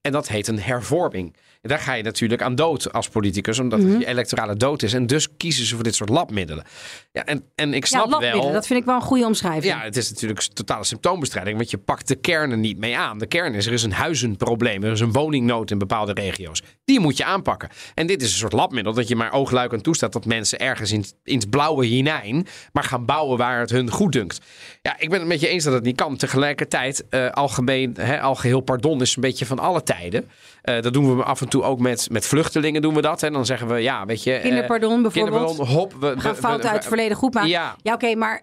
En 0.00 0.12
dat 0.12 0.28
heet 0.28 0.48
een 0.48 0.60
hervorming. 0.60 1.34
Daar 1.60 1.78
ga 1.78 1.92
je 1.94 2.02
natuurlijk 2.02 2.42
aan 2.42 2.54
dood 2.54 2.92
als 2.92 3.08
politicus, 3.08 3.58
omdat 3.58 3.78
Mhm. 3.80 3.90
het 3.90 4.00
je 4.00 4.06
electorale 4.06 4.56
dood 4.56 4.82
is. 4.82 4.92
En 4.92 5.06
dus 5.06 5.36
kiezen 5.36 5.66
ze 5.66 5.74
voor 5.74 5.84
dit 5.84 5.94
soort 5.94 6.10
labmiddelen. 6.10 6.64
Ja, 7.12 7.24
en, 7.24 7.44
en 7.54 7.74
ik 7.74 7.82
Ja, 7.82 7.88
snap 7.88 8.10
labmiddelen, 8.10 8.44
wel. 8.44 8.52
dat 8.54 8.66
vind 8.66 8.80
ik 8.80 8.84
wel 8.86 8.94
een 8.94 9.00
goede 9.02 9.24
omschrijving. 9.26 9.64
Ja, 9.74 9.80
het 9.80 9.96
is 9.96 10.10
natuurlijk 10.10 10.40
totale 10.42 10.84
symptoombestrijding, 10.84 11.56
want 11.56 11.70
je 11.70 11.78
pakt 11.78 12.08
de 12.08 12.14
kern 12.14 12.50
er 12.50 12.58
niet 12.58 12.78
mee 12.78 12.96
aan. 12.96 13.18
De 13.18 13.26
kern 13.26 13.54
is, 13.54 13.66
er 13.66 13.72
is 13.72 13.82
een 13.82 13.92
huizenprobleem, 13.92 14.84
er 14.84 14.92
is 14.92 15.00
een 15.00 15.12
woningnood 15.12 15.70
in 15.70 15.78
bepaalde 15.78 16.12
regio's. 16.12 16.62
Die 16.84 17.00
moet 17.00 17.16
je 17.16 17.24
aanpakken. 17.24 17.68
En 17.94 18.06
dit 18.06 18.22
is 18.22 18.32
een 18.32 18.38
soort 18.38 18.52
labmiddel 18.52 18.92
dat 18.92 19.08
je 19.08 19.16
maar 19.16 19.32
oogluikend 19.32 19.82
toestaat 19.82 20.12
dat 20.12 20.24
mensen 20.24 20.58
ergens 20.58 20.92
in, 20.92 21.04
in 21.24 21.38
het 21.38 21.50
blauwe 21.50 21.86
hinein 21.86 22.46
maar 22.72 22.84
gaan 22.84 23.04
bouwen 23.04 23.38
waar 23.38 23.60
het 23.60 23.70
hun 23.70 23.90
goed 23.90 24.12
dunkt. 24.12 24.38
Ja, 24.82 24.96
ik 24.98 25.10
ben 25.10 25.18
het 25.18 25.28
met 25.28 25.40
je 25.40 25.48
eens 25.48 25.64
dat 25.64 25.72
het 25.72 25.82
niet 25.84 25.96
kan. 25.96 26.16
Tegelijkertijd, 26.16 27.04
eh, 27.10 27.30
algemeen, 27.30 27.94
hè, 28.00 28.20
algeheel 28.20 28.60
pardon 28.60 29.00
is 29.00 29.16
een 29.16 29.22
beetje 29.22 29.46
van 29.46 29.58
alle 29.58 29.82
tijden. 29.82 30.28
Eh, 30.76 30.82
dat 30.82 30.92
doen 30.92 31.16
we 31.16 31.22
af 31.22 31.40
en 31.40 31.48
toe 31.48 31.62
ook 31.62 31.78
met, 31.80 32.08
met 32.10 32.26
vluchtelingen 32.26 32.82
doen 32.82 32.94
we 32.94 33.00
dat. 33.00 33.22
En 33.22 33.32
dan 33.32 33.46
zeggen 33.46 33.68
we, 33.68 33.78
ja, 33.78 34.06
weet 34.06 34.22
je... 34.22 34.32
eh, 34.32 34.42
Kinderpardon 34.42 35.02
bijvoorbeeld. 35.02 35.36
kinderpardon, 35.46 35.76
hop. 35.76 35.92
We, 35.92 36.14
We 36.14 36.20
gaan 36.20 36.34
we- 36.34 36.40
fouten 36.40 36.62
we- 36.62 36.68
uit 36.68 36.78
het 36.78 36.86
verleden 36.88 37.16
goed 37.16 37.34
maken. 37.34 37.50
Ja. 37.50 37.76
Ja, 37.82 37.92
oké, 37.94 38.14
maar 38.14 38.42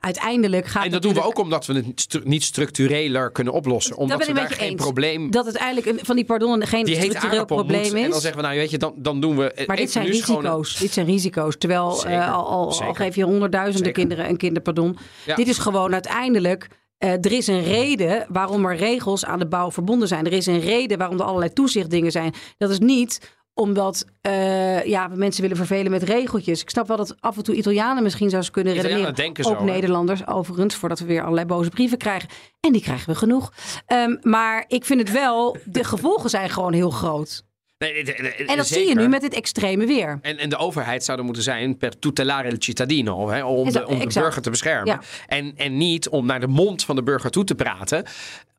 uiteindelijk 0.00 0.66
gaat 0.66 0.84
En 0.84 0.90
dat 0.90 1.02
doen 1.02 1.14
we 1.14 1.22
ook 1.24 1.38
omdat 1.38 1.66
we 1.66 1.72
het 1.74 1.86
stru- 2.00 2.20
niet 2.24 2.42
structureler 2.44 3.32
kunnen 3.32 3.52
oplossen. 3.52 3.96
Omdat 3.96 4.26
we 4.26 4.32
daar 4.32 4.50
geen 4.50 4.68
eens. 4.68 4.82
probleem... 4.82 5.30
Dat 5.30 5.46
het 5.46 5.56
eigenlijk 5.56 5.98
een- 5.98 6.06
van 6.06 6.16
die 6.16 6.24
pardon 6.24 6.66
geen 6.66 6.84
Die 6.84 6.94
structureel 6.96 7.44
probleem 7.44 7.80
moet. 7.80 7.94
is. 7.94 8.02
En 8.02 8.10
dan 8.10 8.20
zeggen 8.20 8.40
we, 8.40 8.46
nou 8.46 8.58
weet 8.58 8.70
je, 8.70 8.78
dan, 8.78 8.94
dan 8.96 9.20
doen 9.20 9.36
we... 9.36 9.62
Maar 9.66 9.76
dit 9.76 9.90
zijn 9.90 10.06
risico's. 10.06 10.76
Dit 10.78 10.92
zijn 10.92 11.06
risico's. 11.06 11.56
Terwijl 11.58 11.90
Zeker, 11.92 12.10
eh, 12.18 12.34
al, 12.34 12.46
al, 12.46 12.82
al 12.82 12.94
geef 12.94 13.14
je 13.14 13.24
honderdduizenden 13.24 13.84
Zeker. 13.86 14.00
kinderen 14.02 14.28
een 14.28 14.36
kinderpardon. 14.36 14.98
Ja. 15.26 15.34
Dit 15.34 15.48
is 15.48 15.58
gewoon 15.58 15.92
uiteindelijk. 15.92 16.68
Eh, 16.98 17.12
er 17.12 17.32
is 17.32 17.46
een 17.46 17.62
reden 17.62 18.26
waarom 18.28 18.64
er 18.64 18.76
regels 18.76 19.24
aan 19.24 19.38
de 19.38 19.46
bouw 19.46 19.72
verbonden 19.72 20.08
zijn. 20.08 20.26
Er 20.26 20.32
is 20.32 20.46
een 20.46 20.60
reden 20.60 20.98
waarom 20.98 21.18
er 21.18 21.24
allerlei 21.24 21.52
toezichtdingen 21.52 22.12
zijn. 22.12 22.34
Dat 22.56 22.70
is 22.70 22.78
niet 22.78 23.36
omdat 23.54 24.04
eh, 24.20 24.84
ja, 24.84 25.10
we 25.10 25.16
mensen 25.16 25.42
willen 25.42 25.56
vervelen 25.56 25.90
met 25.90 26.02
regeltjes. 26.02 26.62
Ik 26.62 26.70
snap 26.70 26.88
wel 26.88 26.96
dat 26.96 27.20
af 27.20 27.36
en 27.36 27.42
toe 27.42 27.54
Italianen 27.54 28.02
misschien 28.02 28.28
zou 28.30 28.42
eens 28.42 28.50
kunnen 28.50 28.72
Italianen 28.72 29.04
redeneren. 29.04 29.24
denken 29.24 29.52
ook 29.52 29.58
zo, 29.60 29.66
hè? 29.66 29.72
Nederlanders 29.72 30.26
overigens, 30.26 30.74
voordat 30.74 30.98
we 30.98 31.06
weer 31.06 31.22
allerlei 31.22 31.46
boze 31.46 31.70
brieven 31.70 31.98
krijgen. 31.98 32.28
En 32.60 32.72
die 32.72 32.82
krijgen 32.82 33.08
we 33.08 33.14
genoeg. 33.14 33.52
Ehm, 33.86 34.16
maar 34.22 34.64
ik 34.68 34.84
vind 34.84 35.00
het 35.00 35.12
wel, 35.12 35.56
de 35.64 35.84
gevolgen 35.84 36.30
zijn 36.30 36.50
gewoon 36.50 36.72
heel 36.72 36.90
groot. 36.90 37.46
Nee, 37.78 37.92
nee, 37.92 38.02
nee, 38.04 38.20
nee, 38.20 38.46
En 38.46 38.56
dat 38.56 38.66
zie 38.66 38.88
je 38.88 38.94
nu 38.94 39.08
met 39.08 39.20
dit 39.20 39.34
extreme 39.34 39.86
weer. 39.86 40.18
En, 40.22 40.38
en 40.38 40.48
de 40.48 40.56
overheid 40.56 41.04
zou 41.04 41.18
er 41.18 41.24
moeten 41.24 41.42
zijn 41.42 41.76
per 41.76 41.98
tutelare 41.98 42.48
il 42.48 42.56
cittadino. 42.58 43.28
Hè, 43.30 43.44
om 43.44 43.72
de, 43.72 43.86
om 43.86 43.98
burger 44.14 44.42
te 44.42 44.50
beschermen. 44.50 44.86
Ja. 44.86 45.00
En, 45.26 45.52
en 45.56 45.76
niet 45.76 46.08
om 46.08 46.26
naar 46.26 46.40
de 46.40 46.46
mond 46.46 46.84
van 46.84 46.96
de 46.96 47.02
burger 47.02 47.30
toe 47.30 47.44
te 47.44 47.54
praten. 47.54 48.04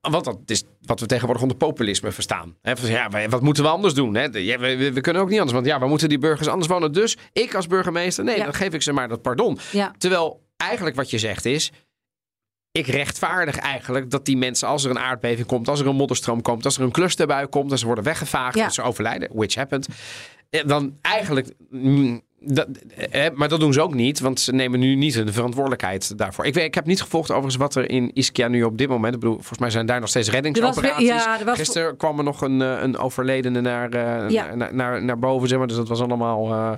Want 0.02 0.26
dat 0.26 0.38
is 0.46 0.64
wat 0.82 1.00
we 1.00 1.06
tegenwoordig 1.06 1.42
onder 1.42 1.58
populisme 1.58 2.12
verstaan. 2.12 2.56
Hè, 2.62 2.78
van, 2.78 2.90
ja, 2.90 3.28
wat 3.30 3.42
moeten 3.42 3.64
we 3.64 3.70
anders 3.70 3.94
doen? 3.94 4.16
Hè? 4.16 4.30
De- 4.30 4.46
ja, 4.46 4.58
we, 4.60 4.76
we- 4.78 4.94
we 4.94 5.02
kunnen 5.02 5.22
ook 5.22 5.30
niet 5.30 5.38
anders. 5.40 5.56
Want 5.56 5.66
ja, 5.68 5.80
waar 5.80 5.90
moeten 5.90 6.10
die 6.10 6.18
burgers 6.18 6.48
anders 6.48 6.68
wonen? 6.68 6.92
Dus 6.94 7.18
ik 7.34 7.56
als 7.56 7.68
burgemeester, 7.68 8.24
nee, 8.24 8.38
Ja. 8.38 8.44
dan 8.44 8.54
geef 8.54 8.74
ik 8.74 8.82
ze 8.82 8.92
maar 8.94 9.08
dat 9.08 9.22
pardon. 9.22 9.60
Terwijl 9.98 10.42
eigenlijk 10.58 10.96
wat 10.96 11.10
je 11.10 11.18
zegt 11.20 11.46
is... 11.46 11.72
Ik 12.72 12.88
rechtvaardig 12.88 13.56
eigenlijk 13.58 14.10
dat 14.12 14.26
die 14.26 14.38
mensen, 14.38 14.68
als 14.68 14.84
er 14.84 14.90
een 14.90 15.00
aardbeving 15.00 15.48
komt, 15.48 15.68
als 15.68 15.80
er 15.80 15.88
een 15.88 15.96
modderstroom 15.96 16.42
komt, 16.42 16.66
als 16.66 16.78
er 16.78 16.84
een 16.84 16.92
clusterbui 16.92 17.48
komt, 17.48 17.72
als 17.72 17.80
ze 17.80 17.86
worden 17.86 18.04
weggevaagd, 18.04 18.56
Ja. 18.58 18.66
als 18.66 18.76
ze 18.76 18.82
overlijden, 18.82 19.30
which 19.34 19.56
happened, 19.56 19.88
eh, 20.50 20.62
dan 20.66 20.98
eigenlijk. 21.02 21.54
mm, 21.70 22.22
Dat, 22.42 22.68
eh, 23.12 23.30
maar 23.34 23.48
dat 23.50 23.60
doen 23.60 23.74
ze 23.74 23.82
ook 23.82 23.94
niet, 23.94 24.20
want 24.20 24.40
ze 24.40 24.52
nemen 24.54 24.80
nu 24.80 24.96
niet 24.96 25.14
hun 25.16 25.34
verantwoordelijkheid 25.34 26.18
daarvoor. 26.18 26.46
Ik, 26.46 26.54
weet, 26.54 26.64
ik 26.66 26.76
heb 26.76 26.86
niet 26.86 27.02
gevolgd 27.02 27.30
overigens 27.30 27.56
wat 27.56 27.76
er 27.76 27.90
in 27.90 28.12
Ischia 28.14 28.48
nu 28.48 28.64
op 28.64 28.78
dit 28.78 28.88
moment. 28.90 29.14
Ik 29.14 29.20
bedoel, 29.20 29.36
volgens 29.36 29.60
mij 29.60 29.70
zijn 29.70 29.86
daar 29.86 30.00
nog 30.00 30.10
steeds 30.10 30.28
Er 30.28 30.34
was 30.34 30.42
reddingsoperaties. 30.44 31.08
ja, 31.08 31.40
er 31.40 31.46
was- 31.46 31.58
Gisteren 31.58 31.98
kwam 31.98 32.18
er 32.18 32.24
nog 32.24 32.42
een, 32.42 32.62
eh, 32.62 32.82
een 32.82 32.98
overledene 32.98 33.62
naar, 33.62 33.90
eh, 33.94 34.30
Ja. 34.30 34.56
naar, 34.56 34.74
naar, 34.76 35.04
naar 35.04 35.20
boven, 35.20 35.48
zeg 35.48 35.58
maar. 35.58 35.68
Dus 35.68 35.78
dat 35.78 35.88
was 35.88 36.02
allemaal. 36.02 36.52
eh, 36.52 36.72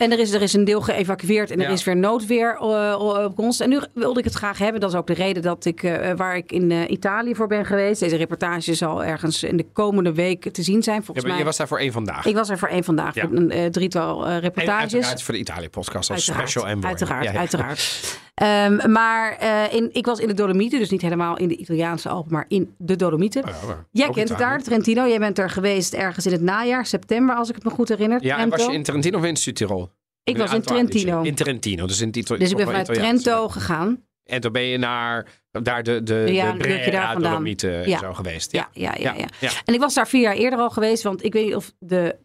En 0.00 0.12
er 0.12 0.18
is, 0.18 0.32
er 0.32 0.42
is 0.42 0.52
een 0.52 0.64
deel 0.64 0.80
geëvacueerd 0.80 1.50
en 1.50 1.60
er 1.60 1.66
Ja. 1.66 1.72
is 1.72 1.84
weer 1.84 1.96
noodweer 1.96 2.56
eh, 2.60 2.96
op 3.24 3.36
komst. 3.36 3.60
En 3.60 3.68
nu 3.68 3.80
wilde 3.94 4.18
ik 4.18 4.24
het 4.24 4.34
graag 4.34 4.58
hebben. 4.58 4.80
Dat 4.80 4.90
is 4.90 4.96
ook 4.96 5.06
de 5.06 5.12
reden 5.14 5.42
dat 5.42 5.64
ik, 5.64 5.82
eh, 5.82 6.10
waar 6.16 6.36
ik 6.36 6.52
in 6.52 6.92
Italië 6.92 7.34
voor 7.34 7.46
ben 7.46 7.64
geweest. 7.66 8.00
Deze 8.00 8.16
reportage 8.16 8.74
zal 8.74 9.04
ergens 9.04 9.42
in 9.42 9.56
de 9.56 9.66
komende 9.72 10.12
week 10.12 10.52
te 10.52 10.62
zien 10.62 10.82
zijn. 10.82 10.96
je, 10.96 11.02
Volgens 11.04 11.26
je 11.26 11.32
mij. 11.32 11.44
was 11.44 11.56
daar 11.56 11.68
voor 11.68 11.78
één 11.78 11.92
vandaag. 11.92 12.26
Ik 12.26 12.34
was 12.34 12.48
er 12.48 12.58
voor 12.58 12.68
één 12.68 12.84
vandaag. 12.84 13.14
Ja. 13.14 13.28
Een 13.32 13.70
drietal 13.70 14.26
eh, 14.26 14.34
en 14.34 14.40
reportages. 14.40 14.92
uiteraard 14.92 15.22
voor 15.22 15.34
de 15.34 15.40
Italië-podcast 15.40 16.10
als 16.10 16.24
special 16.24 16.66
envoy. 16.68 16.88
Uiteraard, 16.88 17.24
Ja, 17.24 17.32
ja. 17.32 17.38
uiteraard. 17.38 18.18
Ehm, 18.34 18.90
maar 18.92 19.38
in, 19.72 19.88
ik 19.92 20.06
was 20.06 20.18
in 20.18 20.28
de 20.28 20.34
Dolomieten, 20.34 20.78
dus 20.78 20.90
niet 20.90 21.02
helemaal 21.02 21.36
in 21.36 21.48
de 21.48 21.56
Italiaanse 21.56 22.08
Alpen, 22.08 22.32
maar 22.32 22.44
in 22.48 22.74
de 22.78 22.96
Dolomieten. 22.96 23.42
Ja, 23.46 23.52
maar 23.66 23.84
Jij 23.90 24.10
kent 24.10 24.28
het 24.28 24.38
daar, 24.38 24.62
Trentino. 24.62 25.08
Jij 25.08 25.18
bent 25.18 25.38
er 25.38 25.50
geweest 25.50 25.94
ergens 25.94 26.26
in 26.26 26.32
het 26.32 26.40
najaar, 26.42 26.86
september, 26.86 27.36
als 27.36 27.48
ik 27.48 27.54
het 27.54 27.64
me 27.64 27.70
goed 27.70 27.88
herinner. 27.88 28.24
Ja, 28.24 28.38
en 28.38 28.48
was 28.48 28.66
je 28.66 28.72
in 28.72 28.82
Trentino 28.82 29.18
of 29.18 29.24
in 29.24 29.36
Zuid-Tirol? 29.36 29.89
Ik 30.30 30.36
was 30.36 30.52
in? 30.52 30.62
Trentino. 30.62 31.22
In 31.22 31.34
Trentino, 31.34 31.86
dus 31.86 32.00
in 32.00 32.06
het 32.06 32.16
Ito- 32.16 32.36
Dus 32.36 32.50
ik 32.50 32.56
ben 32.56 32.66
vanuit 32.66 32.86
Trento 32.86 33.48
gegaan. 33.48 34.02
En 34.24 34.40
toen 34.40 34.52
ben 34.52 34.62
je 34.62 34.78
naar 34.78 35.26
daar 35.50 35.82
de, 35.82 36.02
de, 36.02 36.14
Ja, 36.32 36.52
de 36.52 36.58
Brera. 36.58 37.14
Dolomieten 37.14 37.88
Ja. 37.88 37.98
zo 37.98 38.12
geweest. 38.14 38.52
Ja, 38.52 38.68
ja, 38.72 38.94
ja, 38.98 39.14
ja. 39.16 39.26
ja. 39.40 39.50
En 39.64 39.74
ik 39.74 39.80
was 39.80 39.94
daar 39.94 40.08
vier 40.08 40.20
jaar 40.20 40.34
eerder 40.34 40.58
al 40.58 40.70
geweest, 40.70 41.02
want 41.02 41.24
ik 41.24 41.32
weet 41.32 41.44
niet 41.44 41.54
of 41.54 41.72
de 41.78 42.16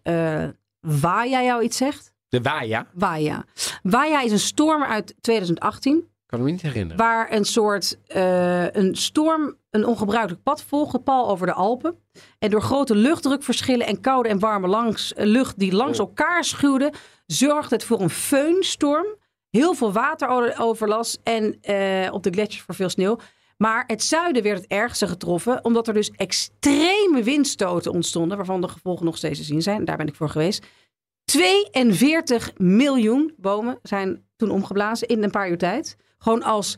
Waja 0.79 1.43
jou 1.43 1.63
iets 1.63 1.77
zegt. 1.77 2.13
De 2.29 2.41
Waja. 2.41 2.87
Waja. 2.93 3.45
Waja 3.83 4.21
is 4.21 4.31
een 4.31 4.39
storm 4.39 4.83
uit 4.83 5.15
2018. 5.21 6.07
Kan 6.25 6.43
me 6.43 6.51
niet 6.51 6.61
herinneren. 6.61 6.97
Waar 6.97 7.31
een 7.33 7.45
soort 7.45 7.97
eh, 8.07 8.71
een 8.73 8.95
storm 8.95 9.55
een 9.69 9.85
ongebruikelijk 9.85 10.43
pad 10.43 10.63
volgde, 10.63 10.99
pal 10.99 11.29
over 11.29 11.47
de 11.47 11.53
Alpen. 11.53 11.95
En 12.39 12.49
door 12.49 12.61
grote 12.61 12.95
luchtdrukverschillen 12.95 13.87
en 13.87 14.01
koude 14.01 14.29
en 14.29 14.39
warme 14.39 14.67
langs, 14.67 15.13
eh, 15.13 15.25
lucht 15.25 15.59
die 15.59 15.73
langs 15.73 15.99
Oh. 15.99 16.07
elkaar 16.07 16.43
schuwde, 16.43 16.93
zorgde 17.25 17.75
het 17.75 17.83
voor 17.83 18.01
een 18.01 18.09
feunstorm. 18.09 19.05
Heel 19.49 19.73
veel 19.73 19.91
wateroverlast 19.91 21.19
en 21.23 21.57
eh, 21.61 22.13
op 22.13 22.23
de 22.23 22.29
gletsjers 22.29 22.63
voor 22.63 22.75
veel 22.75 22.89
sneeuw. 22.89 23.17
Maar 23.57 23.83
het 23.87 24.03
zuiden 24.03 24.43
werd 24.43 24.57
het 24.57 24.67
ergste 24.67 25.07
getroffen, 25.07 25.65
omdat 25.65 25.87
er 25.87 25.93
dus 25.93 26.11
extreme 26.11 27.23
windstoten 27.23 27.91
ontstonden, 27.91 28.37
waarvan 28.37 28.61
de 28.61 28.67
gevolgen 28.67 29.05
nog 29.05 29.17
steeds 29.17 29.39
te 29.39 29.45
zien 29.45 29.61
zijn. 29.61 29.85
Daar 29.85 29.97
ben 29.97 30.07
ik 30.07 30.15
voor 30.15 30.29
geweest. 30.29 30.65
42 31.25 32.51
miljoen 32.57 33.33
bomen 33.37 33.79
zijn 33.81 34.25
toen 34.35 34.49
omgeblazen 34.49 35.07
in 35.07 35.23
een 35.23 35.31
paar 35.31 35.49
uur 35.49 35.57
tijd. 35.57 35.97
Gewoon 36.17 36.43
als 36.43 36.77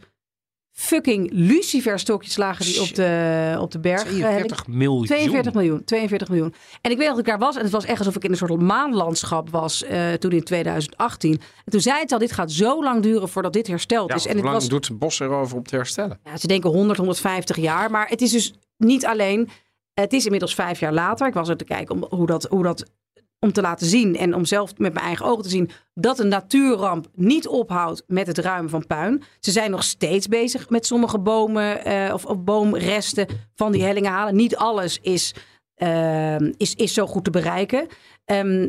fucking 0.79 1.29
luciferstokjes 1.33 2.37
lagen 2.37 2.65
die 2.65 2.81
op 2.81 2.95
de, 2.95 3.57
op 3.59 3.71
de 3.71 3.79
berg. 3.79 4.03
eh, 4.03 4.09
42 4.09 4.67
miljoen. 4.67 5.05
42 5.05 5.53
miljoen, 5.53 5.83
42 5.83 6.29
miljoen. 6.29 6.53
En 6.81 6.91
ik 6.91 6.97
weet 6.97 7.07
dat 7.07 7.17
ik 7.17 7.25
daar 7.25 7.37
was 7.37 7.55
en 7.55 7.61
het 7.61 7.71
was 7.71 7.85
echt 7.85 7.99
alsof 7.99 8.15
ik 8.15 8.23
in 8.23 8.31
een 8.31 8.37
soort 8.37 8.61
maanlandschap 8.61 9.49
was 9.49 9.83
eh, 9.83 10.13
toen 10.13 10.31
in 10.31 10.43
2018. 10.43 11.31
En 11.31 11.71
toen 11.71 11.81
zei 11.81 11.99
het 11.99 12.11
al, 12.11 12.19
dit 12.19 12.31
gaat 12.31 12.51
zo 12.51 12.83
lang 12.83 13.01
duren 13.03 13.29
voordat 13.29 13.53
dit 13.53 13.67
hersteld 13.67 14.09
Ja, 14.09 14.15
is. 14.15 14.21
En 14.25 14.27
hoe 14.27 14.35
het 14.39 14.45
lang 14.49 14.59
was, 14.59 14.69
doet 14.69 14.87
het 14.87 14.99
bos 14.99 15.19
erover 15.19 15.57
om 15.57 15.63
te 15.63 15.75
herstellen? 15.75 16.19
ja, 16.23 16.37
ze 16.37 16.47
denken 16.47 16.69
100, 16.69 16.97
150 16.97 17.55
jaar. 17.57 17.91
Maar 17.91 18.07
het 18.07 18.21
is 18.21 18.31
dus 18.31 18.53
niet 18.77 19.05
alleen. 19.05 19.49
Het 19.93 20.13
is 20.13 20.23
inmiddels 20.25 20.55
vijf 20.55 20.79
jaar 20.79 20.93
later. 20.93 21.27
Ik 21.27 21.33
was 21.33 21.49
er 21.49 21.57
te 21.57 21.63
kijken 21.63 21.95
om, 21.95 22.17
hoe 22.17 22.27
dat, 22.27 22.43
hoe 22.43 22.63
dat, 22.63 22.91
om 23.39 23.51
te 23.51 23.61
laten 23.61 23.87
zien 23.87 24.15
en 24.17 24.33
om 24.35 24.45
zelf 24.45 24.77
met 24.77 24.93
mijn 24.93 25.05
eigen 25.05 25.25
ogen 25.25 25.43
te 25.43 25.49
zien 25.49 25.69
dat 25.93 26.19
een 26.19 26.27
natuurramp 26.27 27.07
niet 27.13 27.47
ophoudt 27.47 28.03
met 28.07 28.27
het 28.27 28.37
ruimen 28.37 28.69
van 28.69 28.87
puin. 28.87 29.23
Ze 29.39 29.51
zijn 29.51 29.71
nog 29.71 29.83
steeds 29.83 30.27
bezig 30.27 30.69
met 30.69 30.85
sommige 30.85 31.19
bomen 31.19 31.85
eh, 31.85 32.13
of, 32.13 32.25
of 32.25 32.39
boomresten 32.43 33.27
van 33.55 33.71
die 33.71 33.83
hellingen 33.83 34.11
halen. 34.11 34.35
Niet 34.35 34.55
alles 34.55 34.99
is, 35.01 35.33
eh, 35.75 36.39
is, 36.39 36.75
is 36.75 36.93
zo 36.93 37.07
goed 37.07 37.23
te 37.23 37.29
bereiken. 37.29 37.87
Ehm, 38.25 38.67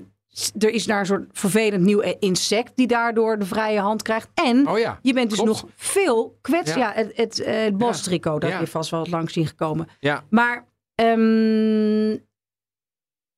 er 0.58 0.70
is 0.70 0.84
daar 0.84 1.00
een 1.00 1.06
soort 1.06 1.28
vervelend 1.32 1.84
nieuw 1.84 2.00
insect 2.00 2.72
die 2.76 2.86
daardoor 2.86 3.38
de 3.38 3.44
vrije 3.44 3.80
hand 3.80 4.02
krijgt. 4.02 4.28
En 4.34 4.68
Oh 4.68 4.78
ja, 4.78 4.98
je 5.02 5.12
bent 5.12 5.30
dus 5.30 5.38
klopt. 5.40 5.62
nog 5.62 5.70
veel 5.76 6.38
kwets. 6.40 6.70
Ja, 6.74 6.78
Ja. 6.78 6.92
het, 6.94 7.16
het, 7.16 7.40
eh, 7.40 7.62
het 7.62 7.78
bostricot, 7.78 8.40
dat 8.40 8.50
heb 8.50 8.60
je 8.60 8.66
vast 8.66 8.90
wel 8.90 9.06
langs 9.10 9.32
zien 9.32 9.46
gekomen. 9.46 9.88
Ja. 10.00 10.24
Maar 10.30 10.66
ehm, 10.94 12.16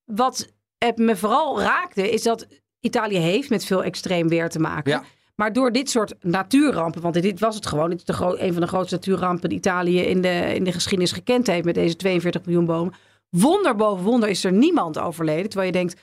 wat 0.05 0.53
het 0.85 0.99
me 0.99 1.17
vooral 1.17 1.61
raakte, 1.61 2.11
is 2.11 2.23
dat 2.23 2.47
Italië 2.81 3.17
heeft 3.17 3.51
met 3.51 3.65
veel 3.65 3.85
extreem 3.85 4.29
weer 4.29 4.49
te 4.49 4.59
maken. 4.59 4.91
Ja. 4.91 5.03
Maar 5.35 5.53
door 5.53 5.73
dit 5.73 5.91
soort 5.91 6.15
natuurrampen, 6.21 7.03
want 7.03 7.23
dit 7.23 7.41
was 7.41 7.55
het 7.55 7.67
gewoon. 7.67 7.91
Dit 7.91 7.99
is 7.99 8.05
de 8.05 8.43
een 8.43 8.53
van 8.53 8.63
de 8.63 8.69
grootste 8.69 8.95
natuurrampen 8.95 9.49
die 9.49 9.59
Italië 9.59 10.01
in 10.01 10.21
de, 10.21 10.55
in 10.55 10.65
de 10.65 10.73
geschiedenis 10.73 11.13
gekend 11.13 11.47
heeft 11.47 11.65
met 11.65 11.75
deze 11.75 11.97
42 11.97 12.45
miljoen 12.45 12.65
bomen. 12.65 12.95
Wonder 13.31 13.77
boven 13.77 14.05
wonder 14.05 14.29
is 14.29 14.45
er 14.45 14.53
niemand 14.53 14.99
overleden. 14.99 15.49
Terwijl 15.49 15.73
je 15.73 15.79
denkt, 15.79 16.01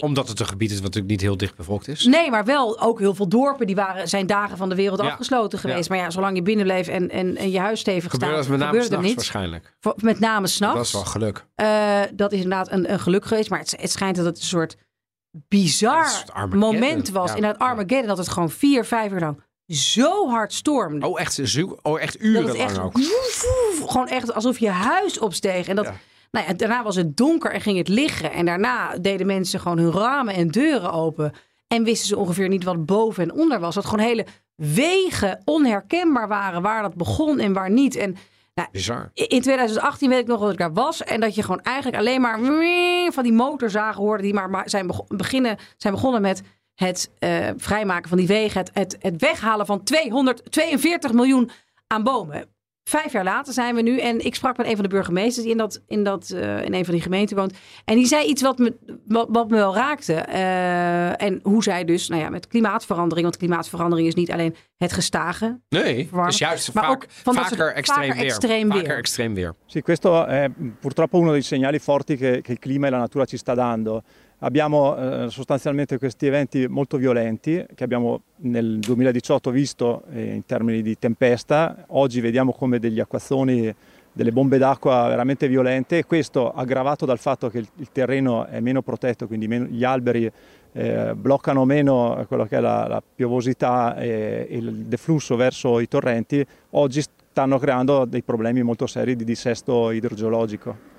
Omdat 0.00 0.28
het 0.28 0.40
een 0.40 0.46
gebied 0.46 0.68
is 0.70 0.74
wat 0.74 0.84
natuurlijk 0.84 1.10
niet 1.12 1.20
heel 1.20 1.36
dicht 1.36 1.56
bevolkt 1.56 1.88
is. 1.88 2.04
Nee, 2.04 2.30
maar 2.30 2.44
wel 2.44 2.80
ook 2.80 2.98
heel 2.98 3.14
veel 3.14 3.28
dorpen 3.28 3.66
die 3.66 3.76
waren, 3.76 4.08
zijn 4.08 4.26
dagen 4.26 4.56
van 4.56 4.68
de 4.68 4.74
wereld 4.74 5.00
Ja. 5.00 5.08
afgesloten 5.10 5.58
geweest. 5.58 5.88
Maar 5.88 5.98
ja, 5.98 6.10
zolang 6.10 6.36
je 6.36 6.42
binnen 6.42 6.64
bleef 6.64 6.88
en, 6.88 7.10
en, 7.10 7.36
en 7.36 7.50
je 7.50 7.58
huis 7.58 7.80
stevig 7.80 8.10
Gebeurde 8.10 8.34
staat, 8.34 8.42
dat 8.48 8.50
met 8.50 8.58
name 8.58 8.72
gebeurde 8.72 8.96
er 8.96 9.02
niets. 9.02 9.14
waarschijnlijk. 9.14 9.74
Met 9.96 10.18
name 10.20 10.46
s'nachts. 10.46 10.76
Dat 10.76 10.84
is 10.86 10.92
wel 10.92 11.04
geluk. 11.04 11.44
Eh, 11.54 12.00
dat 12.14 12.32
is 12.32 12.40
inderdaad 12.40 12.70
een, 12.72 12.92
een 12.92 13.00
geluk 13.00 13.24
geweest. 13.24 13.50
Maar 13.50 13.58
het, 13.58 13.74
het 13.80 13.90
schijnt 13.90 14.16
dat 14.16 14.24
het 14.24 14.36
een 14.36 14.42
soort 14.42 14.76
bizar 15.48 16.08
moment 16.50 17.10
was. 17.10 17.30
Ja. 17.30 17.36
In 17.36 17.44
het 17.44 17.58
Armageddon 17.58 18.06
dat 18.06 18.18
het 18.18 18.28
gewoon 18.28 18.50
vier, 18.50 18.84
vijf 18.84 19.12
uur 19.12 19.20
lang 19.20 19.40
zo 19.66 20.28
hard 20.28 20.52
stormde. 20.52 21.06
Oh, 21.06 21.20
echt, 21.20 21.32
zo- 21.44 21.78
oh, 21.82 22.00
echt 22.00 22.12
dat 22.12 22.22
urenlang 22.22 22.58
het 22.58 22.70
echt, 22.70 22.78
ook. 22.78 22.92
woef, 22.92 23.44
woef, 23.78 23.90
gewoon 23.90 24.08
echt 24.08 24.34
alsof 24.34 24.58
je 24.58 24.68
huis 24.70 25.18
opsteeg. 25.18 25.68
En 25.68 25.76
dat, 25.76 25.84
Ja. 25.84 25.94
Nou 26.32 26.46
ja, 26.46 26.52
daarna 26.52 26.82
was 26.82 26.96
het 26.96 27.16
donker 27.16 27.52
en 27.52 27.60
ging 27.60 27.78
het 27.78 27.88
liggen. 27.88 28.32
En 28.32 28.46
daarna 28.46 28.98
deden 28.98 29.26
mensen 29.26 29.60
gewoon 29.60 29.78
hun 29.78 29.92
ramen 29.92 30.34
en 30.34 30.48
deuren 30.48 30.92
open. 30.92 31.32
En 31.66 31.84
wisten 31.84 32.08
ze 32.08 32.16
ongeveer 32.16 32.48
niet 32.48 32.64
wat 32.64 32.86
boven 32.86 33.22
en 33.22 33.32
onder 33.32 33.60
was. 33.60 33.74
Dat 33.74 33.84
gewoon 33.84 34.04
hele 34.04 34.26
wegen 34.54 35.42
onherkenbaar 35.44 36.28
waren 36.28 36.62
waar 36.62 36.82
dat 36.82 36.94
begon 36.94 37.38
en 37.38 37.52
waar 37.52 37.70
niet. 37.70 37.96
En 37.96 38.16
nou, 38.54 38.68
Bizar. 38.72 39.10
in 39.14 39.40
2018 39.40 40.08
weet 40.08 40.20
ik 40.20 40.26
nog 40.26 40.40
dat 40.40 40.52
ik 40.52 40.58
daar 40.58 40.72
was. 40.72 41.02
En 41.02 41.20
dat 41.20 41.34
je 41.34 41.42
gewoon 41.42 41.60
eigenlijk 41.60 41.96
alleen 41.96 42.20
maar 42.20 42.38
van 43.12 43.22
die 43.22 43.32
motorzagen 43.32 44.02
hoorde. 44.02 44.22
Die 44.22 44.34
maar 44.34 44.68
zijn, 44.68 44.90
beginnen, 45.08 45.56
zijn 45.76 45.94
begonnen 45.94 46.20
met 46.20 46.42
het 46.74 47.10
eh, 47.18 47.48
vrijmaken 47.56 48.08
van 48.08 48.18
die 48.18 48.26
wegen. 48.26 48.60
Het, 48.60 48.70
het, 48.72 48.96
het 48.98 49.20
weghalen 49.20 49.66
van 49.66 49.82
242 49.82 51.12
miljoen 51.12 51.50
aan 51.86 52.02
bomen. 52.02 52.48
Vijf 52.84 53.12
jaar 53.12 53.24
later 53.24 53.52
zijn 53.52 53.74
we 53.74 53.82
nu. 53.82 53.98
En 53.98 54.24
ik 54.24 54.34
sprak 54.34 54.56
met 54.56 54.66
een 54.66 54.74
van 54.74 54.82
de 54.82 54.88
burgemeesters 54.88 55.42
die 55.42 55.50
in, 55.52 55.58
dat, 55.58 55.82
in, 55.86 56.04
dat, 56.04 56.30
eh, 56.30 56.64
in 56.64 56.74
een 56.74 56.84
van 56.84 56.94
die 56.94 57.02
gemeenten 57.02 57.36
woont. 57.36 57.52
En 57.84 57.94
die 57.96 58.06
zei 58.06 58.26
iets 58.26 58.42
wat 58.42 58.58
me, 58.58 58.76
wat, 59.06 59.26
wat 59.30 59.48
me 59.50 59.56
wel 59.56 59.74
raakte. 59.74 60.14
Eh, 60.14 61.22
en 61.22 61.40
hoe 61.42 61.62
zij 61.62 61.84
dus, 61.84 62.08
nou 62.08 62.22
ja, 62.22 62.28
met 62.28 62.46
klimaatverandering. 62.46 63.22
Want 63.26 63.36
klimaatverandering 63.36 64.08
is 64.08 64.14
niet 64.14 64.30
alleen 64.32 64.54
het 64.76 64.92
gestage. 64.92 65.60
Nee, 65.68 66.08
het 66.12 66.28
is 66.32 66.38
juist 66.38 66.74
Maar 66.74 66.84
vaak, 66.84 66.92
ook 66.92 67.04
vaker, 67.08 67.56
soort- 67.56 67.74
extreem 67.74 68.06
vaker 68.06 68.16
weer. 68.20 68.24
extreem 68.30 68.68
Vaker 68.70 68.86
weer. 68.88 68.96
extreem 68.96 69.34
weer. 69.34 69.54
Sì, 69.66 69.80
questo 69.82 70.26
è 70.26 70.50
purtroppo 70.80 71.18
uno 71.18 71.30
dei 71.32 71.42
segnali 71.42 71.78
forti 71.78 72.16
che, 72.16 72.40
che 72.42 72.52
il 72.52 72.58
clima 72.58 72.86
e 72.86 72.90
la 72.90 72.98
natura 72.98 73.24
ci 73.24 73.36
sta 73.36 73.54
dando. 73.54 74.02
Abbiamo 74.44 74.96
eh, 74.96 75.30
sostanzialmente 75.30 75.98
questi 75.98 76.26
eventi 76.26 76.66
molto 76.66 76.96
violenti 76.96 77.64
che 77.76 77.84
abbiamo 77.84 78.22
nel 78.38 78.80
2018 78.80 79.52
visto 79.52 80.02
eh, 80.10 80.34
in 80.34 80.44
termini 80.44 80.82
di 80.82 80.98
tempesta, 80.98 81.84
oggi 81.90 82.20
vediamo 82.20 82.52
come 82.52 82.80
degli 82.80 82.98
acquazzoni, 82.98 83.72
delle 84.10 84.32
bombe 84.32 84.58
d'acqua 84.58 85.06
veramente 85.06 85.46
violente 85.46 85.98
e 85.98 86.04
questo 86.06 86.50
aggravato 86.50 87.06
dal 87.06 87.20
fatto 87.20 87.48
che 87.50 87.58
il, 87.58 87.68
il 87.76 87.90
terreno 87.92 88.44
è 88.46 88.58
meno 88.58 88.82
protetto, 88.82 89.28
quindi 89.28 89.46
meno- 89.46 89.66
gli 89.66 89.84
alberi 89.84 90.28
eh, 90.72 91.14
bloccano 91.14 91.64
meno 91.64 92.24
quello 92.26 92.44
che 92.44 92.56
è 92.56 92.60
la, 92.60 92.88
la 92.88 93.00
piovosità 93.00 93.94
e, 93.94 94.48
il 94.50 94.86
deflusso 94.86 95.36
verso 95.36 95.78
i 95.78 95.86
torrenti, 95.86 96.44
oggi 96.70 97.00
stanno 97.00 97.60
creando 97.60 98.06
dei 98.06 98.22
problemi 98.24 98.64
molto 98.64 98.88
seri 98.88 99.14
di 99.14 99.22
dissesto 99.22 99.92
idrogeologico. 99.92 100.90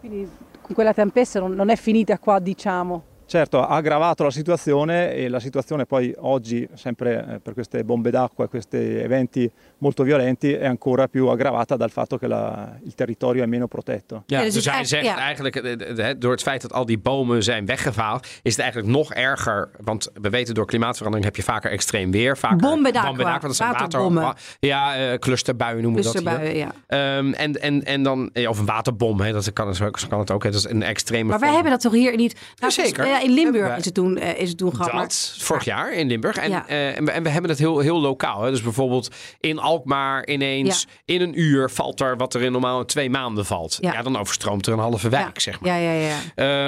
Quindi 0.00 0.28
quella 0.74 0.92
tempesta 0.92 1.40
non, 1.40 1.52
non 1.52 1.68
è 1.68 1.76
finita 1.76 2.18
qua, 2.18 2.38
diciamo. 2.38 3.07
Certo, 3.28 3.60
ha 3.60 3.76
aggravato 3.76 4.22
la 4.24 4.30
situazione 4.30 5.12
e 5.12 5.28
la 5.28 5.38
situazione 5.38 5.84
poi 5.84 6.14
oggi, 6.18 6.66
sempre 6.74 7.26
eh, 7.28 7.38
per 7.40 7.52
queste 7.52 7.84
bombe 7.84 8.10
d'acqua 8.10 8.44
e 8.44 8.48
questi 8.48 8.76
eventi 8.76 9.50
molto 9.78 10.02
violenti, 10.02 10.52
è 10.52 10.66
ancora 10.66 11.08
più 11.08 11.26
aggravata 11.26 11.76
dal 11.76 11.90
fatto 11.90 12.16
che 12.16 12.26
la- 12.26 12.78
il 12.84 12.94
territorio 12.94 13.42
è 13.42 13.46
meno 13.46 13.66
protetto. 13.66 14.22
Ja, 14.26 14.42
dus 14.42 14.54
dus, 14.54 14.64
hij 14.70 14.80
is 14.80 14.88
zegt 14.88 15.16
eigenlijk, 15.18 15.56
eh, 15.56 16.08
eh, 16.10 16.14
door 16.18 16.30
het 16.30 16.42
feit 16.42 16.62
dat 16.62 16.72
al 16.72 16.86
die 16.86 16.98
bomen 16.98 17.42
zijn 17.42 17.66
weggevaald, 17.66 18.26
is 18.42 18.52
het 18.52 18.60
eigenlijk 18.60 18.92
nog 18.92 19.12
erger. 19.14 19.70
Want 19.80 20.10
we 20.22 20.30
weten 20.30 20.54
door 20.54 20.66
klimaatverandering 20.66 21.24
heb 21.24 21.36
je 21.36 21.42
vaker 21.42 21.70
extreem 21.70 22.10
weer. 22.10 22.36
Vaker 22.36 22.56
bomben 22.56 22.92
d'aqua, 22.92 23.38
dat 23.38 23.56
zijn 23.56 23.72
waterbommen. 23.72 24.22
water, 24.22 24.42
ja, 24.60 24.96
eh, 24.96 25.18
clusterbuien 25.18 25.82
noemen 25.82 26.02
we 26.02 26.12
dat 26.12 26.12
hier. 26.12 26.22
Clusterbuien, 26.22 26.56
ja. 26.56 27.16
Ehm, 27.18 27.32
en, 27.32 27.60
en, 27.60 27.84
en 27.84 28.02
dan, 28.02 28.30
of 28.48 28.58
een 28.58 28.66
waterbom, 28.66 29.20
hè, 29.20 29.32
dat 29.32 29.52
kan, 29.52 29.74
zo 29.74 29.90
kan 30.08 30.18
het 30.18 30.30
ook. 30.30 30.42
Hè, 30.42 30.50
dat 30.50 30.58
is 30.64 30.70
een 30.70 30.82
extreme 30.82 31.28
Maar 31.28 31.38
wij 31.38 31.48
vorm. 31.48 31.54
hebben 31.54 31.72
dat 31.72 31.80
toch 31.80 31.92
hier 32.00 32.16
niet... 32.16 32.40
Nou, 32.58 32.72
Zeker. 32.72 33.17
Ja, 33.20 33.24
in 33.28 33.34
Limburg 33.34 33.76
is 33.76 33.84
het 33.84 33.94
toen, 33.94 34.16
eh, 34.16 34.40
is 34.40 34.48
het 34.48 34.58
toen 34.58 34.74
gehad. 34.76 34.92
Dat, 34.92 35.34
vorig 35.38 35.64
jaar 35.64 35.92
in 35.92 36.06
Limburg. 36.06 36.36
En, 36.36 36.50
Ja. 36.50 36.66
eh, 36.68 36.96
en, 36.98 37.04
we, 37.04 37.10
en 37.10 37.22
we 37.22 37.28
hebben 37.28 37.50
het 37.50 37.58
heel, 37.58 37.78
heel 37.78 38.00
lokaal. 38.00 38.42
Hè. 38.42 38.50
Dus 38.50 38.62
bijvoorbeeld 38.62 39.08
in 39.40 39.58
Alkmaar 39.58 40.26
ineens 40.26 40.86
in 41.04 41.20
een 41.20 41.40
uur 41.40 41.70
valt 41.70 42.00
er 42.00 42.16
wat 42.16 42.34
er 42.34 42.42
in 42.42 42.52
normaal 42.52 42.84
twee 42.84 43.10
maanden 43.10 43.46
valt. 43.46 43.78
Ja. 43.80 44.02
Dan 44.02 44.16
overstroomt 44.18 44.66
er 44.66 44.72
een 44.72 44.78
halve 44.78 45.08
wijk, 45.08 45.40
zeg 45.40 45.60
maar. 45.60 45.80
Ja, 45.80 45.92
ja, 45.92 46.08
ja. 46.08 46.16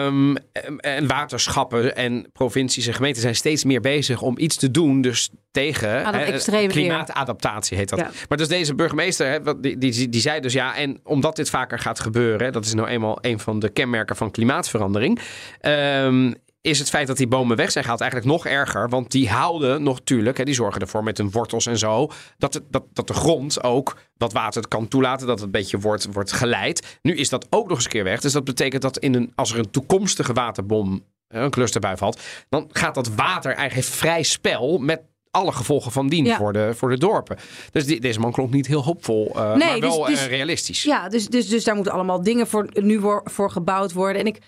Ehm, 0.07 0.35
en 0.77 1.07
waterschappen 1.07 1.97
en 1.97 2.27
provincies 2.33 2.87
en 2.87 2.95
gemeenten 2.95 3.23
zijn 3.23 3.35
steeds 3.37 3.65
meer 3.65 3.81
bezig 3.81 4.23
om 4.23 4.39
iets 4.39 4.57
te 4.57 4.71
doen. 4.71 5.01
Dus 5.01 5.31
tegen 5.51 5.89
hè, 6.17 6.67
klimaatadaptatie 6.67 7.77
heet 7.77 7.89
dat. 7.89 7.99
Ja. 7.99 8.11
Maar 8.29 8.39
dus 8.39 8.49
deze 8.49 8.75
burgemeester, 8.75 9.27
hè, 9.31 9.43
wat- 9.43 9.63
die, 9.63 9.79
die, 9.79 10.09
die 10.09 10.21
zei 10.21 10.41
dus 10.41 10.53
ja, 10.53 10.77
en 10.77 11.01
omdat 11.05 11.37
dit 11.37 11.51
vaker 11.51 11.79
gaat 11.79 12.01
gebeuren, 12.01 12.47
hè, 12.47 12.51
dat 12.53 12.65
is 12.65 12.75
nou 12.75 12.89
eenmaal 12.89 13.19
een 13.21 13.39
van 13.39 13.59
de 13.59 13.69
kenmerken 13.69 14.17
van 14.17 14.31
klimaatverandering. 14.31 15.21
ehm, 15.61 16.33
is 16.61 16.79
het 16.79 16.89
feit 16.91 17.07
dat 17.07 17.17
die 17.17 17.27
bomen 17.27 17.57
weg 17.57 17.71
zijn 17.71 17.85
gehaald 17.85 18.03
eigenlijk 18.03 18.33
nog 18.33 18.47
erger. 18.47 18.89
Want 18.89 19.11
die 19.11 19.29
houden 19.29 19.83
nog 19.83 19.99
natuurlijk, 19.99 20.39
hè, 20.39 20.45
die 20.45 20.55
zorgen 20.55 20.81
ervoor 20.81 21.03
met 21.05 21.19
hun 21.19 21.31
wortels 21.31 21.67
en 21.67 21.79
zo, 21.79 22.11
dat, 22.39 22.55
het, 22.55 22.63
dat, 22.71 22.85
dat 22.93 23.07
de 23.07 23.15
grond 23.15 23.63
ook 23.63 23.97
wat 24.17 24.33
water 24.33 24.69
kan 24.69 24.89
toelaten, 24.89 25.27
dat 25.27 25.37
het 25.37 25.45
een 25.45 25.51
beetje 25.53 25.79
wordt, 25.79 26.07
wordt 26.13 26.33
geleid. 26.33 26.99
Nu 27.03 27.17
is 27.17 27.29
dat 27.29 27.47
ook 27.51 27.69
nog 27.69 27.77
eens 27.77 27.85
een 27.85 27.91
keer 27.91 28.05
weg. 28.05 28.21
Dus 28.21 28.33
dat 28.33 28.45
betekent 28.45 28.83
dat 28.83 28.99
in 28.99 29.15
een, 29.15 29.33
als 29.35 29.53
er 29.53 29.59
een 29.59 29.71
toekomstige 29.71 30.33
waterbom, 30.33 31.05
een 31.29 31.51
clusterbui 31.51 31.97
valt, 31.97 32.21
dan 32.49 32.69
gaat 32.73 32.95
dat 32.95 33.15
water 33.15 33.55
eigenlijk 33.55 33.89
vrij 33.89 34.23
spel 34.23 34.79
met 34.79 35.01
alle 35.31 35.53
gevolgen 35.53 35.93
van 35.93 36.09
dien 36.09 36.25
Ja. 36.25 36.37
voor, 36.37 36.53
de, 36.53 36.73
voor 36.75 36.89
de 36.91 36.99
dorpen. 36.99 37.37
Dus 37.71 37.87
die, 37.87 38.01
deze 38.01 38.21
man 38.21 38.33
klonk 38.33 38.53
niet 38.53 38.67
heel 38.67 38.85
hoopvol, 38.85 39.31
eh, 39.35 39.55
Nee, 39.55 39.69
maar 39.69 39.81
dus- 39.81 39.97
wel 39.97 40.05
dus- 40.05 40.21
eh, 40.21 40.27
realistisch. 40.27 40.83
Ja, 40.83 41.09
dus, 41.09 41.27
dus, 41.29 41.49
dus 41.49 41.65
daar 41.65 41.75
moeten 41.75 41.93
allemaal 41.93 42.23
dingen 42.23 42.47
voor, 42.47 42.69
nu 42.73 43.01
voor, 43.01 43.21
voor 43.25 43.51
gebouwd 43.51 43.93
worden. 43.93 44.21
En 44.21 44.27
ik, 44.27 44.39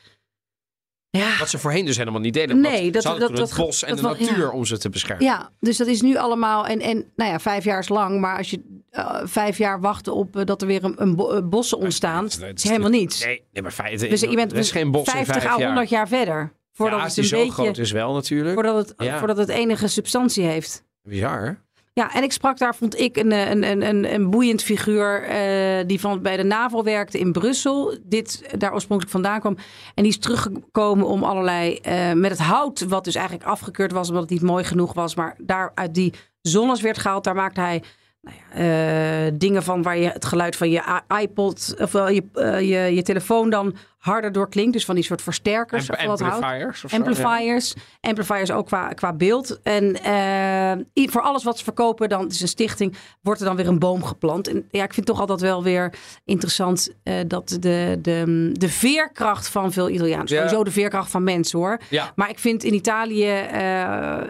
Ja. 1.19 1.39
Wat 1.39 1.49
ze 1.49 1.59
voorheen 1.59 1.85
dus 1.85 1.97
helemaal 1.97 2.21
niet 2.21 2.35
deden. 2.35 2.61
Nee, 2.61 2.91
dat- 2.91 3.05
het 3.19 3.55
bos 3.57 3.83
en 3.85 3.97
dat 3.97 4.19
de 4.19 4.25
natuur 4.25 4.45
ja. 4.45 4.51
om 4.51 4.65
ze 4.65 4.79
te 4.79 4.89
beschermen. 4.89 5.25
Ja, 5.25 5.51
dus 5.61 5.77
dat 5.77 5.87
is 5.87 6.01
nu 6.03 6.17
allemaal. 6.17 6.67
En, 6.67 6.81
en 6.81 7.13
nou 7.17 7.31
ja, 7.31 7.39
vijf 7.41 7.65
jaar 7.65 7.79
is 7.79 7.89
lang. 7.89 8.21
Maar 8.21 8.37
als 8.37 8.51
je 8.51 8.81
eh, 8.91 9.21
vijf 9.25 9.59
jaar 9.59 9.81
wacht 9.81 10.09
op 10.09 10.37
eh, 10.37 10.45
dat 10.45 10.61
er 10.61 10.67
weer 10.67 10.85
een, 10.85 10.95
een 11.03 11.17
bo- 11.17 11.31
eh, 11.31 11.43
bossen 11.49 11.79
ontstaan, 11.79 12.29
Nee, 12.39 12.49
het 12.49 12.59
is 12.59 12.69
helemaal 12.71 12.91
niets. 12.91 13.25
Nee, 13.25 13.43
nee 13.53 13.63
maar 13.63 13.73
feiten. 13.73 14.09
dus 14.11 14.21
je 14.21 14.35
bent 14.35 14.53
is 14.53 14.71
geen 14.71 14.91
bos 14.91 15.11
50 15.11 15.35
in 15.35 15.41
vijf 15.41 15.53
à 15.53 15.57
jaar. 15.59 15.67
100 15.67 15.89
jaar 15.89 16.09
verder. 16.09 16.53
Voordat 16.73 16.99
ja, 16.99 17.05
het 17.05 17.15
die 17.15 17.23
een 17.23 17.29
zo 17.29 17.49
groot 17.49 17.79
is 17.79 17.91
wel 17.93 18.15
natuurlijk. 18.15 18.55
Voordat 18.55 18.77
het, 18.77 19.11
voordat 19.19 19.37
het 19.37 19.49
enige 19.49 19.89
substantie 19.89 20.45
heeft. 20.45 20.85
Bizar. 21.03 21.63
Ja, 21.95 22.15
en 22.15 22.23
ik 22.23 22.33
sprak 22.33 22.59
daar, 22.59 22.75
vond 22.75 22.99
ik, 22.99 23.17
een, 23.17 23.33
eh, 23.33 23.51
een, 23.51 23.83
een, 23.83 24.15
een, 24.15 24.31
boeiend 24.31 24.63
figuur 24.63 25.23
eh, 25.23 25.87
die 25.87 26.01
van, 26.01 26.23
bij 26.23 26.37
de 26.37 26.43
NAVO 26.43 26.83
werkte 26.83 27.19
in 27.19 27.33
Brussel. 27.33 27.99
Dit 28.03 28.45
daar 28.59 28.73
oorspronkelijk 28.73 29.15
vandaan 29.15 29.41
kwam. 29.41 29.57
En 29.95 30.03
die 30.03 30.13
is 30.13 30.19
teruggekomen 30.19 31.07
om 31.07 31.25
allerlei, 31.25 31.77
eh, 31.77 32.13
met 32.13 32.31
het 32.31 32.41
hout, 32.41 32.81
wat 32.81 33.05
dus 33.05 33.15
eigenlijk 33.15 33.47
afgekeurd 33.47 33.93
was 33.93 34.09
omdat 34.09 34.23
het 34.23 34.31
niet 34.31 34.43
mooi 34.43 34.65
genoeg 34.65 34.93
was. 34.93 35.15
Maar 35.15 35.37
daar 35.39 35.73
uit 35.75 35.95
die 35.95 36.13
zonnes 36.41 36.81
werd 36.81 36.99
gehaald, 36.99 37.25
daar 37.25 37.35
maakte 37.35 37.61
hij 37.61 37.83
nou 38.23 38.37
ja, 38.37 39.27
eh, 39.27 39.33
dingen 39.35 39.63
van 39.63 39.83
waar 39.83 39.99
je 39.99 40.09
het 40.09 40.25
geluid 40.25 40.57
van 40.57 40.71
je 40.71 41.03
iPod 41.21 41.75
of 41.79 41.93
wel 41.93 42.09
je, 42.09 42.25
eh, 42.35 42.61
je, 42.61 42.95
je 42.95 43.03
telefoon 43.03 43.51
dan 43.51 43.77
harder 43.99 44.33
door 44.33 44.49
klinkt. 44.49 44.73
Dus 44.73 44.85
van 44.85 44.95
die 44.95 45.05
soort 45.05 45.23
versterkers. 45.23 45.89
Hout. 45.89 46.21
amplifiers 46.23 46.85
of 46.85 46.91
zo, 46.91 46.97
Amplifiers. 46.97 47.75
Amplifiers 48.01 48.51
ook 48.51 48.67
qua, 48.67 48.89
qua 48.89 49.13
beeld. 49.13 49.61
En 49.63 50.03
eh, 50.03 51.07
voor 51.11 51.21
alles 51.23 51.45
wat 51.45 51.59
ze 51.59 51.65
verkopen, 51.65 52.09
dan 52.09 52.23
het 52.23 52.33
is 52.33 52.41
een 52.41 52.49
stichting, 52.49 52.97
wordt 53.21 53.41
er 53.41 53.47
dan 53.47 53.57
weer 53.57 53.69
een 53.69 53.79
boom 53.79 54.05
geplant. 54.05 54.49
En 54.49 54.69
ja, 54.71 54.85
ik 54.85 54.95
vind 54.95 55.07
toch 55.07 55.21
altijd 55.21 55.41
wel 55.41 55.63
weer 55.63 55.95
interessant 56.25 56.95
dat 57.27 57.57
de, 57.61 57.99
de, 58.03 58.51
de 58.53 58.69
veerkracht 58.69 59.49
van 59.49 59.73
veel 59.73 59.89
Italiaans, 59.89 60.31
Ja. 60.31 60.37
sowieso 60.37 60.65
de 60.65 60.71
veerkracht 60.71 61.11
van 61.11 61.25
mensen 61.25 61.59
hoor. 61.59 61.81
Ja. 61.91 62.13
Maar 62.17 62.29
ik 62.31 62.39
vind 62.39 62.65
in 62.65 62.75
Italië, 62.75 63.27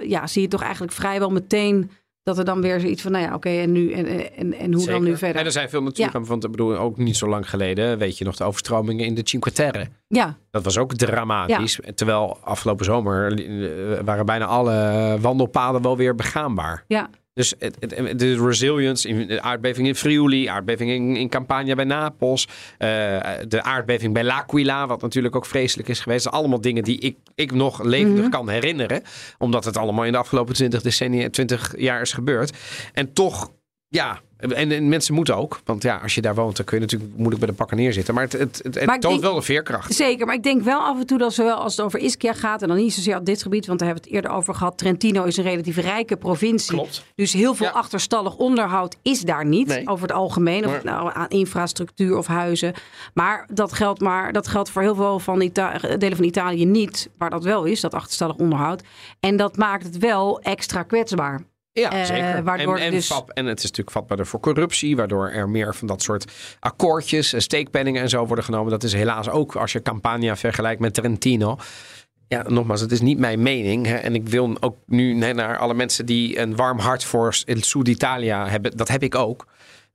ja, 0.03 0.27
zie 0.27 0.43
je 0.43 0.49
toch 0.49 0.63
eigenlijk 0.63 0.93
vrijwel 0.93 1.31
meteen 1.31 1.91
dat 2.23 2.39
er 2.39 2.45
dan 2.45 2.61
weer 2.61 2.81
zoiets 2.81 3.03
van, 3.03 3.13
nou 3.13 3.25
ja, 3.25 3.35
oké, 3.35 3.49
en 3.49 3.73
nu 3.73 3.93
en, 3.93 4.07
en, 4.37 4.55
en 4.55 4.73
hoe 4.73 4.81
Zeker. 4.83 4.95
dan 4.95 5.05
nu 5.05 5.17
verder? 5.17 5.41
En 5.41 5.47
er 5.47 5.53
zijn 5.53 5.69
veel 5.69 5.83
natuurrampen, 5.83 6.31
want 6.31 6.45
ik 6.45 6.51
bedoel, 6.51 6.77
ook 6.77 6.97
niet 6.97 7.17
zo 7.17 7.29
lang 7.29 7.51
geleden, 7.51 7.99
weet 7.99 8.19
je 8.19 8.25
nog, 8.25 8.37
de 8.37 8.45
overstromingen 8.45 9.07
in 9.07 9.15
de 9.15 9.21
Cinque 9.25 9.53
Terre. 9.53 9.87
Ja, 10.09 10.37
Dat 10.51 10.65
was 10.65 10.79
ook 10.79 10.95
dramatisch. 10.95 11.81
Terwijl 11.95 12.39
afgelopen 12.45 12.85
zomer 12.85 13.33
eh, 13.33 14.05
waren 14.05 14.27
bijna 14.27 14.45
alle 14.45 15.17
wandelpaden 15.21 15.83
wel 15.83 15.97
weer 15.97 16.15
begaanbaar. 16.15 16.85
ja. 16.89 17.11
Dus 17.35 17.55
het, 17.59 17.77
het- 17.81 18.19
de 18.19 18.47
resilience, 18.47 19.09
in 19.09 19.27
de 19.27 19.43
aardbeving 19.43 19.87
in 19.87 19.95
Friuli, 19.95 20.47
aardbeving 20.47 20.91
in, 20.91 21.17
in 21.17 21.29
Campania 21.29 21.75
bij 21.75 21.85
Napels, 21.85 22.49
eh, 22.79 22.89
de 23.49 23.63
aardbeving 23.63 24.13
bij 24.13 24.25
L'Aquila, 24.25 24.87
wat 24.87 25.03
natuurlijk 25.03 25.37
ook 25.37 25.47
vreselijk 25.47 25.89
is 25.89 26.01
geweest. 26.01 26.31
Allemaal 26.31 26.61
dingen 26.61 26.83
die 26.85 26.99
ik, 26.99 27.17
ik 27.35 27.53
nog 27.53 27.83
levendig 27.83 28.29
kan 28.29 28.49
herinneren, 28.49 29.03
omdat 29.39 29.65
het 29.65 29.77
allemaal 29.77 30.05
in 30.05 30.13
de 30.13 30.19
afgelopen 30.19 30.55
20 30.55 30.83
decennia, 30.83 31.31
20 31.31 31.75
jaar 31.77 32.01
is 32.01 32.13
gebeurd. 32.13 32.53
En 32.93 33.13
toch, 33.13 33.51
ja, 33.93 34.21
en, 34.37 34.73
en 34.73 34.89
mensen 34.89 35.15
moeten 35.15 35.37
ook, 35.37 35.61
want 35.65 35.83
ja, 35.83 35.97
als 36.03 36.15
je 36.15 36.21
daar 36.21 36.35
woont, 36.35 36.57
dan 36.57 36.65
kun 36.65 36.77
je 36.77 36.83
natuurlijk 36.83 37.13
moeilijk 37.17 37.39
bij 37.41 37.49
de 37.49 37.57
pakken 37.57 37.77
neerzitten. 37.77 38.15
Maar 38.15 38.23
het, 38.23 38.33
het, 38.33 38.61
het, 38.63 38.75
het 38.75 38.85
Maar 38.87 38.95
ik 38.95 39.01
toont 39.01 39.13
denk- 39.15 39.25
wel 39.27 39.35
de 39.35 39.43
veerkracht. 39.43 39.95
Zeker, 39.95 40.27
maar 40.27 40.35
ik 40.35 40.43
denk 40.43 40.63
wel 40.63 40.81
af 40.81 40.99
en 41.01 41.07
toe 41.07 41.19
dat 41.19 41.35
zowel 41.35 41.55
als 41.57 41.77
het 41.77 41.85
over 41.87 41.99
Ischia 41.99 42.33
gaat... 42.33 42.63
en 42.63 42.69
dan 42.69 42.77
niet 42.77 42.93
zozeer 42.93 43.17
op 43.17 43.25
dit 43.25 43.43
gebied, 43.43 43.67
want 43.67 43.79
daar 43.79 43.89
hebben 43.89 44.05
we 44.07 44.11
het 44.15 44.23
eerder 44.25 44.39
over 44.39 44.55
gehad. 44.55 44.79
Trentino 44.79 45.25
is 45.25 45.37
een 45.37 45.45
relatief 45.45 45.77
rijke 45.77 46.17
provincie. 46.17 46.75
Klopt. 46.75 47.05
Dus 47.15 47.33
heel 47.33 47.55
veel 47.55 47.67
Ja. 47.67 47.73
achterstallig 47.73 48.37
onderhoud 48.37 48.97
is 49.03 49.21
daar 49.21 49.47
niet. 49.47 49.67
Nee. 49.67 49.89
Over 49.89 50.07
het 50.09 50.17
algemeen, 50.17 50.67
of 50.67 50.83
nou 50.85 51.11
aan 51.15 51.29
infrastructuur 51.29 52.17
of 52.17 52.27
huizen. 52.27 52.73
Maar 53.15 53.49
dat 53.53 53.73
geldt, 53.73 54.01
maar 54.01 54.33
dat 54.33 54.49
geldt 54.49 54.71
voor 54.71 54.83
heel 54.83 54.95
veel 54.95 55.19
van 55.19 55.41
Ita- 55.41 55.79
delen 55.99 56.17
van 56.17 56.27
Italië 56.27 56.65
niet... 56.65 57.11
waar 57.19 57.31
dat 57.31 57.45
wel 57.45 57.65
is, 57.65 57.81
dat 57.81 57.95
achterstallig 57.95 58.37
onderhoud. 58.37 58.83
En 59.21 59.37
dat 59.37 59.57
maakt 59.57 59.85
het 59.85 59.99
wel 59.99 60.41
extra 60.41 60.83
kwetsbaar. 60.83 61.43
Ja, 61.73 61.93
Eh, 61.93 62.05
zeker. 62.05 62.43
waardoor 62.45 62.77
en, 62.77 62.83
en, 62.83 62.91
dus- 62.91 63.07
vat- 63.07 63.33
en 63.33 63.47
het 63.47 63.57
is 63.59 63.63
natuurlijk 63.65 63.91
vatbaarder 63.91 64.27
voor 64.27 64.41
corruptie, 64.41 64.97
waardoor 64.97 65.29
er 65.31 65.49
meer 65.49 65.75
van 65.75 65.87
dat 65.89 66.03
soort 66.03 66.33
akkoordjes, 66.61 67.33
en 67.33 67.43
steekpenningen 67.43 68.03
en 68.03 68.09
zo 68.09 68.27
worden 68.27 68.45
genomen. 68.45 68.71
Dat 68.71 68.83
is 68.83 68.93
helaas 68.93 69.29
ook 69.29 69.57
als 69.57 69.73
je 69.73 69.83
Campania 69.83 70.37
vergelijkt 70.37 70.81
met 70.81 70.95
Trentino. 70.95 71.57
Ja, 72.29 72.43
nogmaals, 72.49 72.81
het 72.81 72.93
is 72.93 73.01
niet 73.01 73.19
mijn 73.19 73.43
mening. 73.43 73.87
Hè, 73.87 73.95
en 73.97 74.15
ik 74.15 74.29
wil 74.29 74.57
ook 74.61 74.77
nu 74.87 75.13
nee, 75.15 75.33
naar 75.35 75.59
alle 75.59 75.75
mensen 75.75 76.07
die 76.07 76.39
een 76.39 76.57
warm 76.57 76.79
hart 76.79 77.05
voor 77.05 77.37
El 77.45 77.61
Sud 77.63 77.89
Italia 77.89 78.49
hebben. 78.49 78.77
Dat 78.77 78.89
heb 78.89 79.03
ik 79.03 79.15
ook. 79.15 79.47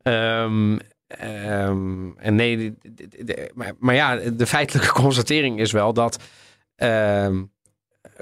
Ehm, 0.02 0.78
ehm, 1.08 2.10
en 2.18 2.36
nee, 2.36 2.58
de- 2.58 2.74
de- 3.08 3.24
de- 3.24 3.52
maar, 3.54 3.72
maar 3.80 3.96
ja, 3.96 4.16
de 4.16 4.48
feitelijke 4.48 4.92
constatering 5.04 5.60
is 5.60 5.72
wel 5.72 5.94
dat 5.94 6.18
ehm, 6.76 7.44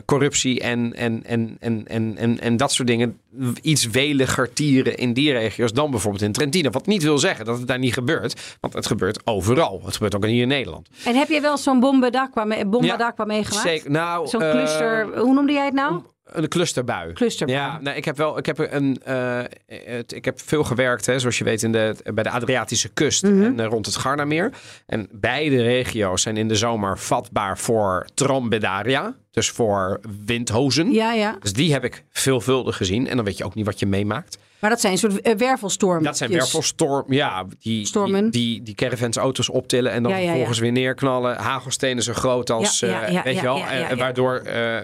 corruptie 0.05 0.59
en, 0.59 0.93
en, 0.93 1.23
en, 1.25 1.57
en, 1.59 1.87
en, 1.87 2.17
en, 2.17 2.39
en 2.39 2.57
dat 2.57 2.71
soort 2.71 2.87
dingen 2.87 3.19
iets 3.61 3.89
weliger 3.89 4.53
tieren 4.53 4.97
in 4.97 5.13
die 5.13 5.31
regio's 5.31 5.73
dan 5.73 5.91
bijvoorbeeld 5.91 6.23
in 6.23 6.31
Trentino. 6.31 6.69
Wat 6.69 6.85
niet 6.85 7.03
wil 7.03 7.17
zeggen 7.17 7.45
dat 7.45 7.57
het 7.57 7.67
daar 7.67 7.79
niet 7.79 7.93
gebeurt, 7.93 8.57
want 8.59 8.73
het 8.73 8.85
gebeurt 8.85 9.27
overal. 9.27 9.81
Het 9.85 9.93
gebeurt 9.93 10.15
ook 10.15 10.25
hier 10.25 10.41
in 10.41 10.47
Nederland. 10.47 10.87
En 11.05 11.15
heb 11.15 11.27
jij 11.27 11.41
wel 11.41 11.57
zo'n 11.57 11.79
bomba 11.79 12.09
d'acqua, 12.09 12.43
mee, 12.43 12.65
bomba 12.65 12.87
Ja, 12.87 12.97
d'acqua 12.97 13.25
meegemaakt? 13.25 13.67
Zeker. 13.67 13.91
Nou, 13.91 14.27
Zo'n 14.27 14.41
eh, 14.41 14.51
cluster, 14.51 15.17
hoe 15.17 15.33
noemde 15.33 15.53
jij 15.53 15.65
het 15.65 15.73
nou? 15.73 16.01
Een 16.25 16.47
clusterbui. 16.47 17.13
Clusterbui. 17.13 17.57
Ja, 17.59 17.79
nou, 17.81 17.97
ik 17.97 18.05
heb 18.05 18.17
wel, 18.17 18.37
ik 18.37 18.45
heb 18.45 18.57
een, 18.59 18.99
eh, 19.03 19.39
het, 19.85 20.11
ik 20.11 20.25
heb 20.25 20.39
veel 20.41 20.63
gewerkt, 20.63 21.05
hè, 21.05 21.19
zoals 21.19 21.37
je 21.37 21.43
weet, 21.43 21.63
in 21.63 21.71
de, 21.71 21.95
bij 22.13 22.23
de 22.23 22.29
Adriatische 22.29 22.89
kust 22.89 23.23
Mhm. 23.23 23.43
en 23.43 23.59
eh, 23.59 23.65
rond 23.65 23.85
het 23.85 23.95
Gardameer. 23.95 24.51
En 24.85 25.07
beide 25.11 25.61
regio's 25.61 26.21
zijn 26.21 26.37
in 26.37 26.47
de 26.47 26.55
zomer 26.55 26.97
vatbaar 26.99 27.57
voor 27.57 28.07
trombedaria, 28.13 29.15
dus 29.31 29.49
voor 29.49 29.99
windhozen. 30.25 30.91
Ja, 30.91 31.13
ja. 31.13 31.35
Dus 31.39 31.53
die 31.53 31.73
heb 31.73 31.83
ik 31.83 32.03
veelvuldig 32.11 32.77
gezien. 32.77 33.07
En 33.07 33.15
dan 33.15 33.25
weet 33.25 33.37
je 33.37 33.43
ook 33.45 33.55
niet 33.55 33.65
wat 33.65 33.79
je 33.79 33.85
meemaakt. 33.85 34.37
Maar 34.59 34.69
dat 34.69 34.79
zijn 34.81 34.93
een 34.93 34.99
soort 34.99 35.21
eh, 35.21 35.35
wervelstormen. 35.35 36.03
Dat 36.03 36.17
zijn 36.17 36.31
wervelstorm, 36.31 37.13
ja, 37.13 37.45
die, 37.59 37.85
Stormen. 37.85 38.21
die, 38.31 38.31
die, 38.31 38.61
die 38.63 38.75
caravans 38.75 39.17
auto's 39.17 39.49
optillen 39.49 39.91
en 39.91 40.03
dan 40.03 40.11
Ja, 40.11 40.17
ja, 40.17 40.23
ja. 40.23 40.27
vervolgens 40.29 40.59
weer 40.59 40.71
neerknallen. 40.71 41.35
Hagelstenen 41.37 42.03
zo 42.03 42.13
groot 42.13 42.49
als, 42.49 42.79
ja, 42.79 43.21
weet 43.23 43.35
je 43.35 43.41
wel. 43.41 43.61
waardoor 43.97 44.41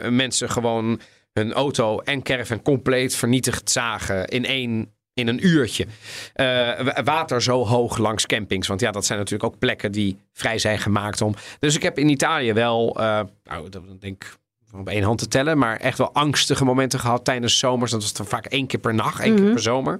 mensen 0.09 0.49
gewoon 0.49 0.99
hun 1.33 1.53
auto 1.53 1.99
en 1.99 2.21
caravan 2.23 2.61
compleet 2.61 3.15
vernietigd 3.15 3.69
zagen 3.71 4.27
in 4.27 4.45
één 4.45 4.91
in 5.13 5.27
een 5.27 5.45
uurtje. 5.47 5.85
Eh, 6.33 6.45
wa- 6.81 7.03
water 7.03 7.41
zo 7.41 7.65
hoog 7.65 7.97
langs 7.97 8.25
campings. 8.25 8.67
Want 8.67 8.79
ja, 8.79 8.91
dat 8.91 9.05
zijn 9.05 9.19
natuurlijk 9.19 9.53
ook 9.53 9.59
plekken 9.59 9.91
die 9.91 10.17
vrij 10.33 10.57
zijn 10.57 10.79
gemaakt 10.79 11.21
om. 11.21 11.33
Dus 11.59 11.75
ik 11.75 11.81
heb 11.83 11.97
in 11.97 12.09
Italië 12.09 12.53
wel, 12.53 12.95
eh, 12.99 13.19
nou, 13.43 13.69
dat 13.69 14.01
denk 14.01 14.23
ik 14.23 14.37
op 14.73 14.89
één 14.89 15.03
hand 15.03 15.17
te 15.19 15.27
tellen, 15.27 15.57
maar 15.57 15.77
echt 15.77 15.97
wel 15.97 16.13
angstige 16.13 16.65
momenten 16.65 16.99
gehad 16.99 17.25
tijdens 17.25 17.59
zomers. 17.59 17.91
Dat 17.91 18.01
was 18.01 18.13
dan 18.13 18.25
vaak 18.25 18.45
één 18.45 18.67
keer 18.67 18.79
per 18.79 18.93
nacht, 18.93 19.19
één 19.23 19.33
Mhm. 19.33 19.41
keer 19.43 19.51
per 19.53 19.61
zomer. 19.61 19.99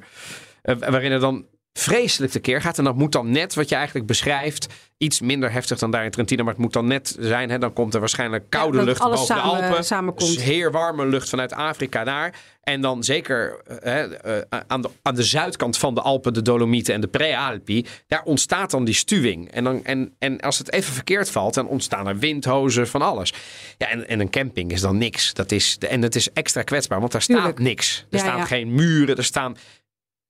Eh, 0.61 0.75
waarin 0.77 1.11
er 1.11 1.19
dan 1.19 1.45
vreselijk 1.73 2.31
tekeer 2.31 2.61
gaat. 2.61 2.77
En 2.77 2.83
dat 2.83 2.95
moet 2.95 3.11
dan 3.11 3.31
net, 3.31 3.53
wat 3.53 3.69
je 3.69 3.75
eigenlijk 3.75 4.07
beschrijft, 4.07 4.67
iets 4.97 5.21
minder 5.21 5.51
heftig 5.51 5.79
dan 5.79 5.91
daar 5.91 6.05
in 6.05 6.11
Trentino. 6.11 6.43
Maar 6.43 6.53
het 6.53 6.61
moet 6.61 6.73
dan 6.73 6.87
net 6.87 7.15
zijn. 7.19 7.49
Hè? 7.49 7.57
Dan 7.57 7.73
komt 7.73 7.93
er 7.93 7.99
waarschijnlijk 7.99 8.49
koude 8.49 8.83
lucht 8.83 8.99
boven 9.01 9.35
de 9.35 9.41
Alpen. 9.41 9.85
samenkomt. 9.85 10.33
Dus 10.35 10.43
heer 10.43 10.71
warme 10.71 11.05
lucht 11.05 11.29
vanuit 11.29 11.53
Afrika 11.53 12.03
daar. 12.03 12.35
En 12.61 12.81
dan 12.81 13.03
zeker 13.03 13.61
eh, 13.65 13.77
hè, 13.79 14.15
eh, 14.15 14.59
aan, 14.67 14.81
de, 14.81 14.89
aan 15.01 15.15
de 15.15 15.23
zuidkant 15.23 15.77
van 15.77 15.95
de 15.95 16.01
Alpen, 16.01 16.33
de 16.33 16.41
Dolomieten 16.41 16.93
en 16.93 17.01
de 17.01 17.07
Prealpi. 17.07 17.85
Daar 18.07 18.23
ontstaat 18.23 18.71
dan 18.71 18.85
die 18.85 18.93
stuwing. 18.93 19.51
En, 19.51 19.63
dan, 19.63 19.85
en, 19.85 20.15
en 20.19 20.39
als 20.39 20.57
het 20.57 20.71
even 20.71 20.93
verkeerd 20.93 21.29
valt, 21.29 21.53
dan 21.53 21.67
ontstaan 21.67 22.07
er 22.07 22.17
windhozen 22.17 22.87
van 22.87 23.01
alles. 23.01 23.33
Ja, 23.77 23.89
en, 23.89 24.07
en 24.07 24.19
een 24.19 24.29
camping 24.29 24.71
is 24.71 24.81
dan 24.81 24.97
niks. 24.97 25.33
Dat 25.33 25.51
is, 25.51 25.77
en 25.77 26.01
het 26.01 26.15
is 26.15 26.31
extra 26.33 26.61
kwetsbaar, 26.61 26.99
want 26.99 27.11
daar 27.11 27.21
staat 27.21 27.37
Tuurlijk. 27.37 27.59
niks. 27.59 28.05
Er 28.09 28.17
Ja, 28.17 28.23
staan 28.23 28.37
ja. 28.37 28.45
geen 28.45 28.75
muren, 28.75 29.17
er 29.17 29.23
staan 29.23 29.57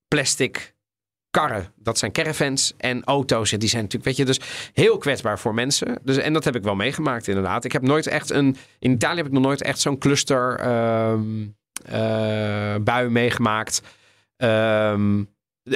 plastic 0.08 0.74
karren. 1.32 1.74
Dat 1.76 1.98
zijn 1.98 2.12
caravans 2.12 2.74
en 2.78 3.04
auto's. 3.04 3.50
Die 3.50 3.70
zijn 3.70 3.82
natuurlijk, 3.82 4.04
weet 4.06 4.18
je, 4.18 4.26
dus 4.26 4.40
heel 4.74 4.98
kwetsbaar 4.98 5.40
voor 5.40 5.54
mensen. 5.54 6.00
Dus, 6.04 6.18
en 6.18 6.34
dat 6.34 6.44
heb 6.44 6.56
ik 6.56 6.64
wel 6.64 6.76
meegemaakt, 6.76 7.28
inderdaad. 7.28 7.66
Ik 7.66 7.72
heb 7.72 7.82
nooit 7.82 8.08
echt 8.08 8.30
een. 8.30 8.56
In 8.80 8.92
Italië 8.92 9.18
heb 9.18 9.26
ik 9.26 9.32
nog 9.32 9.44
nooit 9.44 9.62
echt 9.62 9.80
zo'n 9.80 9.98
cluster 9.98 10.60
eh, 10.60 11.14
bui 12.84 13.10
meegemaakt. 13.10 13.82
Ehm, 14.38 15.24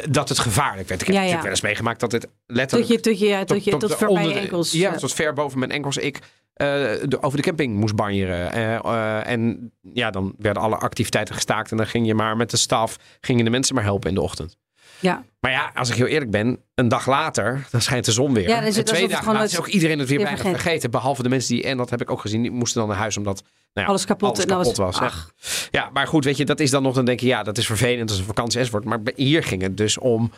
dat 0.10 0.30
het 0.30 0.40
gevaarlijk 0.40 0.88
werd. 0.88 1.02
Ik 1.02 1.08
heb 1.08 1.16
Ja, 1.16 1.22
ja. 1.22 1.32
natuurlijk 1.32 1.42
wel 1.42 1.52
eens 1.52 1.62
meegemaakt 1.62 2.00
dat 2.00 2.12
het 2.12 2.22
Tot 2.22 2.32
letterlijk. 2.46 2.92
je, 2.92 3.00
tot 3.00 3.20
je, 3.20 3.28
ja, 3.28 3.44
tot 3.44 3.64
je, 3.64 3.78
tot, 3.78 3.96
ver 3.96 4.14
bij 4.14 4.28
je 4.28 4.34
enkels. 4.34 4.72
Ja, 4.72 4.96
tot 4.96 5.14
ver 5.14 5.34
boven 5.34 5.60
mijn 5.60 5.72
enkels. 5.72 5.98
Ik 5.98 6.20
eh, 6.54 6.68
de- 7.04 7.18
over 7.22 7.38
de 7.38 7.44
camping 7.44 7.76
moest 7.76 7.96
banjeren. 7.96 8.52
Eh, 8.52 9.28
en 9.28 9.72
ja, 9.94 10.10
dan 10.12 10.36
werden 10.38 10.64
alle 10.64 10.76
activiteiten 10.76 11.36
gestaakt. 11.36 11.72
En 11.72 11.78
dan 11.78 11.88
ging 11.88 12.08
je 12.08 12.14
maar 12.16 12.38
met 12.38 12.52
de 12.52 12.58
staf, 12.58 12.98
gingen 13.22 13.46
de 13.46 13.52
mensen 13.52 13.76
maar 13.76 13.84
helpen 13.84 14.10
in 14.10 14.16
de 14.16 14.22
ochtend. 14.22 14.58
Ja. 15.00 15.24
Maar 15.40 15.52
ja, 15.52 15.72
als 15.76 15.90
ik 15.90 15.96
heel 15.96 16.06
eerlijk 16.06 16.32
ben, 16.32 16.60
een 16.76 16.88
dag 16.88 17.08
later, 17.08 17.68
dan 17.72 17.82
schijnt 17.82 18.06
de 18.06 18.12
zon 18.12 18.34
weer. 18.34 18.48
Ja, 18.48 18.62
en 18.64 18.86
twee 18.86 19.08
dagen 19.08 19.34
later 19.34 19.50
is 19.52 19.60
ook 19.60 19.68
iedereen 19.68 20.00
het 20.00 20.08
weer 20.10 20.18
bijna 20.18 20.36
vergeten. 20.36 20.60
vergeten. 20.60 20.92
Behalve 20.92 21.24
de 21.24 21.30
mensen 21.30 21.56
die, 21.56 21.64
en 21.64 21.78
dat 21.78 21.90
heb 21.90 22.02
ik 22.02 22.12
ook 22.12 22.22
gezien, 22.22 22.42
die 22.42 22.52
moesten 22.52 22.80
dan 22.80 22.90
naar 22.90 22.98
huis 22.98 23.18
omdat 23.18 23.42
nou 23.42 23.52
ja, 23.74 23.86
Alles 23.86 24.06
kapot 24.06 24.30
alles 24.52 24.74
kapot 24.76 24.78
was. 24.78 25.00
ach. 25.00 25.32
Ja, 25.72 25.90
maar 25.94 26.08
goed, 26.08 26.24
weet 26.26 26.38
je, 26.38 26.46
dat 26.46 26.60
is 26.60 26.70
dan 26.72 26.84
nog, 26.84 26.94
dan 26.96 27.06
denk 27.06 27.20
je, 27.20 27.28
ja, 27.28 27.44
dat 27.44 27.58
is 27.58 27.66
vervelend, 27.66 28.00
dat 28.08 28.10
is 28.12 28.18
een 28.20 28.26
vakantie 28.28 28.60
enzovoort. 28.60 28.84
Maar 28.86 29.02
bij- 29.02 29.14
hier 29.16 29.44
ging 29.44 29.62
het 29.62 29.78
dus 29.78 29.98
om 29.98 30.32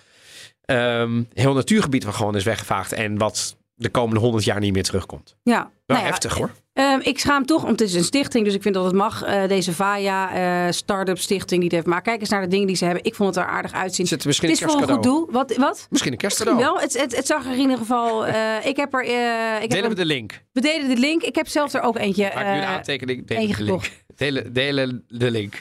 ehm 0.66 1.24
heel 1.34 1.54
natuurgebied 1.54 2.04
wat 2.04 2.16
gewoon 2.16 2.36
is 2.36 2.44
weggevaagd 2.44 2.92
en 2.92 3.18
wat 3.18 3.58
de 3.76 3.90
komende 3.90 4.20
honderd 4.20 4.44
jaar 4.44 4.60
niet 4.60 4.74
meer 4.74 4.84
terugkomt. 4.84 5.36
Ja. 5.44 5.54
Wel 5.60 5.70
Nou 5.86 6.00
ja, 6.02 6.06
heftig 6.06 6.34
hoor. 6.34 6.52
Ehm, 6.78 7.00
ik 7.02 7.20
schaam 7.20 7.46
toch, 7.46 7.62
want 7.62 7.80
het 7.80 7.90
is 7.90 7.96
een 7.96 8.04
stichting, 8.04 8.46
dus 8.46 8.54
ik 8.54 8.62
vind 8.62 8.74
dat 8.76 8.84
het 8.86 8.94
mag. 8.94 9.24
Eh, 9.24 9.48
deze 9.48 9.74
VAJA, 9.74 10.32
eh 10.68 10.72
Startup 10.72 11.18
Stichting, 11.18 11.50
die 11.60 11.64
het 11.64 11.72
heeft. 11.72 11.86
Maar 11.86 12.02
kijk 12.02 12.20
eens 12.20 12.30
naar 12.30 12.42
de 12.42 12.48
dingen 12.48 12.68
die 12.68 12.76
ze 12.76 12.86
hebben. 12.86 13.04
Ik 13.04 13.16
vond 13.16 13.36
het 13.36 13.44
er 13.46 13.52
aardig 13.52 13.74
uitzien. 13.74 14.08
Zit 14.08 14.26
misschien 14.26 14.50
het 14.50 14.58
is 14.62 14.64
voor 14.72 14.82
een 14.82 14.90
goed 14.90 15.04
doel. 15.04 15.28
Wat? 15.32 15.56
wat? 15.56 15.88
Misschien 15.90 15.90
een 15.90 15.90
Misschien 15.90 16.18
kerstcadeau. 16.18 16.58
wel. 16.60 16.80
Het, 16.80 17.02
het, 17.02 17.16
het 17.16 17.26
zag 17.26 17.46
er 17.46 17.52
in 17.54 17.60
ieder 17.60 17.78
geval. 17.78 18.26
eh, 18.26 18.66
ik 18.66 18.78
heb 18.78 18.94
er. 18.94 19.04
ik 19.04 19.10
heb 19.62 19.70
Delen 19.70 19.90
we 19.90 19.96
de 19.96 20.06
link. 20.06 20.42
we 20.54 20.62
delen 20.62 20.90
de 20.90 20.98
link. 20.98 21.22
Ik 21.22 21.36
heb 21.36 21.48
zelfs 21.48 21.74
er 21.74 21.82
ook 21.82 21.98
eentje. 21.98 22.32
Maak 22.36 22.46
nu 22.46 22.52
een 22.52 22.64
aantekening. 22.64 23.28
Delen 23.28 23.44
eentje 23.44 23.58
de 23.58 23.64
link. 23.72 23.92
Delen, 24.16 24.54
delen 24.54 25.04
de 25.08 25.32
link. 25.32 25.54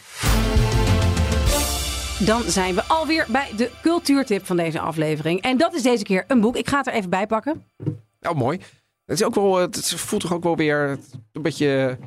Dan 2.18 2.42
zijn 2.46 2.74
we 2.74 2.82
alweer 2.84 3.26
bij 3.28 3.48
de 3.56 3.70
cultuurtip 3.82 4.46
van 4.46 4.56
deze 4.56 4.80
aflevering. 4.80 5.40
En 5.40 5.56
dat 5.56 5.74
is 5.74 5.82
deze 5.82 6.02
keer 6.04 6.24
een 6.26 6.40
boek. 6.40 6.56
Ik 6.56 6.68
ga 6.68 6.76
het 6.78 6.86
er 6.86 6.92
even 6.92 7.10
bij 7.10 7.26
pakken. 7.26 7.64
Oh, 8.22 8.34
mooi. 8.34 8.60
Het, 9.06 9.20
is 9.20 9.24
ook 9.26 9.34
wel, 9.34 9.56
het 9.58 9.92
voelt 9.96 10.20
toch 10.20 10.32
ook 10.34 10.42
wel 10.42 10.56
weer 10.56 10.98
een 11.32 11.42
beetje 11.42 11.98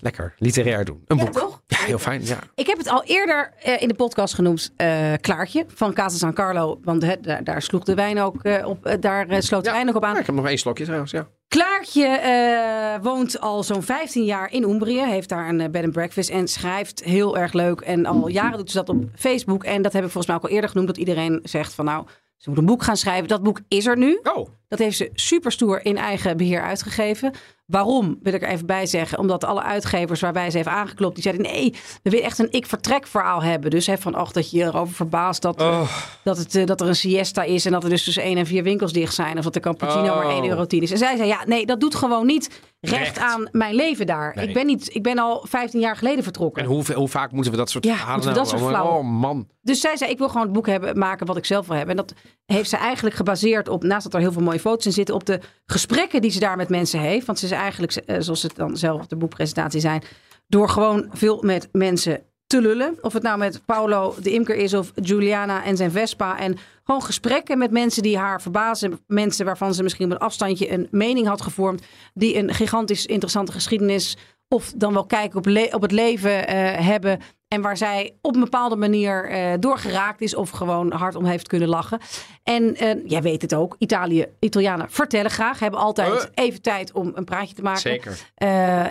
lekker 0.00 0.34
literair 0.38 0.84
doen. 0.84 1.02
Een 1.06 1.16
Ja, 1.16 1.24
boek. 1.24 1.32
toch? 1.32 1.62
Ja, 1.66 1.76
heel 1.78 1.98
fijn. 1.98 2.24
Ja. 2.24 2.38
Ik 2.54 2.66
heb 2.66 2.78
het 2.78 2.88
al 2.88 3.04
eerder 3.04 3.52
eh, 3.62 3.82
in 3.82 3.88
de 3.88 3.94
podcast 3.94 4.34
genoemd, 4.34 4.72
eh, 4.76 5.12
Klaartje 5.20 5.64
van 5.74 5.92
Casa 5.92 6.16
San 6.16 6.32
Carlo. 6.34 6.78
Want 6.82 7.00
daar, 7.24 7.44
daar 7.44 7.62
sloeg 7.62 7.84
de 7.84 7.94
wijn 7.94 8.20
ook 8.20 8.42
eh, 8.42 8.66
op, 8.66 8.96
daar 9.00 9.42
sloot 9.42 9.62
de 9.64 9.68
Ja. 9.70 9.74
wijn 9.76 9.88
ook 9.88 9.94
op 9.96 10.04
aan. 10.04 10.12
Ja, 10.14 10.20
ik 10.20 10.26
heb 10.26 10.34
nog 10.34 10.46
één 10.46 10.58
slokje 10.58 10.84
trouwens. 10.84 11.10
Ja. 11.12 11.28
Klaartje 11.48 12.98
woont 13.02 13.40
al 13.40 13.62
zo'n 13.62 13.82
15 13.82 14.24
jaar 14.24 14.52
in 14.52 14.62
Umbrië. 14.62 15.00
Heeft 15.00 15.28
daar 15.28 15.48
een 15.48 15.70
bed 15.70 15.84
and 15.84 15.92
breakfast 15.92 16.30
en 16.30 16.48
schrijft 16.48 17.04
heel 17.04 17.38
erg 17.38 17.52
leuk. 17.52 17.80
En 17.80 18.06
al 18.06 18.28
jaren 18.28 18.58
doet 18.58 18.70
ze 18.70 18.76
dat 18.76 18.88
op 18.88 19.04
Facebook. 19.14 19.64
En 19.64 19.82
dat 19.82 19.92
heb 19.92 20.04
ik 20.04 20.10
volgens 20.10 20.26
mij 20.26 20.36
ook 20.36 20.42
al 20.42 20.48
eerder 20.54 20.70
genoemd. 20.70 20.88
Dat 20.88 20.96
iedereen 20.96 21.40
zegt 21.42 21.72
van 21.74 21.84
nou, 21.84 22.06
ze 22.36 22.48
moet 22.48 22.58
een 22.58 22.66
boek 22.66 22.82
gaan 22.82 22.96
schrijven. 22.96 23.28
Dat 23.28 23.42
boek 23.42 23.60
is 23.68 23.86
er 23.86 23.96
nu. 23.96 24.20
Oh, 24.34 24.48
Dat 24.68 24.78
heeft 24.78 24.96
ze 24.96 25.10
super 25.14 25.52
stoer 25.52 25.84
in 25.84 25.96
eigen 25.96 26.36
beheer 26.36 26.62
uitgegeven. 26.62 27.32
Waarom, 27.66 28.18
wil 28.22 28.32
ik 28.32 28.42
er 28.42 28.48
even 28.48 28.66
bij 28.66 28.86
zeggen. 28.86 29.18
Omdat 29.18 29.44
alle 29.44 29.62
uitgevers 29.62 30.20
waarbij 30.20 30.50
ze 30.50 30.56
heeft 30.56 30.68
aangeklopt... 30.68 31.14
die 31.14 31.22
zeiden 31.22 31.46
nee, 31.46 31.74
we 32.02 32.10
willen 32.10 32.24
echt 32.26 32.38
een 32.38 32.50
ik-vertrek 32.52 33.06
verhaal 33.06 33.42
hebben. 33.42 33.70
Dus 33.70 33.86
hè, 33.86 33.98
van, 33.98 34.14
ach, 34.14 34.32
dat 34.32 34.50
je 34.50 34.62
erover 34.64 34.94
verbaast 34.94 35.42
dat, 35.42 35.60
Oh. 35.60 35.88
dat, 36.24 36.36
het, 36.38 36.54
eh, 36.54 36.66
dat 36.66 36.80
er 36.80 36.88
een 36.88 36.96
siesta 36.96 37.42
is... 37.42 37.64
en 37.66 37.72
dat 37.72 37.84
er 37.84 37.90
dus 37.90 38.04
tussen 38.04 38.22
één 38.22 38.36
en 38.36 38.46
vier 38.46 38.62
winkels 38.62 38.92
dicht 38.92 39.14
zijn... 39.14 39.38
of 39.38 39.44
dat 39.44 39.54
de 39.54 39.60
cappuccino 39.60 40.02
Oh. 40.12 40.16
maar 40.16 40.28
1 40.28 40.48
euro 40.48 40.64
10 40.66 40.82
is. 40.82 40.90
En 40.90 40.98
zij 40.98 41.16
zei, 41.16 41.28
ja, 41.28 41.42
nee, 41.46 41.66
dat 41.66 41.80
doet 41.80 41.94
gewoon 41.94 42.26
niet 42.26 42.60
recht, 42.80 43.02
Recht. 43.02 43.18
aan 43.18 43.48
mijn 43.52 43.74
leven 43.74 44.06
daar. 44.06 44.32
Nee. 44.34 44.46
Ik, 44.48 44.54
ben 44.54 44.66
niet, 44.66 44.94
ik 44.94 45.02
ben 45.02 45.18
al 45.18 45.44
15 45.48 45.80
jaar 45.80 45.96
geleden 45.96 46.22
vertrokken. 46.24 46.62
en 46.62 46.68
hoe, 46.68 46.92
hoe 46.94 47.08
vaak 47.08 47.32
moeten 47.32 47.52
we 47.52 47.58
dat 47.58 47.70
soort 47.70 47.84
Ja, 47.84 47.94
verhalen 47.96 48.20
we 48.28 48.32
dat 48.32 48.34
nou- 48.34 48.48
soort 48.58 48.70
flauwe- 48.70 48.98
Oh 48.98 49.04
man. 49.04 49.48
Dus 49.62 49.80
zij 49.80 49.96
zei, 49.96 50.10
ik 50.10 50.18
wil 50.18 50.28
gewoon 50.28 50.42
het 50.42 50.52
boek 50.52 50.66
hebben, 50.66 50.98
maken 50.98 51.26
wat 51.26 51.36
ik 51.36 51.44
zelf 51.44 51.66
wil 51.66 51.76
hebben. 51.76 51.96
En 51.98 52.04
dat 52.06 52.14
heeft 52.46 52.70
ze 52.70 52.76
eigenlijk 52.76 53.16
gebaseerd 53.16 53.68
op, 53.68 53.82
naast 53.82 54.04
dat 54.04 54.14
er 54.14 54.20
heel 54.20 54.32
veel 54.32 54.42
mooie 54.42 54.57
foto's 54.58 54.86
in 54.86 54.92
zitten, 54.92 55.14
op 55.14 55.26
de 55.26 55.40
gesprekken 55.66 56.20
die 56.20 56.30
ze 56.30 56.40
daar 56.40 56.56
met 56.56 56.68
mensen 56.68 57.00
heeft. 57.00 57.26
Want 57.26 57.38
ze 57.38 57.44
is 57.44 57.50
eigenlijk, 57.50 57.92
eh, 57.92 58.16
zoals 58.18 58.42
het 58.42 58.56
dan 58.56 58.76
zelf 58.76 59.02
op 59.02 59.08
de 59.08 59.16
boekpresentatie 59.16 59.80
zijn, 59.80 60.02
door 60.46 60.68
gewoon 60.68 61.08
veel 61.12 61.42
met 61.42 61.68
mensen 61.72 62.22
te 62.46 62.60
lullen. 62.60 62.98
Of 63.00 63.12
het 63.12 63.22
nou 63.22 63.38
met 63.38 63.62
Paulo 63.66 64.14
de 64.22 64.32
imker 64.32 64.56
is 64.56 64.74
of 64.74 64.92
Juliana 64.94 65.64
en 65.64 65.76
zijn 65.76 65.90
Vespa. 65.90 66.38
En 66.38 66.56
gewoon 66.84 67.02
gesprekken 67.02 67.58
met 67.58 67.70
mensen 67.70 68.02
die 68.02 68.18
haar 68.18 68.42
verbazen. 68.42 69.00
Mensen 69.06 69.44
waarvan 69.44 69.74
ze 69.74 69.82
misschien 69.82 70.06
op 70.06 70.12
een 70.12 70.18
afstandje 70.18 70.72
een 70.72 70.88
mening 70.90 71.26
had 71.26 71.42
gevormd. 71.42 71.82
Die 72.14 72.36
een 72.36 72.54
gigantisch 72.54 73.06
interessante 73.06 73.52
geschiedenis 73.52 74.16
of 74.48 74.72
dan 74.76 74.92
wel 74.92 75.06
kijken 75.06 75.38
op, 75.38 75.74
op 75.74 75.82
het 75.82 75.92
leven 75.92 76.46
eh, 76.48 76.86
hebben. 76.86 77.20
En 77.48 77.62
waar 77.62 77.76
zij 77.76 78.16
op 78.22 78.34
een 78.34 78.40
bepaalde 78.40 78.76
manier 78.76 79.24
eh 79.30 79.52
doorgeraakt 79.60 80.20
is 80.20 80.34
of 80.34 80.50
gewoon 80.50 80.92
hard 80.92 81.14
om 81.14 81.24
heeft 81.24 81.48
kunnen 81.48 81.68
lachen. 81.68 81.98
En 82.42 82.74
eh, 82.76 82.96
jij 83.04 83.22
weet 83.22 83.42
het 83.42 83.54
ook, 83.54 83.76
Italië, 83.78 84.26
Italianen 84.40 84.90
vertellen 84.90 85.30
graag. 85.30 85.58
Hebben 85.58 85.80
altijd 85.80 86.30
Eh. 86.34 86.44
even 86.44 86.62
tijd 86.62 86.92
om 86.92 87.10
een 87.14 87.24
praatje 87.24 87.54
te 87.54 87.62
maken. 87.62 87.80
Zeker. 87.80 88.30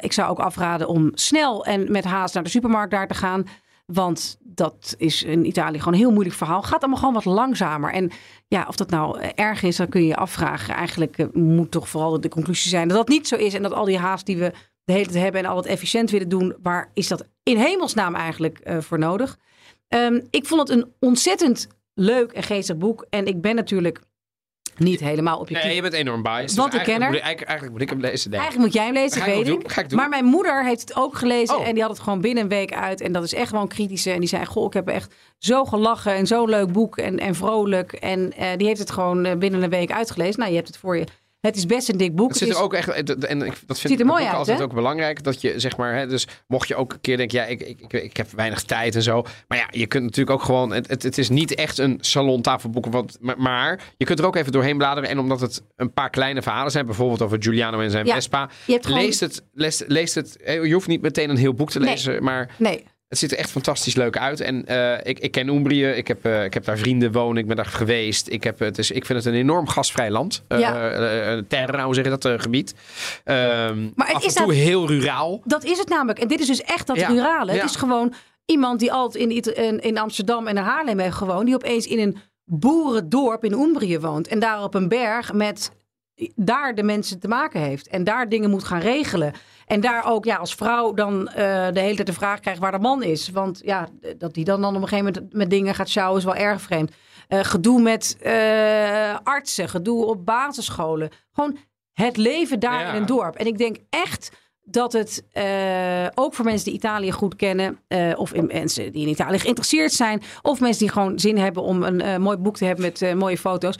Ik 0.02 0.14
zou 0.14 0.30
ook 0.30 0.40
afraden 0.40 0.88
om 0.88 1.12
snel 1.14 1.66
en 1.66 1.92
met 1.92 2.04
haast 2.04 2.34
naar 2.34 2.44
de 2.44 2.50
supermarkt 2.50 2.92
daar 2.92 3.08
te 3.08 3.14
gaan. 3.14 3.44
Want 3.86 4.38
dat 4.40 4.96
is 4.98 5.24
in 5.24 5.46
Italië 5.46 5.78
gewoon 5.78 5.94
een 5.94 6.00
heel 6.00 6.12
moeilijk 6.12 6.36
verhaal. 6.36 6.62
Gaat 6.62 6.82
allemaal 6.82 7.00
gewoon 7.00 7.14
wat 7.14 7.26
langzamer. 7.26 7.92
En 7.94 8.12
ja, 8.48 8.66
of 8.68 8.76
dat 8.76 8.90
nou 8.90 9.20
erg 9.20 9.64
is, 9.64 9.76
dan 9.76 9.90
kun 9.90 10.02
je 10.02 10.08
je 10.08 10.16
afvragen. 10.16 10.76
Eigenlijk 10.76 11.28
moet 11.34 11.72
toch 11.72 11.90
vooral 11.90 12.22
de 12.22 12.30
conclusie 12.30 12.70
zijn 12.70 12.88
dat 12.88 12.98
dat 12.98 13.08
niet 13.08 13.28
zo 13.28 13.36
is. 13.36 13.54
En 13.54 13.62
dat 13.62 13.74
al 13.74 13.86
die 13.86 13.98
haast 13.98 14.26
die 14.26 14.38
we 14.38 14.52
de 14.88 14.94
hele 14.94 15.06
tijd 15.06 15.24
hebben 15.24 15.44
en 15.44 15.50
al 15.50 15.58
het 15.58 15.66
efficiënt 15.66 16.12
willen 16.12 16.30
doen. 16.30 16.56
Waar 16.62 16.92
is 16.94 17.08
dat 17.08 17.28
in 17.44 17.58
hemelsnaam 17.58 18.16
eigenlijk 18.16 18.60
eh, 18.60 18.78
voor 18.80 19.00
nodig? 19.00 19.38
Ehm, 19.88 20.20
ik 20.30 20.46
vond 20.46 20.62
het 20.70 20.78
een 20.78 20.92
ontzettend 21.00 21.68
leuk 21.94 22.32
en 22.32 22.44
geestig 22.44 22.78
boek. 22.78 23.06
En 23.10 23.26
ik 23.26 23.42
ben 23.42 23.56
natuurlijk 23.56 24.00
niet 24.78 25.00
helemaal 25.00 25.40
objectief. 25.40 25.66
Nee, 25.66 25.76
je 25.76 25.82
bent 25.82 25.94
enorm 25.94 26.24
biased. 26.24 26.58
Want 26.58 26.72
dus 26.72 26.80
ik 26.80 26.86
ken 26.86 26.96
ik- 26.96 27.02
eigenlijk, 27.02 27.42
eigenlijk 27.42 27.72
moet 27.72 27.82
ik 27.82 27.90
hem 27.90 28.00
lezen. 28.00 28.32
denk. 28.32 28.44
Eigenlijk 28.44 28.74
moet 28.74 28.82
jij 28.84 28.86
hem 28.94 28.94
lezen, 29.04 29.18
ik 29.20 29.26
weet 29.26 29.40
ik. 29.40 29.46
doen, 29.46 29.70
ga 29.70 29.82
ik 29.82 29.90
doen. 29.90 30.00
Maar 30.00 30.10
mijn 30.10 30.26
moeder 30.26 30.66
heeft 30.66 30.82
het 30.82 30.96
ook 30.96 31.16
gelezen 31.18 31.58
Oh. 31.58 31.68
en 31.68 31.74
die 31.74 31.82
had 31.84 31.92
het 31.92 32.00
gewoon 32.02 32.22
binnen 32.22 32.44
een 32.44 32.50
week 32.50 32.74
uit. 32.74 33.02
En 33.02 33.12
dat 33.12 33.24
is 33.24 33.34
echt 33.34 33.52
wel 33.52 33.62
een 33.62 33.68
kritische. 33.68 34.12
En 34.12 34.20
die 34.20 34.30
zei, 34.30 34.46
goh, 34.46 34.66
ik 34.66 34.74
heb 34.74 34.88
echt 34.88 35.16
zo 35.38 35.66
gelachen 35.66 36.14
en 36.14 36.28
zo'n 36.28 36.50
leuk 36.50 36.72
boek 36.72 36.98
en, 36.98 37.20
en 37.20 37.36
vrolijk. 37.36 37.94
En 37.94 38.34
eh, 38.34 38.50
die 38.58 38.68
heeft 38.68 38.80
het 38.80 38.92
gewoon 38.92 39.26
eh, 39.26 39.38
binnen 39.38 39.64
een 39.64 39.70
week 39.70 39.92
uitgelezen. 39.92 40.40
Nou, 40.40 40.50
je 40.50 40.56
hebt 40.58 40.68
het 40.68 40.78
voor 40.78 40.98
je. 40.98 41.06
Het 41.42 41.56
is 41.56 41.66
best 41.66 41.90
een 41.90 41.98
dik 41.98 42.16
boek. 42.16 42.30
Het 42.30 42.38
zit 42.38 42.48
is- 42.48 42.56
er 42.56 42.62
ook 42.62 42.74
echt, 42.74 42.90
en 42.90 43.42
ik, 43.42 43.46
dat 43.46 43.56
vind 43.66 43.78
Ziet 43.80 43.92
ik 43.92 44.00
er 44.00 44.06
mooi 44.06 44.26
uit, 44.26 44.36
altijd 44.36 44.62
ook 44.62 44.74
belangrijk. 44.74 45.24
Dat 45.24 45.42
je 45.42 45.60
zeg 45.60 45.78
maar, 45.78 45.96
hè, 45.96 46.08
dus 46.08 46.28
mocht 46.48 46.68
je 46.68 46.76
ook 46.76 46.94
een 46.94 47.02
keer 47.02 47.18
denken, 47.18 47.38
ja, 47.40 47.46
ik, 47.46 47.62
ik, 47.62 47.80
ik, 47.82 47.94
ik 47.94 48.18
heb 48.18 48.32
weinig 48.32 48.62
tijd 48.64 48.96
en 48.96 49.02
zo. 49.02 49.26
Maar 49.48 49.58
ja, 49.58 49.68
je 49.72 49.88
kunt 49.88 50.04
natuurlijk 50.04 50.40
ook 50.40 50.44
gewoon, 50.46 50.72
het, 50.72 50.88
het, 50.88 51.04
het 51.04 51.18
is 51.18 51.30
niet 51.30 51.56
echt 51.56 51.78
een 51.78 51.98
salontafelboek. 52.02 52.86
Want, 52.86 53.18
maar, 53.22 53.40
maar 53.40 53.80
je 53.98 54.06
kunt 54.06 54.20
er 54.20 54.26
ook 54.26 54.36
even 54.36 54.52
doorheen 54.52 54.78
bladeren. 54.78 55.10
En 55.10 55.20
omdat 55.20 55.40
het 55.42 55.62
een 55.76 55.94
paar 55.94 56.10
kleine 56.10 56.42
verhalen 56.42 56.72
zijn, 56.72 56.86
bijvoorbeeld 56.86 57.22
over 57.22 57.38
Giuliano 57.42 57.80
en 57.80 57.92
zijn 57.92 58.06
Ja, 58.06 58.14
Vespa. 58.14 58.50
gewoon- 58.66 58.98
Leest 59.00 59.20
het, 59.20 59.44
leest, 59.54 59.84
leest 59.88 60.16
het, 60.16 60.38
je 60.46 60.74
hoeft 60.74 60.88
niet 60.88 61.02
meteen 61.02 61.30
een 61.30 61.38
heel 61.38 61.54
boek 61.54 61.70
te 61.72 61.80
Nee. 61.80 61.90
lezen, 61.90 62.24
maar 62.24 62.50
Nee, 62.58 62.84
het 63.08 63.18
ziet 63.18 63.32
er 63.32 63.38
echt 63.38 63.52
fantastisch 63.52 63.96
leuk 63.96 64.18
uit. 64.18 64.40
En 64.40 64.66
eh, 64.66 64.98
ik, 65.04 65.20
ik 65.20 65.32
ken 65.32 65.48
Umbrië. 65.48 65.86
Ik 65.88 66.08
heb, 66.08 66.26
eh, 66.26 66.44
ik 66.44 66.54
heb 66.54 66.66
daar 66.66 66.78
vrienden 66.78 67.12
wonen. 67.12 67.38
Ik 67.42 67.48
ben 67.48 67.56
daar 67.56 67.66
geweest. 67.66 68.28
Ik, 68.30 68.44
heb, 68.44 68.60
het 68.60 68.78
is, 68.78 68.92
ik 68.92 69.06
vind 69.06 69.24
het 69.24 69.34
een 69.34 69.40
enorm 69.40 69.68
gasvrij 69.68 70.12
land. 70.12 70.44
Eh 70.48 70.60
Ja. 70.60 71.42
terra, 71.48 71.84
hoe 71.86 71.94
zeg 71.96 72.04
je 72.04 72.18
dat, 72.18 72.42
gebied. 72.42 72.74
Ehm, 73.24 73.84
Maar 73.96 74.08
het 74.08 74.16
af 74.16 74.26
is 74.26 74.34
en 74.36 74.44
toe 74.44 74.52
dat- 74.54 74.62
heel 74.64 74.88
ruraal. 74.88 75.42
dat 75.46 75.64
is 75.64 75.78
het 75.78 75.90
namelijk. 75.90 76.20
En 76.20 76.28
dit 76.28 76.40
is 76.40 76.48
dus 76.48 76.62
echt 76.62 76.88
dat 76.88 76.98
Ja, 77.00 77.08
rurale. 77.08 77.52
ja. 77.54 77.62
Het 77.62 77.70
is 77.70 77.76
gewoon 77.76 78.14
iemand 78.46 78.80
die 78.80 78.92
altijd 78.92 79.24
in, 79.24 79.56
in, 79.56 79.80
in 79.80 79.98
Amsterdam 79.98 80.48
en 80.48 80.58
Haarlem 80.58 81.00
heeft 81.00 81.16
gewoond. 81.16 81.46
Die 81.46 81.56
opeens 81.56 81.88
in 81.88 82.00
een 82.00 82.18
boerendorp 82.46 83.44
in 83.44 83.54
Umbrië 83.54 84.00
woont. 84.00 84.28
En 84.28 84.40
daar 84.40 84.64
op 84.64 84.74
een 84.74 84.88
berg 84.88 85.34
met 85.34 85.72
daar 86.36 86.76
de 86.76 86.84
mensen 86.84 87.20
te 87.20 87.28
maken 87.28 87.62
heeft. 87.62 87.88
En 87.88 88.04
daar 88.04 88.30
dingen 88.30 88.50
moet 88.50 88.64
gaan 88.64 88.80
regelen. 88.80 89.34
En 89.66 89.82
daar 89.82 90.06
ook 90.12 90.26
ja, 90.26 90.36
als 90.36 90.56
vrouw 90.56 90.94
dan 90.94 91.28
eh, 91.28 91.36
de 91.74 91.80
hele 91.80 91.96
tijd 91.96 92.08
de 92.08 92.14
vraag 92.14 92.40
krijgt 92.40 92.60
waar 92.60 92.72
de 92.72 92.80
man 92.80 93.04
is. 93.04 93.30
Want 93.30 93.62
ja, 93.64 93.88
dat 94.18 94.34
die 94.34 94.44
dan, 94.44 94.62
dan 94.62 94.76
op 94.76 94.82
een 94.82 94.88
gegeven 94.88 95.14
moment 95.14 95.34
met 95.34 95.50
dingen 95.50 95.76
gaat 95.76 95.90
sjouwen 95.90 96.18
is 96.20 96.26
wel 96.26 96.36
erg 96.36 96.62
vreemd. 96.62 96.92
Eh, 97.28 97.40
gedoe 97.44 97.82
met 97.82 98.18
eh, 98.22 99.16
artsen, 99.24 99.70
gedoe 99.70 100.06
op 100.06 100.26
basisscholen. 100.26 101.10
Gewoon 101.32 101.58
het 101.94 102.18
leven 102.18 102.60
daar 102.60 102.82
Ja. 102.82 102.90
in 102.90 102.96
een 102.96 103.06
dorp. 103.06 103.36
En 103.36 103.46
ik 103.46 103.58
denk 103.58 103.78
echt 103.90 104.32
dat 104.62 104.94
het 104.94 105.24
ook 106.16 106.34
voor 106.34 106.46
mensen 106.46 106.66
die 106.66 106.74
Italië 106.74 107.12
goed 107.12 107.36
kennen, 107.36 107.80
of 108.16 108.34
in 108.34 108.46
mensen 108.46 108.92
die 108.92 109.02
in 109.02 109.12
Italië 109.12 109.40
geïnteresseerd 109.40 109.92
zijn, 109.92 110.22
of 110.42 110.60
mensen 110.60 110.80
die 110.80 110.92
gewoon 110.92 111.20
zin 111.20 111.38
hebben 111.38 111.64
om 111.64 111.84
een 111.84 112.22
mooi 112.22 112.38
boek 112.38 112.58
te 112.58 112.66
hebben 112.66 112.86
met 112.86 113.16
mooie 113.16 113.38
foto's. 113.38 113.78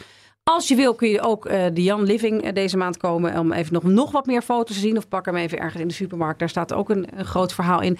Als 0.50 0.68
je 0.68 0.76
wil 0.76 0.96
kun 0.96 1.10
je 1.10 1.22
ook 1.22 1.46
eh, 1.46 1.66
de 1.74 1.84
Jan 1.84 2.04
Living 2.04 2.42
eh, 2.44 2.54
deze 2.54 2.78
maand 2.78 2.98
komen 2.98 3.40
om 3.40 3.52
even 3.52 3.74
nog, 3.74 3.84
nog 3.84 4.12
wat 4.12 4.26
meer 4.26 4.42
foto's 4.42 4.76
te 4.76 4.82
zien. 4.82 4.98
Of 4.98 5.08
pak 5.08 5.26
hem 5.26 5.36
even 5.36 5.60
ergens 5.60 5.82
in 5.82 5.88
de 5.88 5.94
supermarkt. 5.94 6.40
Daar 6.40 6.50
staat 6.50 6.74
ook 6.74 6.90
een, 6.90 7.08
een 7.20 7.26
groot 7.26 7.54
verhaal 7.54 7.82
in. 7.82 7.98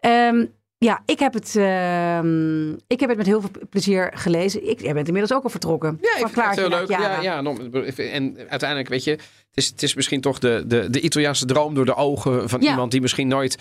Ehm, 0.00 0.44
ja, 0.78 1.02
ik 1.06 1.18
heb, 1.18 1.32
het, 1.34 1.56
ehm, 1.56 2.70
ik 2.72 3.00
heb 3.00 3.08
het 3.08 3.16
met 3.16 3.26
heel 3.26 3.40
veel 3.40 3.50
plezier 3.70 4.10
gelezen. 4.14 4.68
Ik, 4.70 4.80
jij 4.80 4.94
bent 4.94 5.06
inmiddels 5.06 5.38
ook 5.38 5.44
al 5.44 5.50
vertrokken. 5.50 5.98
Ja, 6.00 6.26
ik 6.26 6.32
vind 6.32 6.46
het 6.46 6.56
heel 6.58 6.68
leuk. 6.68 6.88
Ja, 6.88 7.20
ja, 7.20 7.40
nog- 7.40 7.58
en 7.96 8.36
uiteindelijk, 8.48 8.88
weet 8.88 9.04
je, 9.04 9.10
het 9.10 9.20
is, 9.54 9.66
het 9.66 9.82
is 9.82 9.94
misschien 9.94 10.20
toch 10.20 10.38
de, 10.38 10.64
de, 10.66 10.90
de 10.90 11.00
Italiaanse 11.00 11.44
droom 11.46 11.74
door 11.74 11.84
de 11.84 11.94
ogen 11.94 12.48
van 12.48 12.60
Ja. 12.60 12.70
iemand 12.70 12.90
die 12.90 13.00
misschien 13.00 13.28
nooit 13.28 13.58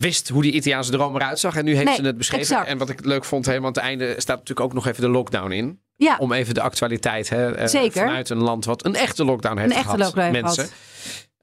wist 0.00 0.28
hoe 0.28 0.42
die 0.42 0.52
Italiaanse 0.52 0.90
droom 0.90 1.14
eruit 1.14 1.38
zag. 1.38 1.56
En 1.56 1.64
nu 1.64 1.72
heeft 1.74 1.84
Nee, 1.84 1.94
ze 1.94 2.02
het 2.02 2.16
beschreven. 2.16 2.46
exact. 2.46 2.68
En 2.68 2.78
wat 2.78 2.88
ik 2.88 3.04
leuk 3.04 3.24
vond, 3.24 3.46
helemaal 3.46 3.66
aan 3.68 3.74
het 3.74 3.82
einde 3.82 4.14
staat 4.16 4.38
natuurlijk 4.38 4.60
ook 4.60 4.72
nog 4.72 4.86
even 4.86 5.02
de 5.02 5.08
lockdown 5.08 5.50
in. 5.50 5.80
Ja. 5.96 6.16
Om 6.18 6.32
even 6.32 6.54
de 6.54 6.60
actualiteit 6.60 7.28
hè, 7.28 7.54
eh, 7.54 7.66
Zeker. 7.66 8.02
vanuit 8.02 8.30
een 8.30 8.42
land 8.42 8.64
wat 8.64 8.84
een 8.84 8.94
echte 8.94 9.24
lockdown 9.24 9.56
heeft 9.58 9.70
Een 9.70 9.76
echte 9.76 9.90
gehad. 9.90 10.04
lockdown 10.14 10.32
mensen. 10.32 10.68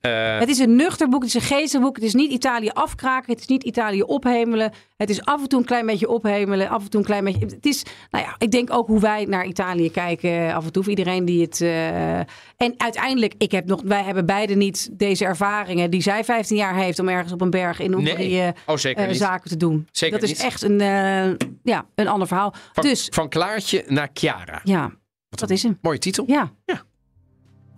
Eh, 0.07 0.39
Het 0.39 0.49
is 0.49 0.59
een 0.59 0.75
nuchter 0.75 1.09
boek, 1.09 1.23
het 1.23 1.35
is 1.35 1.41
een 1.41 1.57
geestig 1.57 1.81
boek. 1.81 1.95
Het 1.95 2.05
is 2.05 2.13
niet 2.13 2.31
Italië 2.31 2.69
afkraken, 2.69 3.31
het 3.31 3.39
is 3.41 3.47
niet 3.47 3.63
Italië 3.63 4.01
ophemelen. 4.01 4.71
Het 4.97 5.09
is 5.09 5.21
af 5.25 5.41
en 5.41 5.47
toe 5.49 5.59
een 5.59 5.65
klein 5.65 5.85
beetje 5.85 6.09
ophemelen, 6.09 6.69
af 6.69 6.83
en 6.83 6.89
toe 6.89 6.99
een 6.99 7.05
klein 7.05 7.23
beetje... 7.23 7.45
Het 7.45 7.65
is, 7.65 7.83
nou 8.11 8.23
ja, 8.25 8.35
ik 8.37 8.51
denk 8.51 8.73
ook 8.73 8.87
hoe 8.87 8.99
wij 8.99 9.25
naar 9.25 9.45
Italië 9.45 9.91
kijken 9.91 10.53
af 10.53 10.65
en 10.65 10.71
toe. 10.71 10.83
Voor 10.83 10.91
iedereen 10.91 11.25
die 11.25 11.41
het... 11.41 11.61
eh, 11.61 12.17
En 12.19 12.73
uiteindelijk, 12.77 13.33
ik 13.37 13.51
heb 13.51 13.65
nog, 13.65 13.81
wij 13.85 14.03
hebben 14.03 14.25
beide 14.25 14.55
niet 14.55 14.89
deze 14.91 15.25
ervaringen 15.25 15.91
die 15.91 16.01
zij 16.01 16.23
15 16.23 16.57
jaar 16.57 16.75
heeft... 16.75 16.99
om 16.99 17.09
ergens 17.09 17.33
op 17.33 17.41
een 17.41 17.49
berg 17.49 17.79
in 17.79 18.03
Nee. 18.03 18.53
Oh, 18.65 18.75
eh, 18.83 19.07
niet. 19.07 19.17
zaken 19.17 19.49
te 19.49 19.57
doen. 19.57 19.87
Zeker 19.91 20.19
dat 20.19 20.29
is 20.29 20.35
niet. 20.37 20.45
echt 20.47 20.61
een, 20.61 20.81
eh, 20.81 21.47
ja, 21.63 21.85
een 21.95 22.07
ander 22.07 22.27
verhaal. 22.27 22.53
van, 22.73 22.83
dus, 22.83 23.07
van 23.09 23.29
Klaartje 23.29 23.83
naar 23.87 24.09
Chiara. 24.13 24.61
ja, 24.63 24.91
dat 25.29 25.49
is 25.49 25.63
hem. 25.63 25.77
Mooie 25.81 25.97
titel. 25.99 26.23
Ja. 26.27 26.51
Ja. 26.65 26.81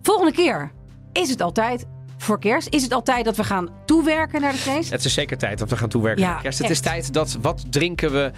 Volgende 0.02 0.32
keer 0.32 0.72
is 1.12 1.30
het 1.30 1.40
altijd 1.40 1.84
voor 2.22 2.38
kerst. 2.38 2.68
Is 2.70 2.82
het 2.82 2.92
al 2.92 3.02
tijd 3.02 3.24
dat 3.24 3.36
we 3.36 3.44
gaan 3.44 3.68
toewerken 3.84 4.40
naar 4.40 4.52
de 4.52 4.58
feest? 4.58 4.90
Het 4.90 5.04
is 5.04 5.14
zeker 5.14 5.38
tijd 5.38 5.58
dat 5.58 5.68
we 5.70 5.76
gaan 5.76 5.88
toewerken 5.88 6.22
Ja, 6.22 6.30
naar 6.32 6.42
kerst. 6.42 6.58
Het 6.58 6.70
is 6.70 6.80
tijd 6.80 7.12
dat 7.12 7.38
wat 7.40 7.64
drinken 7.72 8.12
we. 8.12 8.32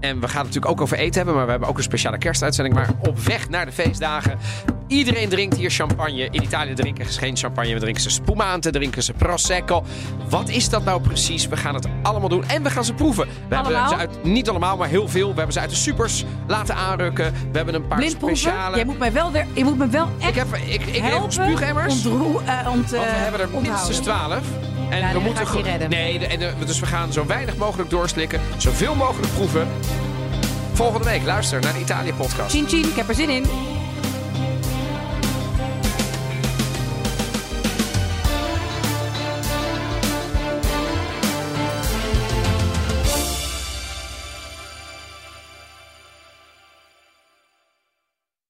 En 0.00 0.20
we 0.20 0.28
gaan 0.28 0.44
het 0.44 0.46
natuurlijk 0.46 0.72
ook 0.72 0.80
over 0.80 0.96
eten 0.98 1.14
hebben, 1.14 1.34
maar 1.34 1.44
we 1.44 1.50
hebben 1.50 1.68
ook 1.68 1.76
een 1.76 1.82
speciale 1.82 2.18
kerstuitzending. 2.18 2.74
Maar 2.74 2.90
op 3.08 3.18
weg 3.18 3.48
naar 3.48 3.66
de 3.66 3.72
feestdagen. 3.72 4.38
Iedereen 4.86 5.28
drinkt 5.28 5.56
hier 5.56 5.70
champagne. 5.70 6.28
In 6.30 6.42
Italië 6.42 6.74
drinken 6.74 7.12
ze 7.12 7.18
geen 7.18 7.36
champagne. 7.36 7.74
We 7.74 7.80
drinken 7.80 8.02
ze 8.02 8.10
spumante, 8.10 8.70
drinken 8.70 9.02
ze 9.02 9.12
prosecco. 9.12 9.84
Wat 10.28 10.48
is 10.48 10.68
dat 10.68 10.84
nou 10.84 11.00
precies? 11.00 11.48
We 11.48 11.56
gaan 11.56 11.74
het 11.74 11.86
allemaal 12.02 12.28
doen 12.28 12.44
en 12.44 12.62
we 12.62 12.70
gaan 12.70 12.84
ze 12.84 12.94
proeven. 12.94 13.26
We 13.48 13.54
hebben 13.54 13.88
ze 13.88 13.96
uit, 13.96 14.24
niet 14.24 14.48
allemaal, 14.48 14.76
maar 14.76 14.88
heel 14.88 15.08
veel. 15.08 15.28
We 15.28 15.34
hebben 15.34 15.52
ze 15.52 15.60
uit 15.60 15.70
de 15.70 15.76
supers 15.76 16.24
laten 16.46 16.74
aanrukken. 16.74 17.32
We 17.32 17.56
hebben 17.56 17.74
een 17.74 17.86
paar 17.86 18.02
speciale. 18.02 18.76
Jij 18.76 18.84
moet 18.84 18.98
mij 18.98 19.12
wel 19.12 19.32
weer, 19.32 19.46
je 19.52 19.64
moet 19.64 19.78
me 19.78 19.88
wel 19.88 20.08
echt 20.18 20.28
Ik 20.28 20.34
heb, 20.34 20.46
ik, 20.54 20.82
ik 20.86 21.02
helpen. 21.02 21.32
spuugemmers. 21.32 21.94
Ontroe, 21.94 22.42
eh, 22.44 22.68
ont, 22.68 22.90
Want 22.90 22.90
we 22.90 22.96
eh, 22.96 23.02
hebben 23.06 23.40
er 23.40 23.48
minstens 23.62 23.98
onthouden. 23.98 24.42
12. 24.88 24.90
En 24.90 25.08
Ja, 25.08 25.12
we 25.12 25.18
moeten 25.20 25.46
gewoon-. 25.46 25.88
Nee, 25.88 26.26
en 26.26 26.54
dus 26.66 26.80
we 26.80 26.86
gaan 26.86 27.12
zo 27.12 27.26
weinig 27.26 27.56
mogelijk 27.56 27.90
doorslikken. 27.90 28.40
Zoveel 28.56 28.94
mogelijk 28.94 29.32
proeven. 29.34 29.68
Volgende 30.72 31.04
week 31.08 31.22
luister 31.24 31.60
naar 31.60 31.72
de 31.72 31.80
Italië-podcast. 31.80 32.50
Chin 32.50 32.68
chin, 32.68 32.84
ik 32.88 32.96
heb 32.96 33.08
er 33.08 33.14
zin 33.14 33.30
in. 33.30 33.44